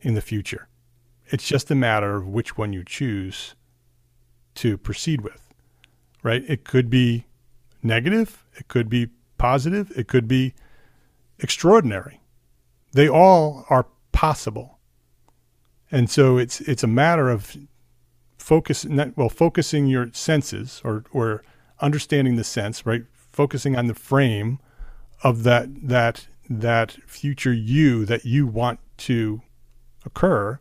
in 0.03 0.15
the 0.15 0.21
future. 0.21 0.69
It's 1.27 1.47
just 1.47 1.71
a 1.71 1.75
matter 1.75 2.17
of 2.17 2.29
which 2.29 2.59
one 2.59 2.73
you 2.73 2.85
choose 2.85 3.55
to 4.57 4.77
proceed 4.77 5.23
with, 5.23 5.49
right? 6.23 6.45
It 6.47 6.65
could 6.65 6.91
be 6.91 7.25
negative, 7.83 8.45
it 8.55 8.69
could 8.69 8.89
be 8.89 9.09
positive, 9.39 9.91
it 9.97 10.09
could 10.09 10.29
be 10.29 10.55
extraordinary. 11.39 12.21
They 12.93 13.09
all 13.09 13.65
are 13.71 13.87
possible. 14.13 14.79
And 15.91 16.11
so 16.11 16.37
it's 16.37 16.61
it's 16.63 16.83
a 16.83 16.89
matter 16.89 17.31
of 17.31 17.57
focus 18.39 18.85
well 19.17 19.29
focusing 19.29 19.87
your 19.87 20.11
senses 20.13 20.81
or 20.85 21.05
or 21.13 21.43
understanding 21.81 22.37
the 22.37 22.45
sense, 22.45 22.85
right? 22.85 23.05
Focusing 23.15 23.77
on 23.77 23.87
the 23.87 23.95
frame 23.95 24.59
of 25.23 25.43
that 25.45 25.69
that 25.89 26.29
that 26.49 26.93
future 27.07 27.53
you 27.53 28.05
that 28.05 28.25
you 28.25 28.47
want 28.47 28.81
to 28.99 29.43
occur 30.05 30.59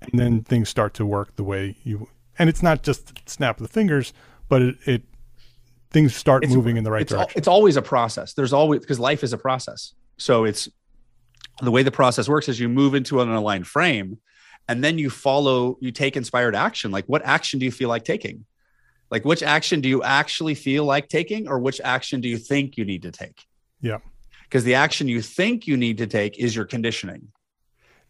and 0.00 0.18
then 0.18 0.42
things 0.42 0.68
start 0.68 0.94
to 0.94 1.06
work 1.06 1.36
the 1.36 1.44
way 1.44 1.76
you 1.84 2.08
and 2.38 2.48
it's 2.48 2.62
not 2.62 2.82
just 2.82 3.28
snap 3.28 3.60
of 3.60 3.66
the 3.66 3.72
fingers 3.72 4.12
but 4.48 4.62
it, 4.62 4.76
it 4.86 5.02
things 5.92 6.14
start 6.14 6.44
it's, 6.44 6.54
moving 6.54 6.76
in 6.76 6.84
the 6.84 6.90
right 6.90 7.02
it's, 7.02 7.12
direction. 7.12 7.38
it's 7.38 7.48
always 7.48 7.76
a 7.76 7.82
process. 7.82 8.32
There's 8.32 8.52
always 8.52 8.80
because 8.80 8.98
life 8.98 9.22
is 9.22 9.32
a 9.32 9.38
process. 9.38 9.94
So 10.16 10.44
it's 10.44 10.68
the 11.60 11.70
way 11.70 11.82
the 11.82 11.90
process 11.90 12.28
works 12.28 12.48
is 12.48 12.58
you 12.58 12.68
move 12.68 12.94
into 12.94 13.20
an 13.20 13.28
aligned 13.28 13.66
frame 13.66 14.18
and 14.68 14.82
then 14.82 14.98
you 14.98 15.10
follow 15.10 15.76
you 15.80 15.92
take 15.92 16.16
inspired 16.16 16.56
action. 16.56 16.90
Like 16.90 17.04
what 17.06 17.22
action 17.24 17.58
do 17.58 17.66
you 17.66 17.72
feel 17.72 17.88
like 17.88 18.04
taking? 18.04 18.44
Like 19.10 19.24
which 19.24 19.42
action 19.42 19.80
do 19.80 19.88
you 19.88 20.02
actually 20.02 20.54
feel 20.54 20.84
like 20.84 21.08
taking 21.08 21.46
or 21.46 21.58
which 21.58 21.80
action 21.84 22.20
do 22.20 22.28
you 22.28 22.38
think 22.38 22.76
you 22.76 22.84
need 22.84 23.02
to 23.02 23.10
take? 23.10 23.44
Yeah. 23.80 23.98
Because 24.44 24.64
the 24.64 24.74
action 24.74 25.08
you 25.08 25.20
think 25.20 25.66
you 25.66 25.76
need 25.76 25.98
to 25.98 26.06
take 26.06 26.38
is 26.38 26.56
your 26.56 26.64
conditioning 26.64 27.28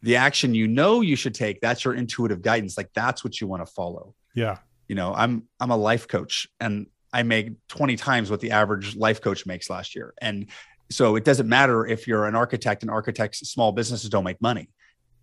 the 0.03 0.17
action 0.17 0.55
you 0.55 0.67
know 0.67 1.01
you 1.01 1.17
should 1.17 1.35
take 1.35 1.61
that's 1.61 1.85
your 1.85 1.95
intuitive 1.95 2.43
guidance. 2.43 2.77
Like 2.77 2.91
that's 2.95 3.25
what 3.25 3.41
you 3.41 3.47
want 3.47 3.65
to 3.65 3.73
follow. 3.73 4.15
Yeah. 4.35 4.59
You 4.89 4.97
know 4.97 5.15
i'm 5.15 5.45
i'm 5.61 5.71
a 5.71 5.77
life 5.77 6.09
coach 6.09 6.49
and 6.61 6.87
i 7.13 7.23
make 7.23 7.53
20 7.69 7.97
times 7.97 8.31
what 8.31 8.41
the 8.41 8.51
average 8.51 8.97
life 8.97 9.21
coach 9.21 9.47
makes 9.47 9.71
last 9.71 9.95
year. 9.95 10.13
And 10.21 10.47
so 10.91 11.17
it 11.17 11.25
doesn't 11.25 11.49
matter 11.49 11.87
if 11.87 12.07
you're 12.07 12.27
an 12.27 12.35
architect 12.35 12.83
and 12.83 12.91
architects 12.91 13.39
small 13.49 13.73
businesses 13.73 14.11
don't 14.11 14.25
make 14.25 14.41
money. 14.43 14.69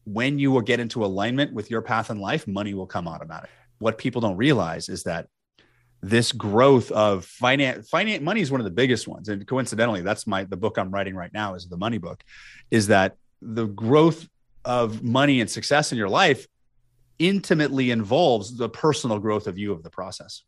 When 0.06 0.40
you 0.40 0.52
will 0.52 0.62
get 0.62 0.80
into 0.80 1.06
alignment 1.06 1.54
with 1.54 1.70
your 1.70 1.82
path 1.82 2.10
in 2.10 2.20
life 2.20 2.48
money 2.48 2.74
will 2.74 2.88
come 2.88 3.08
automatic. 3.08 3.50
What 3.80 3.98
people 3.98 4.22
don't 4.22 4.38
realize 4.38 4.90
is 4.90 5.04
that 5.04 5.28
this 6.02 6.32
growth 6.32 6.92
of 6.92 7.26
finance 7.26 7.90
finance 7.90 8.24
money 8.24 8.40
is 8.40 8.50
one 8.50 8.62
of 8.62 8.66
the 8.66 8.72
biggest 8.72 9.08
ones. 9.08 9.28
And 9.28 9.46
coincidentally 9.46 10.02
that's 10.02 10.26
my 10.26 10.46
the 10.46 10.58
book 10.58 10.78
i'm 10.78 10.90
writing 10.90 11.16
right 11.16 11.34
now 11.34 11.56
is 11.56 11.68
the 11.68 11.78
money 11.78 11.98
book 11.98 12.24
is 12.72 12.88
that 12.88 13.18
the 13.42 13.66
growth 13.66 14.28
of 14.66 15.04
money 15.04 15.42
and 15.42 15.50
success 15.50 15.92
in 15.92 15.98
your 15.98 16.10
life 16.10 16.48
intimately 17.18 17.92
involves 17.92 18.58
the 18.58 18.70
personal 18.70 19.20
growth 19.20 19.48
of 19.48 19.58
you 19.58 19.72
of 19.72 19.84
the 19.84 19.90
process 19.90 20.44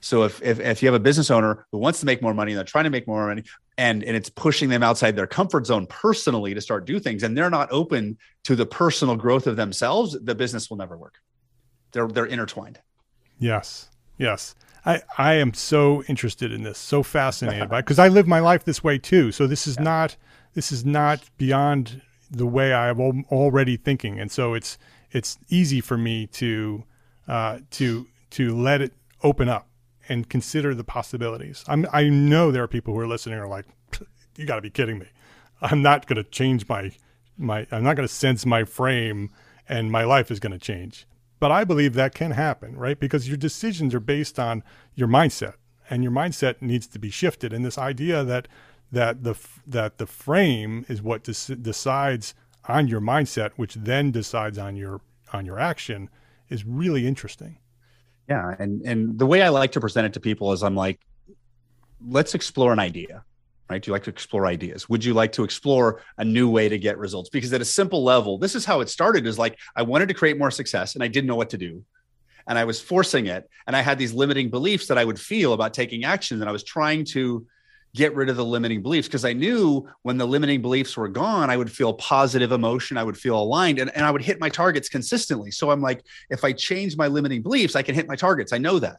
so 0.00 0.24
if, 0.24 0.42
if, 0.42 0.60
if 0.60 0.82
you 0.82 0.86
have 0.86 0.94
a 0.94 1.02
business 1.02 1.30
owner 1.30 1.66
who 1.72 1.78
wants 1.78 2.00
to 2.00 2.06
make 2.06 2.20
more 2.20 2.34
money 2.34 2.52
and 2.52 2.58
they're 2.58 2.64
trying 2.64 2.84
to 2.84 2.90
make 2.90 3.06
more 3.06 3.26
money 3.26 3.42
and, 3.78 4.04
and 4.04 4.16
it's 4.16 4.28
pushing 4.28 4.68
them 4.68 4.82
outside 4.82 5.16
their 5.16 5.26
comfort 5.26 5.66
zone 5.66 5.86
personally 5.86 6.54
to 6.54 6.60
start 6.60 6.84
do 6.84 7.00
things 7.00 7.22
and 7.22 7.36
they're 7.36 7.50
not 7.50 7.68
open 7.72 8.18
to 8.44 8.54
the 8.54 8.66
personal 8.66 9.16
growth 9.16 9.46
of 9.46 9.56
themselves, 9.56 10.16
the 10.22 10.34
business 10.34 10.68
will 10.70 10.76
never 10.76 10.96
work. 10.96 11.14
They're 11.92 12.08
they're 12.08 12.26
intertwined. 12.26 12.80
Yes. 13.38 13.88
Yes. 14.18 14.54
I, 14.84 15.00
I 15.16 15.34
am 15.34 15.54
so 15.54 16.02
interested 16.04 16.52
in 16.52 16.62
this, 16.62 16.76
so 16.76 17.02
fascinated 17.02 17.70
by 17.70 17.80
because 17.80 17.98
I 17.98 18.08
live 18.08 18.26
my 18.26 18.40
life 18.40 18.64
this 18.64 18.84
way 18.84 18.98
too. 18.98 19.32
So 19.32 19.46
this 19.46 19.66
is 19.66 19.76
yeah. 19.76 19.84
not 19.84 20.16
this 20.54 20.70
is 20.70 20.84
not 20.84 21.22
beyond 21.38 22.02
the 22.36 22.46
way 22.46 22.72
I'm 22.74 23.24
already 23.26 23.76
thinking, 23.76 24.20
and 24.20 24.30
so 24.30 24.54
it's 24.54 24.78
it's 25.10 25.38
easy 25.48 25.80
for 25.80 25.96
me 25.96 26.26
to 26.28 26.84
uh, 27.28 27.58
to 27.72 28.06
to 28.30 28.56
let 28.56 28.80
it 28.80 28.92
open 29.22 29.48
up 29.48 29.68
and 30.08 30.28
consider 30.28 30.74
the 30.74 30.84
possibilities. 30.84 31.64
I'm, 31.66 31.86
I 31.92 32.08
know 32.08 32.50
there 32.50 32.62
are 32.62 32.68
people 32.68 32.94
who 32.94 33.00
are 33.00 33.06
listening 33.06 33.38
are 33.38 33.48
like, 33.48 33.66
you 34.36 34.46
got 34.46 34.56
to 34.56 34.62
be 34.62 34.70
kidding 34.70 34.98
me. 34.98 35.06
I'm 35.62 35.82
not 35.82 36.06
going 36.06 36.22
to 36.22 36.28
change 36.28 36.68
my, 36.68 36.92
my, 37.38 37.66
I'm 37.70 37.84
not 37.84 37.96
going 37.96 38.06
to 38.06 38.14
sense 38.14 38.44
my 38.44 38.64
frame 38.64 39.30
and 39.68 39.90
my 39.90 40.04
life 40.04 40.30
is 40.30 40.40
going 40.40 40.52
to 40.52 40.58
change. 40.58 41.06
But 41.40 41.52
I 41.52 41.64
believe 41.64 41.94
that 41.94 42.14
can 42.14 42.32
happen, 42.32 42.76
right? 42.76 42.98
Because 42.98 43.28
your 43.28 43.36
decisions 43.36 43.94
are 43.94 44.00
based 44.00 44.38
on 44.38 44.62
your 44.94 45.08
mindset 45.08 45.54
and 45.88 46.02
your 46.02 46.12
mindset 46.12 46.60
needs 46.60 46.86
to 46.88 46.98
be 46.98 47.10
shifted. 47.10 47.52
And 47.52 47.64
this 47.64 47.78
idea 47.78 48.24
that, 48.24 48.48
that 48.94 49.22
the, 49.22 49.34
that 49.66 49.98
the 49.98 50.06
frame 50.06 50.86
is 50.88 51.02
what 51.02 51.22
des- 51.24 51.54
decides 51.56 52.34
on 52.66 52.88
your 52.88 53.00
mindset, 53.00 53.52
which 53.56 53.74
then 53.74 54.10
decides 54.10 54.58
on 54.58 54.76
your, 54.76 55.00
on 55.32 55.44
your 55.46 55.58
action 55.58 56.08
is 56.48 56.64
really 56.64 57.06
interesting. 57.06 57.58
Yeah, 58.28 58.54
and 58.58 58.80
and 58.82 59.18
the 59.18 59.26
way 59.26 59.42
I 59.42 59.50
like 59.50 59.72
to 59.72 59.80
present 59.80 60.06
it 60.06 60.14
to 60.14 60.20
people 60.20 60.52
is 60.52 60.62
I'm 60.62 60.74
like, 60.74 61.00
let's 62.06 62.34
explore 62.34 62.72
an 62.72 62.78
idea, 62.78 63.22
right? 63.68 63.82
Do 63.82 63.90
you 63.90 63.92
like 63.92 64.04
to 64.04 64.10
explore 64.10 64.46
ideas? 64.46 64.88
Would 64.88 65.04
you 65.04 65.12
like 65.12 65.32
to 65.32 65.44
explore 65.44 66.00
a 66.16 66.24
new 66.24 66.48
way 66.48 66.68
to 66.70 66.78
get 66.78 66.96
results? 66.96 67.28
Because 67.28 67.52
at 67.52 67.60
a 67.60 67.66
simple 67.66 68.02
level, 68.02 68.38
this 68.38 68.54
is 68.54 68.64
how 68.64 68.80
it 68.80 68.88
started. 68.88 69.26
Is 69.26 69.38
like 69.38 69.58
I 69.76 69.82
wanted 69.82 70.08
to 70.08 70.14
create 70.14 70.38
more 70.38 70.50
success, 70.50 70.94
and 70.94 71.04
I 71.04 71.08
didn't 71.08 71.26
know 71.26 71.36
what 71.36 71.50
to 71.50 71.58
do, 71.58 71.84
and 72.46 72.58
I 72.58 72.64
was 72.64 72.80
forcing 72.80 73.26
it, 73.26 73.48
and 73.66 73.76
I 73.76 73.82
had 73.82 73.98
these 73.98 74.14
limiting 74.14 74.48
beliefs 74.48 74.86
that 74.86 74.96
I 74.96 75.04
would 75.04 75.20
feel 75.20 75.52
about 75.52 75.74
taking 75.74 76.04
action, 76.04 76.40
and 76.40 76.48
I 76.48 76.52
was 76.52 76.64
trying 76.64 77.04
to 77.06 77.46
get 77.94 78.14
rid 78.14 78.28
of 78.28 78.36
the 78.36 78.44
limiting 78.44 78.82
beliefs 78.82 79.06
because 79.06 79.24
I 79.24 79.32
knew 79.32 79.88
when 80.02 80.18
the 80.18 80.26
limiting 80.26 80.60
beliefs 80.60 80.96
were 80.96 81.08
gone, 81.08 81.48
I 81.48 81.56
would 81.56 81.70
feel 81.70 81.94
positive 81.94 82.50
emotion. 82.50 82.98
I 82.98 83.04
would 83.04 83.16
feel 83.16 83.40
aligned 83.40 83.78
and, 83.78 83.90
and 83.94 84.04
I 84.04 84.10
would 84.10 84.22
hit 84.22 84.40
my 84.40 84.48
targets 84.48 84.88
consistently. 84.88 85.52
So 85.52 85.70
I'm 85.70 85.80
like, 85.80 86.04
if 86.28 86.44
I 86.44 86.52
change 86.52 86.96
my 86.96 87.06
limiting 87.06 87.40
beliefs, 87.40 87.76
I 87.76 87.82
can 87.82 87.94
hit 87.94 88.08
my 88.08 88.16
targets. 88.16 88.52
I 88.52 88.58
know 88.58 88.80
that. 88.80 88.98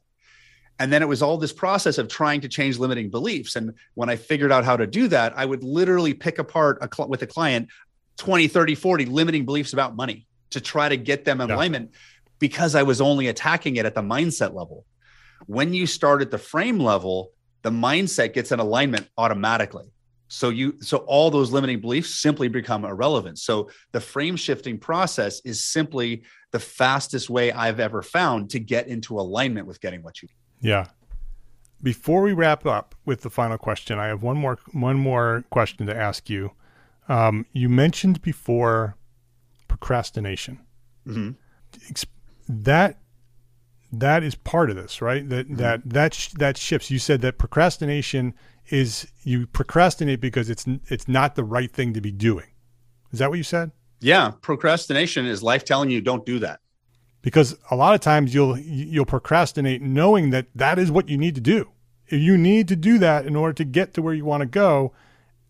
And 0.79 0.91
then 0.91 1.01
it 1.01 1.07
was 1.07 1.21
all 1.21 1.37
this 1.37 1.53
process 1.53 1.97
of 1.97 2.07
trying 2.07 2.41
to 2.41 2.47
change 2.47 2.79
limiting 2.79 3.09
beliefs. 3.09 3.55
And 3.55 3.73
when 3.93 4.09
I 4.09 4.15
figured 4.15 4.51
out 4.51 4.65
how 4.65 4.77
to 4.77 4.87
do 4.87 5.07
that, 5.09 5.37
I 5.37 5.45
would 5.45 5.63
literally 5.63 6.13
pick 6.13 6.39
apart 6.39 6.77
a 6.81 6.89
cl- 6.93 7.09
with 7.09 7.21
a 7.21 7.27
client 7.27 7.69
20, 8.17 8.47
30, 8.47 8.75
40 8.75 9.05
limiting 9.05 9.45
beliefs 9.45 9.73
about 9.73 9.95
money 9.95 10.25
to 10.51 10.61
try 10.61 10.87
to 10.87 10.97
get 10.97 11.25
them 11.25 11.41
in 11.41 11.49
yeah. 11.49 11.55
alignment 11.55 11.91
because 12.39 12.75
I 12.75 12.83
was 12.83 13.01
only 13.01 13.27
attacking 13.27 13.75
it 13.75 13.85
at 13.85 13.95
the 13.95 14.01
mindset 14.01 14.53
level. 14.53 14.85
When 15.47 15.73
you 15.73 15.85
start 15.85 16.21
at 16.21 16.31
the 16.31 16.37
frame 16.37 16.79
level, 16.79 17.31
the 17.66 17.72
mindset 17.72 18.32
gets 18.34 18.51
in 18.51 18.59
alignment 18.59 19.09
automatically. 19.18 19.91
So 20.28 20.49
you 20.49 20.80
so 20.82 20.97
all 20.97 21.32
those 21.32 21.51
limiting 21.51 21.82
beliefs 21.82 22.13
simply 22.13 22.47
become 22.47 22.86
irrelevant. 22.86 23.39
So 23.39 23.72
the 23.91 23.99
frame 23.99 24.36
shifting 24.36 24.78
process 24.78 25.41
is 25.43 25.66
simply 25.66 26.22
the 26.51 26.59
fastest 26.59 27.28
way 27.28 27.51
i've 27.51 27.80
ever 27.80 28.03
found 28.03 28.51
to 28.51 28.59
get 28.59 28.88
into 28.88 29.20
alignment 29.20 29.66
with 29.66 29.82
getting 29.82 30.03
what 30.03 30.22
you 30.22 30.28
need. 30.28 30.70
yeah. 30.70 30.86
Before 31.82 32.22
we 32.22 32.34
wrap 32.34 32.68
up 32.68 32.93
with 33.03 33.22
the 33.22 33.32
final 33.32 33.57
question 33.57 33.97
i 33.97 34.05
have 34.05 34.22
one 34.22 34.38
more 34.38 34.59
one 34.72 34.97
more 34.97 35.43
question 35.49 35.88
to 35.88 35.95
ask 35.95 36.30
you. 36.30 36.51
Um, 37.09 37.47
you 37.51 37.68
mentioned 37.68 38.22
before 38.22 38.95
procrastination. 39.68 40.59
Mm-hmm. 41.07 41.32
that 42.47 42.99
that 43.99 44.23
is 44.23 44.35
part 44.35 44.69
of 44.69 44.75
this, 44.75 45.01
right? 45.01 45.27
That 45.29 45.47
mm-hmm. 45.47 45.55
that 45.57 45.81
that 45.85 46.13
sh- 46.13 46.33
that 46.37 46.57
shifts. 46.57 46.91
You 46.91 46.99
said 46.99 47.21
that 47.21 47.37
procrastination 47.37 48.33
is 48.69 49.07
you 49.23 49.47
procrastinate 49.47 50.21
because 50.21 50.49
it's 50.49 50.65
it's 50.87 51.07
not 51.07 51.35
the 51.35 51.43
right 51.43 51.71
thing 51.71 51.93
to 51.93 52.01
be 52.01 52.11
doing. 52.11 52.47
Is 53.11 53.19
that 53.19 53.29
what 53.29 53.37
you 53.37 53.43
said? 53.43 53.71
Yeah, 54.01 54.31
procrastination 54.41 55.25
is 55.25 55.41
life 55.41 55.63
telling 55.65 55.89
you 55.89 56.01
don't 56.01 56.25
do 56.25 56.39
that. 56.39 56.59
Because 57.21 57.57
a 57.71 57.75
lot 57.75 57.95
of 57.95 58.01
times 58.01 58.33
you'll 58.33 58.57
you'll 58.57 59.05
procrastinate 59.05 59.81
knowing 59.81 60.29
that 60.31 60.47
that 60.55 60.77
is 60.79 60.91
what 60.91 61.09
you 61.09 61.17
need 61.17 61.35
to 61.35 61.41
do. 61.41 61.69
You 62.09 62.37
need 62.37 62.67
to 62.67 62.75
do 62.75 62.99
that 62.99 63.25
in 63.25 63.35
order 63.35 63.53
to 63.53 63.63
get 63.63 63.93
to 63.95 64.01
where 64.01 64.13
you 64.13 64.25
want 64.25 64.41
to 64.41 64.45
go, 64.45 64.93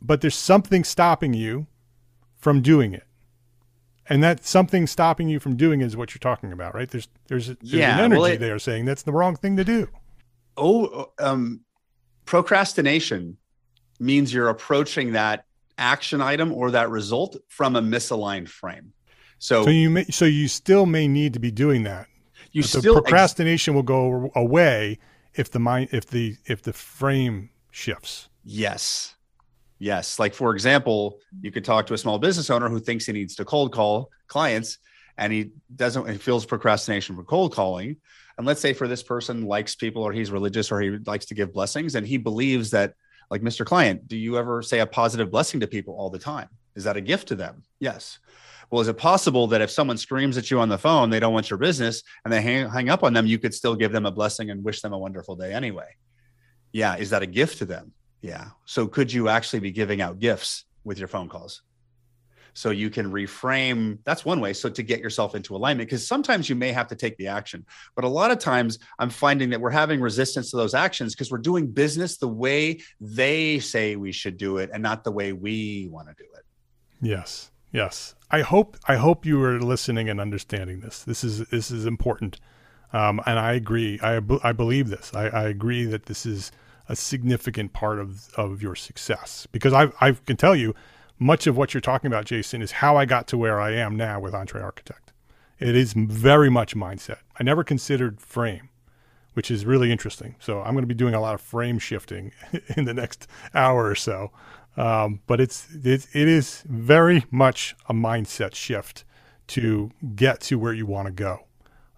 but 0.02 0.22
there's 0.22 0.36
something 0.36 0.86
stopping 0.86 1.34
you 1.34 1.68
from 2.38 2.62
doing 2.62 2.94
it 2.94 3.05
and 4.08 4.24
that 4.24 4.46
something 4.46 4.88
stopping 4.88 5.30
you 5.30 5.40
from 5.40 5.56
doing 5.56 5.82
is 5.82 5.98
what 5.98 6.14
you're 6.14 6.20
talking 6.20 6.52
about, 6.52 6.76
right? 6.76 6.90
There's 6.90 7.08
there's, 7.28 7.48
there's 7.48 7.60
yeah, 7.62 7.98
an 7.98 8.06
energy 8.06 8.22
well, 8.22 8.32
it, 8.32 8.40
there 8.40 8.60
saying 8.60 8.86
that's 8.86 9.04
the 9.04 9.12
wrong 9.12 9.36
thing 9.36 9.58
to 9.58 9.64
do. 9.64 9.88
Oh, 10.58 11.12
um, 11.20 11.62
procrastination 12.26 13.38
means 14.00 14.34
you're 14.34 14.50
approaching 14.50 15.14
that 15.14 15.46
action 15.78 16.22
item 16.22 16.52
or 16.54 16.72
that 16.72 16.90
result 16.90 17.38
from 17.48 17.76
a 17.76 17.82
misaligned 17.82 18.48
frame. 18.48 18.94
So, 19.40 19.64
so 19.64 19.70
you 19.70 19.90
may, 19.90 20.06
so 20.06 20.26
you 20.26 20.48
still 20.48 20.86
may 20.86 21.08
need 21.08 21.34
to 21.34 21.40
be 21.40 21.52
doing 21.52 21.84
that. 21.84 22.08
You 22.52 22.62
but 22.62 22.70
still 22.70 23.02
procrastination 23.02 23.74
ex- 23.74 23.76
will 23.76 23.84
go 23.84 24.32
away 24.36 25.00
if 25.34 25.52
the 25.52 25.60
mind 25.60 25.90
if 25.92 26.08
the 26.08 26.38
if 26.46 26.62
the 26.62 26.74
frame 26.74 27.50
shifts. 27.72 28.30
Yes. 28.44 29.15
Yes. 29.80 30.20
Like, 30.20 30.34
for 30.34 30.54
example, 30.54 31.20
you 31.42 31.52
could 31.52 31.66
talk 31.66 31.88
to 31.88 31.94
a 31.94 31.98
small 31.98 32.18
business 32.18 32.50
owner 32.50 32.70
who 32.70 32.80
thinks 32.80 33.06
he 33.06 33.14
needs 33.14 33.36
to 33.36 33.46
cold 33.46 33.74
call 33.74 34.10
clients 34.28 34.78
and 35.18 35.32
he 35.32 35.52
doesn't, 35.76 36.10
he 36.10 36.18
feels 36.18 36.46
procrastination 36.46 37.16
for 37.16 37.24
cold 37.24 37.54
calling. 37.54 37.98
And 38.38 38.46
let's 38.46 38.62
say 38.62 38.74
for 38.74 38.88
this 38.88 39.04
person 39.04 39.46
likes 39.46 39.76
people 39.76 40.04
or 40.04 40.12
he's 40.12 40.32
religious 40.32 40.72
or 40.72 40.82
he 40.82 40.98
likes 41.06 41.26
to 41.28 41.36
give 41.36 41.54
blessings 41.54 41.96
and 41.96 42.06
he 42.06 42.18
believes 42.18 42.72
that 42.72 42.94
like 43.30 43.42
Mr. 43.42 43.66
Client, 43.66 44.08
do 44.08 44.18
you 44.18 44.38
ever 44.38 44.62
say 44.62 44.80
a 44.80 44.86
positive 44.86 45.32
blessing 45.32 45.60
to 45.60 45.68
people 45.68 45.96
all 45.96 46.10
the 46.10 46.20
time? 46.20 46.50
Is 46.76 46.84
that 46.84 46.98
a 46.98 47.02
gift 47.02 47.30
to 47.30 47.36
them? 47.36 47.64
Yes. 47.80 48.20
Well, 48.70 48.82
is 48.82 48.88
it 48.88 48.98
possible 48.98 49.48
that 49.48 49.62
if 49.62 49.72
someone 49.72 49.98
screams 49.98 50.38
at 50.38 50.52
you 50.52 50.60
on 50.60 50.70
the 50.70 50.78
phone, 50.78 51.10
they 51.10 51.20
don't 51.20 51.34
want 51.34 51.50
your 51.50 51.58
business 51.58 52.04
and 52.24 52.34
they 52.34 52.42
hang, 52.42 52.70
hang 52.70 52.90
up 52.90 53.04
on 53.04 53.14
them, 53.14 53.26
you 53.26 53.40
could 53.40 53.54
still 53.54 53.76
give 53.76 53.92
them 53.92 54.06
a 54.06 54.12
blessing 54.12 54.50
and 54.50 54.64
wish 54.64 54.82
them 54.82 54.94
a 54.94 54.98
wonderful 54.98 55.36
day 55.36 55.54
anyway? 55.54 55.96
Yeah. 56.72 56.98
Is 56.98 57.12
that 57.12 57.24
a 57.24 57.28
gift 57.28 57.60
to 57.60 57.66
them? 57.66 57.94
Yeah. 58.26 58.46
So 58.66 58.88
could 58.88 59.14
you 59.14 59.30
actually 59.30 59.60
be 59.60 59.72
giving 59.72 60.02
out 60.02 60.18
gifts 60.18 60.66
with 60.84 60.98
your 60.98 61.08
phone 61.08 61.30
calls? 61.30 61.62
So 62.56 62.72
you 62.72 62.90
can 62.90 63.12
reframe. 63.12 64.00
That's 64.04 64.26
one 64.26 64.40
way. 64.40 64.54
So 64.54 64.68
to 64.68 64.82
get 64.82 65.00
yourself 65.00 65.36
into 65.36 65.56
alignment, 65.56 65.88
because 65.88 66.08
sometimes 66.08 66.50
you 66.50 66.56
may 66.56 66.72
have 66.72 66.88
to 66.88 66.96
take 66.96 67.18
the 67.18 67.28
action, 67.28 67.64
but 67.96 68.04
a 68.04 68.08
lot 68.08 68.32
of 68.32 68.40
times 68.40 68.80
I'm 68.98 69.12
finding 69.12 69.52
that 69.52 69.62
we're 69.62 69.70
having 69.70 70.02
resistance 70.02 70.50
to 70.52 70.58
those 70.58 70.74
actions 70.74 71.14
because 71.14 71.30
we're 71.30 71.38
doing 71.38 71.68
business 71.68 72.18
the 72.18 72.28
way 72.28 72.80
they 73.00 73.60
say 73.60 73.96
we 73.96 74.12
should 74.12 74.38
do 74.38 74.58
it 74.58 74.72
and 74.74 74.82
not 74.82 75.04
the 75.04 75.12
way 75.12 75.32
we 75.32 75.88
want 75.92 76.08
to 76.08 76.16
do 76.18 76.28
it. 76.36 76.46
Yes. 77.02 77.52
Yes. 77.72 78.16
I 78.32 78.42
hope 78.42 78.76
I 78.88 78.96
hope 78.96 79.24
you 79.24 79.44
are 79.44 79.60
listening 79.60 80.10
and 80.10 80.20
understanding 80.20 80.80
this. 80.80 81.04
This 81.04 81.24
is 81.24 81.48
this 81.50 81.70
is 81.70 81.86
important. 81.86 82.40
Um, 82.92 83.22
and 83.28 83.38
I 83.38 83.54
agree. 83.54 84.00
I, 84.02 84.22
I 84.44 84.54
believe 84.54 84.90
this. 84.90 85.12
I, 85.14 85.28
I 85.28 85.44
agree 85.44 85.84
that 85.86 86.06
this 86.06 86.26
is 86.26 86.52
a 86.88 86.96
significant 86.96 87.74
part 87.74 88.00
of, 88.00 88.30
of 88.36 88.62
your 88.62 88.76
success 88.76 89.48
because 89.52 89.74
I, 89.74 89.92
I 90.00 90.12
can 90.12 90.38
tell 90.38 90.56
you 90.56 90.76
much 91.18 91.48
of 91.48 91.58
what 91.58 91.74
you're 91.74 91.82
talking 91.82 92.08
about, 92.08 92.26
Jason, 92.26 92.62
is 92.62 92.74
how 92.74 92.98
I 92.98 93.06
got 93.06 93.28
to 93.28 93.38
where 93.38 93.60
I 93.60 93.72
am 93.72 93.96
now 93.96 94.20
with 94.20 94.34
EntreArchitect. 94.34 95.12
It 95.60 95.76
is 95.76 95.94
very 95.94 96.50
much 96.50 96.76
mindset. 96.76 97.20
I 97.40 97.44
never 97.44 97.64
considered 97.64 98.20
frame, 98.20 98.70
which 99.34 99.50
is 99.50 99.66
really 99.66 99.92
interesting. 99.92 100.36
So 100.40 100.62
I'm 100.62 100.74
going 100.74 100.84
to 100.84 100.88
be 100.88 100.94
doing 100.94 101.14
a 101.14 101.22
lot 101.22 101.34
of 101.34 101.42
frame 101.42 101.80
shifting 101.80 102.34
in 102.76 102.86
the 102.86 102.94
next 102.94 103.28
hour 103.54 103.86
or 103.86 103.96
so. 103.96 104.32
Um, 104.78 105.22
but 105.26 105.40
it's, 105.40 105.68
it's 105.84 106.14
it 106.14 106.28
is 106.28 106.64
very 106.68 107.24
much 107.32 107.76
a 107.88 107.94
mindset 107.94 108.56
shift 108.56 109.06
to 109.48 109.92
get 110.16 110.42
to 110.42 110.60
where 110.60 110.74
you 110.74 110.86
want 110.86 111.08
to 111.08 111.14
go. 111.14 111.46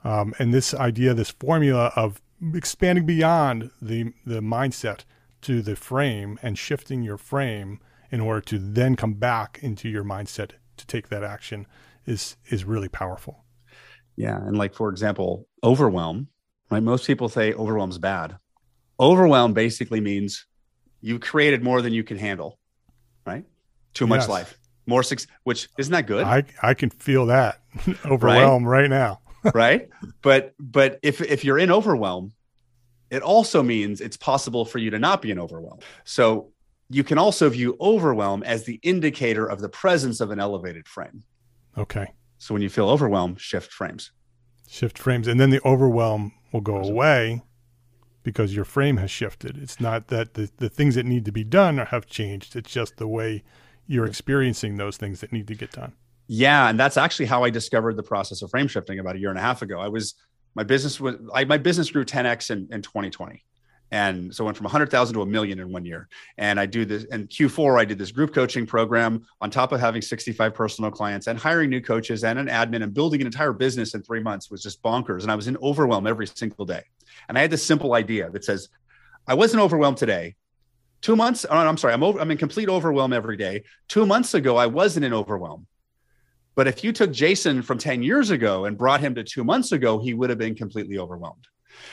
Um, 0.04 0.36
and 0.38 0.54
this 0.54 0.76
idea, 0.76 1.16
this 1.16 1.32
formula 1.32 1.92
of 1.96 2.22
expanding 2.54 3.06
beyond 3.06 3.72
the 3.82 4.14
the 4.26 4.42
mindset 4.42 5.02
to 5.42 5.62
the 5.62 5.76
frame 5.76 6.40
and 6.42 6.58
shifting 6.58 7.04
your 7.04 7.18
frame 7.18 7.80
in 8.12 8.22
order 8.22 8.42
to 8.42 8.58
then 8.58 8.96
come 8.96 9.14
back 9.14 9.60
into 9.62 9.90
your 9.90 10.04
mindset 10.04 10.52
to 10.78 10.88
take 10.88 11.10
that 11.10 11.24
action 11.24 11.68
is 12.06 12.38
is 12.50 12.64
really 12.66 12.90
powerful. 12.90 13.44
Yeah, 14.16 14.38
and 14.38 14.58
like 14.58 14.74
for 14.74 14.90
example, 14.90 15.48
overwhelm, 15.64 16.28
right? 16.70 16.82
Most 16.82 17.06
people 17.06 17.30
say 17.30 17.54
overwhelm's 17.54 17.98
bad. 17.98 18.38
Overwhelm 19.00 19.54
basically 19.54 20.02
means 20.02 20.48
you 21.02 21.20
created 21.20 21.64
more 21.64 21.82
than 21.82 21.94
you 21.94 22.04
can 22.04 22.18
handle, 22.18 22.58
right? 23.26 23.46
Too 23.94 24.08
much 24.08 24.22
yes. 24.22 24.30
life, 24.30 24.60
more 24.88 25.04
six, 25.04 25.28
which 25.44 25.70
isn't 25.78 25.92
that 25.92 26.08
good? 26.08 26.26
I 26.26 26.44
I 26.62 26.74
can 26.74 26.90
feel 26.90 27.28
that 27.28 27.62
overwhelm 28.06 28.66
right, 28.66 28.82
right 28.82 28.90
now. 28.90 29.22
Right? 29.54 29.90
But 30.22 30.54
but 30.60 31.00
if 31.04 31.22
if 31.22 31.44
you're 31.44 31.60
in 31.60 31.72
overwhelm, 31.72 32.34
it 33.10 33.22
also 33.22 33.64
means 33.64 34.02
it's 34.02 34.18
possible 34.18 34.66
for 34.66 34.80
you 34.80 34.90
to 34.92 35.00
not 35.00 35.22
be 35.22 35.32
in 35.32 35.40
overwhelm. 35.40 35.80
So 36.04 36.52
you 36.90 37.04
can 37.04 37.18
also 37.18 37.50
view 37.50 37.76
overwhelm 37.80 38.44
as 38.44 38.64
the 38.64 38.80
indicator 38.84 39.46
of 39.46 39.60
the 39.60 39.70
presence 39.70 40.22
of 40.22 40.32
an 40.32 40.40
elevated 40.40 40.88
frame. 40.88 41.24
Okay. 41.78 42.14
So 42.38 42.54
when 42.54 42.62
you 42.62 42.70
feel 42.70 42.90
overwhelmed, 42.90 43.42
shift 43.42 43.72
frames. 43.72 44.12
Shift 44.68 44.98
frames. 44.98 45.28
And 45.28 45.40
then 45.40 45.50
the 45.50 45.62
overwhelm 45.66 46.34
will 46.52 46.62
go 46.62 46.78
away 46.78 47.42
because 48.24 48.56
your 48.56 48.66
frame 48.66 48.98
has 48.98 49.10
shifted. 49.10 49.58
It's 49.58 49.80
not 49.80 50.08
that 50.08 50.34
the, 50.34 50.50
the 50.58 50.70
things 50.70 50.96
that 50.96 51.06
need 51.06 51.26
to 51.26 51.32
be 51.32 51.44
done 51.44 51.78
have 51.78 52.06
changed. 52.06 52.56
It's 52.56 52.72
just 52.72 52.98
the 52.98 53.08
way 53.08 53.44
you're 53.86 54.06
experiencing 54.06 54.76
those 54.76 54.98
things 54.98 55.22
that 55.22 55.32
need 55.32 55.48
to 55.48 55.56
get 55.56 55.72
done. 55.72 55.94
Yeah. 56.28 56.70
And 56.70 56.80
that's 56.80 56.98
actually 56.98 57.26
how 57.26 57.44
I 57.44 57.50
discovered 57.50 57.96
the 57.96 58.04
process 58.04 58.42
of 58.42 58.50
frame 58.50 58.68
shifting 58.68 59.00
about 59.00 59.16
a 59.16 59.20
year 59.20 59.30
and 59.30 59.40
a 59.40 59.42
half 59.42 59.62
ago. 59.62 59.80
I 59.80 59.88
was, 59.88 60.16
my 60.56 60.64
business 60.64 61.00
was, 61.00 61.16
I, 61.34 61.46
my 61.46 61.58
business 61.58 61.90
grew 61.90 62.04
10X 62.04 62.52
in, 62.52 62.68
in 62.72 62.82
2020 62.82 63.44
and 63.92 64.36
so 64.36 64.44
went 64.44 64.58
from 64.58 64.66
100,000 64.66 65.14
to 65.14 65.22
a 65.22 65.26
million 65.26 65.60
in 65.60 65.72
one 65.72 65.86
year. 65.86 66.10
And 66.38 66.60
I 66.60 66.66
do 66.66 66.84
this 66.86 67.06
in 67.06 67.28
Q4, 67.28 67.80
I 67.80 67.86
did 67.86 67.98
this 67.98 68.12
group 68.12 68.34
coaching 68.34 68.66
program 68.66 69.26
on 69.40 69.50
top 69.50 69.72
of 69.72 69.80
having 69.80 70.02
65 70.02 70.54
personal 70.54 70.92
clients 70.92 71.28
and 71.28 71.40
hiring 71.40 71.70
new 71.70 71.82
coaches 71.82 72.24
and 72.24 72.38
an 72.38 72.48
admin 72.48 72.84
and 72.84 72.94
building 72.94 73.22
an 73.22 73.28
entire 73.28 73.54
business 73.54 73.94
in 73.94 74.04
three 74.04 74.22
months 74.22 74.52
was 74.52 74.62
just 74.62 74.82
bonkers. 74.84 75.22
And 75.22 75.32
I 75.32 75.36
was 75.36 75.48
in 75.48 75.58
overwhelm 75.58 76.06
every 76.06 76.28
single 76.28 76.66
day. 76.66 76.84
And 77.30 77.38
I 77.38 77.42
had 77.42 77.52
this 77.52 77.66
simple 77.66 77.94
idea 77.94 78.30
that 78.32 78.44
says, 78.44 78.70
I 79.26 79.34
wasn't 79.34 79.64
overwhelmed 79.64 79.98
today. 79.98 80.36
Two 81.02 81.16
months, 81.16 81.46
oh, 81.50 81.56
I'm 81.56 81.78
sorry, 81.78 81.94
I'm 81.94 82.04
over, 82.04 82.20
I'm 82.20 82.32
in 82.32 82.38
complete 82.38 82.70
overwhelm 82.70 83.14
every 83.14 83.38
day. 83.38 83.64
Two 83.88 84.06
months 84.06 84.34
ago, 84.34 84.58
I 84.58 84.66
wasn't 84.66 85.06
in 85.06 85.14
overwhelm. 85.14 85.68
But 86.58 86.68
if 86.68 86.84
you 86.84 86.92
took 86.92 87.12
Jason 87.12 87.62
from 87.62 87.78
10 87.78 88.02
years 88.02 88.32
ago 88.32 88.66
and 88.66 88.76
brought 88.76 89.00
him 89.00 89.14
to 89.14 89.24
two 89.24 89.44
months 89.44 89.72
ago, 89.72 90.00
he 90.00 90.16
would 90.16 90.32
have 90.32 90.40
been 90.40 90.56
completely 90.56 90.98
overwhelmed. 90.98 91.48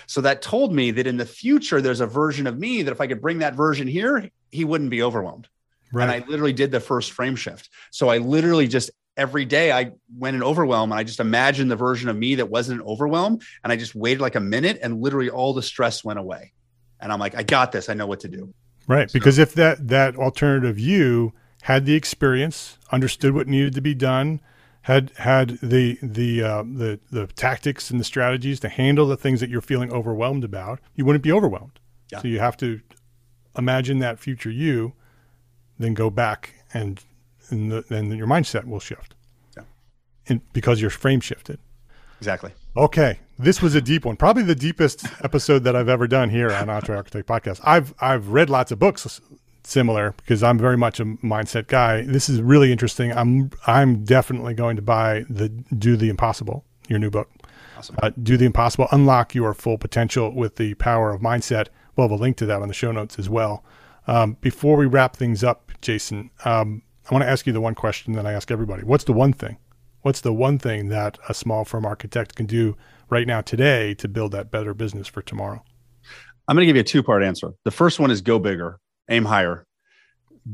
So 0.06 0.22
that 0.22 0.40
told 0.40 0.72
me 0.74 0.90
that 0.92 1.06
in 1.06 1.18
the 1.18 1.26
future, 1.26 1.82
there's 1.82 2.00
a 2.00 2.06
version 2.06 2.46
of 2.46 2.58
me 2.58 2.80
that 2.82 2.90
if 2.90 2.98
I 2.98 3.06
could 3.06 3.20
bring 3.20 3.40
that 3.40 3.54
version 3.54 3.86
here, 3.86 4.30
he 4.50 4.64
wouldn't 4.64 4.88
be 4.88 5.02
overwhelmed. 5.02 5.48
Right. 5.92 6.04
And 6.04 6.10
I 6.10 6.26
literally 6.26 6.54
did 6.54 6.70
the 6.70 6.80
first 6.80 7.12
frame 7.12 7.36
shift. 7.36 7.68
So 7.90 8.08
I 8.08 8.16
literally 8.16 8.66
just 8.66 8.90
every 9.18 9.44
day 9.44 9.70
I 9.70 9.92
went 10.16 10.34
in 10.34 10.42
overwhelm 10.42 10.92
and 10.92 10.98
I 10.98 11.04
just 11.04 11.20
imagined 11.20 11.70
the 11.70 11.76
version 11.76 12.08
of 12.08 12.16
me 12.16 12.36
that 12.36 12.48
wasn't 12.48 12.80
an 12.80 12.86
overwhelm. 12.86 13.40
And 13.64 13.70
I 13.70 13.76
just 13.76 13.94
waited 13.94 14.22
like 14.22 14.34
a 14.34 14.40
minute 14.40 14.78
and 14.82 14.98
literally 15.02 15.28
all 15.28 15.52
the 15.52 15.62
stress 15.62 16.02
went 16.02 16.18
away. 16.18 16.54
And 17.00 17.12
I'm 17.12 17.20
like, 17.20 17.36
I 17.36 17.42
got 17.42 17.70
this. 17.70 17.90
I 17.90 17.94
know 17.94 18.06
what 18.06 18.20
to 18.20 18.28
do. 18.28 18.54
Right. 18.86 19.10
So, 19.10 19.18
because 19.18 19.36
if 19.36 19.52
that 19.56 19.88
that 19.88 20.16
alternative 20.16 20.78
you 20.78 21.34
had 21.64 21.84
the 21.84 21.94
experience, 21.94 22.78
understood 22.90 23.34
what 23.34 23.46
needed 23.46 23.74
to 23.74 23.82
be 23.82 23.94
done, 23.94 24.40
had 24.84 25.12
had 25.16 25.58
the 25.62 25.98
the 26.02 26.42
uh, 26.42 26.62
the 26.62 27.00
the 27.10 27.26
tactics 27.28 27.90
and 27.90 27.98
the 27.98 28.04
strategies 28.04 28.60
to 28.60 28.68
handle 28.68 29.06
the 29.06 29.16
things 29.16 29.40
that 29.40 29.48
you're 29.48 29.62
feeling 29.62 29.90
overwhelmed 29.90 30.44
about, 30.44 30.78
you 30.94 31.06
wouldn't 31.06 31.24
be 31.24 31.32
overwhelmed. 31.32 31.80
Yeah. 32.12 32.20
So 32.20 32.28
you 32.28 32.38
have 32.38 32.56
to 32.58 32.80
imagine 33.56 33.98
that 34.00 34.18
future 34.18 34.50
you, 34.50 34.92
then 35.78 35.94
go 35.94 36.10
back 36.10 36.52
and 36.74 37.02
and, 37.48 37.72
the, 37.72 37.84
and 37.88 38.14
your 38.14 38.26
mindset 38.26 38.66
will 38.66 38.80
shift. 38.80 39.14
Yeah. 39.56 39.62
And 40.28 40.40
because 40.52 40.82
your 40.82 40.90
frame 40.90 41.20
shifted. 41.20 41.58
Exactly. 42.18 42.52
Okay, 42.76 43.20
this 43.38 43.62
was 43.62 43.74
a 43.74 43.80
deep 43.80 44.04
one, 44.04 44.16
probably 44.16 44.42
the 44.42 44.54
deepest 44.54 45.06
episode 45.22 45.64
that 45.64 45.74
I've 45.74 45.88
ever 45.88 46.06
done 46.06 46.28
here 46.28 46.52
on 46.52 46.66
EntreArchitect 46.66 47.24
Podcast. 47.24 47.60
I've 47.64 47.94
I've 48.00 48.28
read 48.28 48.50
lots 48.50 48.70
of 48.70 48.78
books 48.78 49.18
similar 49.66 50.14
because 50.16 50.42
I'm 50.42 50.58
very 50.58 50.76
much 50.76 51.00
a 51.00 51.04
mindset 51.04 51.66
guy. 51.66 52.02
This 52.02 52.28
is 52.28 52.40
really 52.42 52.72
interesting. 52.72 53.12
I'm 53.12 53.50
I'm 53.66 54.04
definitely 54.04 54.54
going 54.54 54.76
to 54.76 54.82
buy 54.82 55.24
the 55.28 55.48
Do 55.48 55.96
the 55.96 56.08
Impossible, 56.08 56.64
your 56.88 56.98
new 56.98 57.10
book. 57.10 57.30
Awesome. 57.76 57.96
Uh, 58.02 58.10
Do 58.22 58.36
the 58.36 58.44
Impossible, 58.44 58.88
unlock 58.92 59.34
your 59.34 59.54
full 59.54 59.78
potential 59.78 60.34
with 60.34 60.56
the 60.56 60.74
power 60.74 61.12
of 61.12 61.20
mindset. 61.20 61.68
We'll 61.96 62.08
have 62.08 62.18
a 62.18 62.22
link 62.22 62.36
to 62.38 62.46
that 62.46 62.62
on 62.62 62.68
the 62.68 62.74
show 62.74 62.92
notes 62.92 63.18
as 63.18 63.28
well. 63.28 63.64
Um, 64.06 64.36
before 64.40 64.76
we 64.76 64.86
wrap 64.86 65.16
things 65.16 65.42
up, 65.42 65.72
Jason, 65.80 66.30
um, 66.44 66.82
I 67.10 67.14
want 67.14 67.22
to 67.24 67.28
ask 67.28 67.46
you 67.46 67.52
the 67.52 67.60
one 67.60 67.74
question 67.74 68.14
that 68.14 68.26
I 68.26 68.32
ask 68.32 68.50
everybody. 68.50 68.82
What's 68.82 69.04
the 69.04 69.12
one 69.12 69.32
thing? 69.32 69.58
What's 70.02 70.20
the 70.20 70.34
one 70.34 70.58
thing 70.58 70.88
that 70.88 71.18
a 71.28 71.34
small 71.34 71.64
firm 71.64 71.86
architect 71.86 72.34
can 72.34 72.46
do 72.46 72.76
right 73.08 73.26
now 73.26 73.40
today 73.40 73.94
to 73.94 74.08
build 74.08 74.32
that 74.32 74.50
better 74.50 74.74
business 74.74 75.08
for 75.08 75.22
tomorrow? 75.22 75.62
I'm 76.46 76.56
going 76.56 76.62
to 76.62 76.66
give 76.66 76.76
you 76.76 76.80
a 76.80 76.84
two 76.84 77.02
part 77.02 77.22
answer. 77.22 77.52
The 77.64 77.70
first 77.70 77.98
one 77.98 78.10
is 78.10 78.20
go 78.20 78.38
bigger 78.38 78.78
aim 79.08 79.24
higher. 79.24 79.66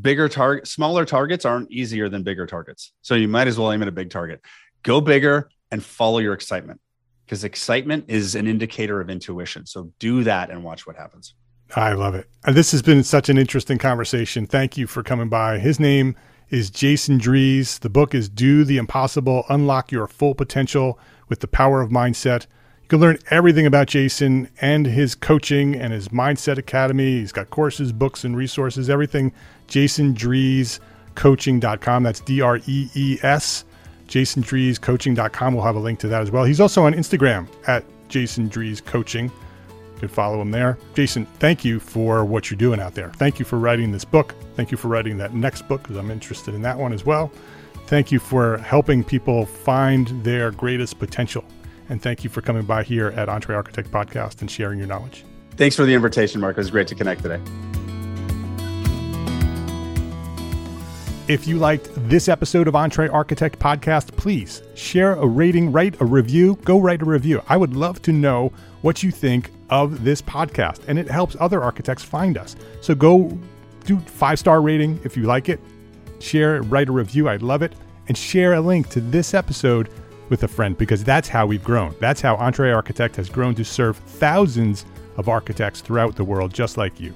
Bigger 0.00 0.28
target, 0.28 0.68
smaller 0.68 1.04
targets 1.04 1.44
aren't 1.44 1.70
easier 1.70 2.08
than 2.08 2.22
bigger 2.22 2.46
targets. 2.46 2.92
So 3.02 3.14
you 3.14 3.28
might 3.28 3.48
as 3.48 3.58
well 3.58 3.72
aim 3.72 3.82
at 3.82 3.88
a 3.88 3.92
big 3.92 4.10
target. 4.10 4.40
Go 4.82 5.00
bigger 5.00 5.50
and 5.70 5.84
follow 5.84 6.18
your 6.18 6.32
excitement 6.32 6.80
because 7.24 7.44
excitement 7.44 8.04
is 8.08 8.34
an 8.34 8.46
indicator 8.46 9.00
of 9.00 9.10
intuition. 9.10 9.66
So 9.66 9.92
do 9.98 10.24
that 10.24 10.50
and 10.50 10.64
watch 10.64 10.86
what 10.86 10.96
happens. 10.96 11.34
I 11.76 11.92
love 11.92 12.14
it. 12.14 12.28
This 12.52 12.72
has 12.72 12.82
been 12.82 13.04
such 13.04 13.28
an 13.28 13.38
interesting 13.38 13.78
conversation. 13.78 14.46
Thank 14.46 14.76
you 14.76 14.86
for 14.86 15.02
coming 15.02 15.28
by. 15.28 15.58
His 15.58 15.78
name 15.78 16.16
is 16.48 16.70
Jason 16.70 17.18
Drees. 17.18 17.78
The 17.78 17.90
book 17.90 18.14
is 18.14 18.28
Do 18.28 18.64
the 18.64 18.76
Impossible 18.76 19.44
Unlock 19.48 19.92
Your 19.92 20.08
Full 20.08 20.34
Potential 20.34 20.98
with 21.28 21.38
the 21.38 21.46
Power 21.46 21.80
of 21.80 21.90
Mindset 21.90 22.46
can 22.90 23.00
learn 23.00 23.18
everything 23.30 23.64
about 23.66 23.86
Jason 23.86 24.48
and 24.60 24.84
his 24.84 25.14
coaching 25.14 25.76
and 25.76 25.92
his 25.92 26.08
Mindset 26.08 26.58
Academy. 26.58 27.20
He's 27.20 27.30
got 27.30 27.48
courses, 27.48 27.92
books, 27.92 28.24
and 28.24 28.36
resources, 28.36 28.90
everything. 28.90 29.30
JasonDreesCoaching.com. 29.68 32.02
That's 32.02 32.18
D 32.20 32.40
R 32.40 32.58
E 32.66 32.88
E 32.94 33.18
S. 33.22 33.64
JasonDreesCoaching.com. 34.08 35.54
We'll 35.54 35.62
have 35.62 35.76
a 35.76 35.80
link 35.80 36.00
to 36.00 36.08
that 36.08 36.20
as 36.20 36.32
well. 36.32 36.42
He's 36.42 36.60
also 36.60 36.84
on 36.84 36.94
Instagram 36.94 37.46
at 37.68 37.84
Jason 38.08 38.50
Drees 38.50 38.84
Coaching. 38.84 39.26
You 39.26 40.00
can 40.00 40.08
follow 40.08 40.42
him 40.42 40.50
there. 40.50 40.76
Jason, 40.94 41.26
thank 41.38 41.64
you 41.64 41.78
for 41.78 42.24
what 42.24 42.50
you're 42.50 42.58
doing 42.58 42.80
out 42.80 42.94
there. 42.94 43.10
Thank 43.10 43.38
you 43.38 43.44
for 43.44 43.60
writing 43.60 43.92
this 43.92 44.04
book. 44.04 44.34
Thank 44.56 44.72
you 44.72 44.76
for 44.76 44.88
writing 44.88 45.16
that 45.18 45.32
next 45.32 45.68
book 45.68 45.84
because 45.84 45.96
I'm 45.96 46.10
interested 46.10 46.56
in 46.56 46.62
that 46.62 46.76
one 46.76 46.92
as 46.92 47.06
well. 47.06 47.30
Thank 47.86 48.10
you 48.10 48.18
for 48.18 48.58
helping 48.58 49.04
people 49.04 49.46
find 49.46 50.08
their 50.24 50.50
greatest 50.50 50.98
potential 50.98 51.44
and 51.90 52.00
thank 52.00 52.24
you 52.24 52.30
for 52.30 52.40
coming 52.40 52.62
by 52.62 52.84
here 52.84 53.08
at 53.08 53.28
EntreArchitect 53.28 53.88
Podcast 53.88 54.40
and 54.40 54.50
sharing 54.50 54.78
your 54.78 54.88
knowledge. 54.88 55.24
Thanks 55.56 55.76
for 55.76 55.84
the 55.84 55.92
invitation, 55.92 56.40
Mark. 56.40 56.56
It 56.56 56.60
was 56.60 56.70
great 56.70 56.86
to 56.88 56.94
connect 56.94 57.22
today. 57.22 57.40
If 61.28 61.46
you 61.46 61.58
liked 61.58 61.90
this 62.08 62.28
episode 62.28 62.66
of 62.66 62.74
EntreArchitect 62.74 63.56
Podcast, 63.56 64.16
please 64.16 64.62
share 64.74 65.12
a 65.12 65.26
rating, 65.26 65.70
write 65.70 66.00
a 66.00 66.04
review, 66.04 66.56
go 66.64 66.80
write 66.80 67.02
a 67.02 67.04
review. 67.04 67.42
I 67.48 67.56
would 67.56 67.76
love 67.76 68.00
to 68.02 68.12
know 68.12 68.52
what 68.82 69.02
you 69.02 69.10
think 69.10 69.50
of 69.68 70.02
this 70.02 70.22
podcast, 70.22 70.80
and 70.88 70.98
it 70.98 71.08
helps 71.08 71.36
other 71.38 71.62
architects 71.62 72.02
find 72.02 72.38
us. 72.38 72.56
So 72.80 72.94
go 72.94 73.38
do 73.84 73.98
five 74.00 74.38
star 74.38 74.60
rating 74.60 74.98
if 75.04 75.16
you 75.16 75.24
like 75.24 75.48
it, 75.48 75.60
share, 76.20 76.62
write 76.62 76.88
a 76.88 76.92
review. 76.92 77.28
I'd 77.28 77.42
love 77.42 77.62
it, 77.62 77.74
and 78.08 78.16
share 78.16 78.54
a 78.54 78.60
link 78.60 78.88
to 78.90 79.00
this 79.00 79.34
episode 79.34 79.88
with 80.30 80.44
a 80.44 80.48
friend 80.48 80.78
because 80.78 81.04
that's 81.04 81.28
how 81.28 81.44
we've 81.44 81.64
grown. 81.64 81.94
That's 82.00 82.22
how 82.22 82.36
EntreArchitect 82.36 83.16
has 83.16 83.28
grown 83.28 83.54
to 83.56 83.64
serve 83.64 83.98
thousands 83.98 84.86
of 85.18 85.28
architects 85.28 85.82
throughout 85.82 86.16
the 86.16 86.24
world, 86.24 86.54
just 86.54 86.78
like 86.78 86.98
you. 86.98 87.12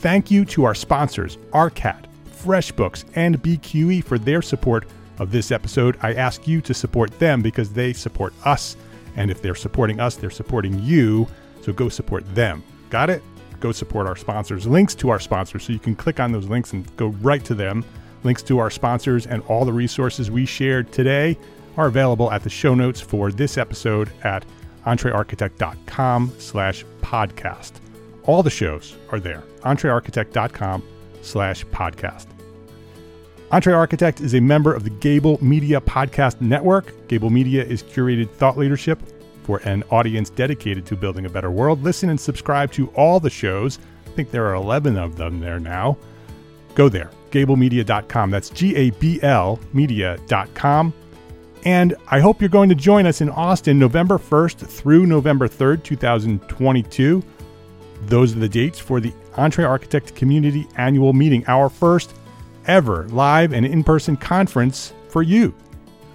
Thank 0.00 0.30
you 0.30 0.44
to 0.46 0.64
our 0.64 0.74
sponsors, 0.74 1.38
ARCAT, 1.52 2.04
FreshBooks, 2.30 3.04
and 3.14 3.42
BQE 3.42 4.04
for 4.04 4.18
their 4.18 4.42
support 4.42 4.86
of 5.18 5.30
this 5.30 5.50
episode. 5.50 5.96
I 6.02 6.14
ask 6.14 6.46
you 6.46 6.60
to 6.60 6.74
support 6.74 7.16
them 7.18 7.40
because 7.40 7.72
they 7.72 7.92
support 7.92 8.34
us. 8.44 8.76
And 9.16 9.30
if 9.30 9.40
they're 9.40 9.54
supporting 9.54 9.98
us, 9.98 10.16
they're 10.16 10.30
supporting 10.30 10.78
you. 10.80 11.26
So 11.62 11.72
go 11.72 11.88
support 11.88 12.24
them. 12.34 12.62
Got 12.90 13.10
it? 13.10 13.22
Go 13.58 13.72
support 13.72 14.06
our 14.06 14.14
sponsors. 14.14 14.66
Links 14.66 14.94
to 14.96 15.08
our 15.08 15.18
sponsors. 15.18 15.64
So 15.64 15.72
you 15.72 15.80
can 15.80 15.96
click 15.96 16.20
on 16.20 16.30
those 16.30 16.46
links 16.46 16.72
and 16.72 16.94
go 16.96 17.08
right 17.20 17.44
to 17.44 17.54
them. 17.54 17.84
Links 18.22 18.42
to 18.44 18.58
our 18.58 18.70
sponsors 18.70 19.26
and 19.26 19.42
all 19.48 19.64
the 19.64 19.72
resources 19.72 20.30
we 20.30 20.46
shared 20.46 20.92
today 20.92 21.36
are 21.78 21.86
available 21.86 22.30
at 22.30 22.42
the 22.42 22.50
show 22.50 22.74
notes 22.74 23.00
for 23.00 23.32
this 23.32 23.56
episode 23.56 24.10
at 24.24 24.44
entrearchitect.com 24.84 26.32
slash 26.38 26.84
podcast. 27.00 27.72
All 28.24 28.42
the 28.42 28.50
shows 28.50 28.94
are 29.10 29.20
there. 29.20 29.42
entrearchitect.com 29.62 30.82
slash 31.22 31.64
podcast. 31.66 32.26
EntreArchitect 33.52 34.20
is 34.20 34.34
a 34.34 34.40
member 34.40 34.74
of 34.74 34.84
the 34.84 34.90
Gable 34.90 35.42
Media 35.42 35.80
Podcast 35.80 36.40
Network. 36.42 37.08
Gable 37.08 37.30
Media 37.30 37.64
is 37.64 37.82
curated 37.82 38.28
thought 38.30 38.58
leadership 38.58 39.00
for 39.44 39.58
an 39.60 39.82
audience 39.90 40.28
dedicated 40.28 40.84
to 40.84 40.96
building 40.96 41.24
a 41.24 41.30
better 41.30 41.50
world. 41.50 41.82
Listen 41.82 42.10
and 42.10 42.20
subscribe 42.20 42.70
to 42.72 42.88
all 42.88 43.18
the 43.20 43.30
shows. 43.30 43.78
I 44.06 44.10
think 44.10 44.30
there 44.30 44.46
are 44.46 44.54
11 44.54 44.98
of 44.98 45.16
them 45.16 45.40
there 45.40 45.58
now. 45.58 45.96
Go 46.74 46.90
there, 46.90 47.10
gablemedia.com. 47.30 48.30
That's 48.30 48.50
G 48.50 48.76
A 48.76 48.90
B 48.90 49.18
L 49.22 49.58
media.com. 49.72 50.92
And 51.64 51.94
I 52.08 52.20
hope 52.20 52.40
you're 52.40 52.48
going 52.48 52.68
to 52.68 52.74
join 52.74 53.06
us 53.06 53.20
in 53.20 53.28
Austin 53.30 53.78
November 53.78 54.18
1st 54.18 54.66
through 54.66 55.06
November 55.06 55.48
3rd, 55.48 55.82
2022. 55.82 57.22
Those 58.02 58.36
are 58.36 58.38
the 58.38 58.48
dates 58.48 58.78
for 58.78 59.00
the 59.00 59.12
EntreArchitect 59.32 60.14
Community 60.14 60.66
Annual 60.76 61.12
Meeting, 61.12 61.44
our 61.46 61.68
first 61.68 62.14
ever 62.66 63.08
live 63.08 63.52
and 63.52 63.66
in 63.66 63.82
person 63.82 64.16
conference 64.16 64.92
for 65.08 65.22
you, 65.22 65.54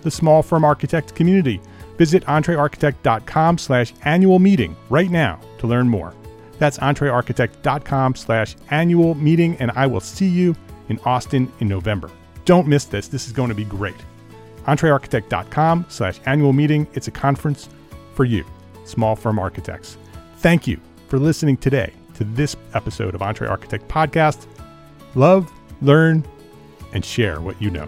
the 0.02 0.12
small 0.12 0.42
firm 0.42 0.64
architect 0.64 1.16
community. 1.16 1.60
Visit 1.98 2.24
entrearchitect.com 2.26 3.58
slash 3.58 3.94
annual 4.04 4.40
meeting 4.40 4.76
right 4.90 5.12
now 5.12 5.40
to 5.60 5.68
learn 5.68 5.88
more. 5.88 6.14
That's 6.58 6.78
entrearchitect.com 6.78 8.16
slash 8.16 8.56
annual 8.72 9.16
meeting, 9.16 9.58
and 9.58 9.72
I 9.72 9.88
will 9.88 10.00
see 10.00 10.28
you 10.28 10.56
in 10.90 11.00
Austin 11.00 11.52
in 11.60 11.68
November. 11.68 12.10
Don't 12.46 12.68
miss 12.68 12.86
this. 12.86 13.08
This 13.08 13.28
is 13.28 13.34
going 13.34 13.50
to 13.50 13.56
be 13.56 13.66
great. 13.66 13.96
entrearchitect.com 14.66 15.86
slash 15.90 16.20
annual 16.26 16.54
meeting. 16.54 16.88
It's 16.94 17.08
a 17.08 17.12
conference 17.12 17.70
for 18.14 18.26
you, 18.26 18.46
small 18.86 19.16
firm 19.16 19.40
architects. 19.40 19.98
Thank 20.38 20.68
you 20.68 20.80
for 21.08 21.20
listening 21.20 21.58
today 21.58 21.94
to 22.16 22.24
this 22.24 22.56
episode 22.74 23.16
of 23.16 23.22
EntreArchitect 23.22 23.88
Podcast. 23.88 24.48
Love, 25.16 25.52
learn, 25.82 26.26
and 26.94 27.04
share 27.04 27.42
what 27.42 27.62
you 27.62 27.70
know. 27.70 27.88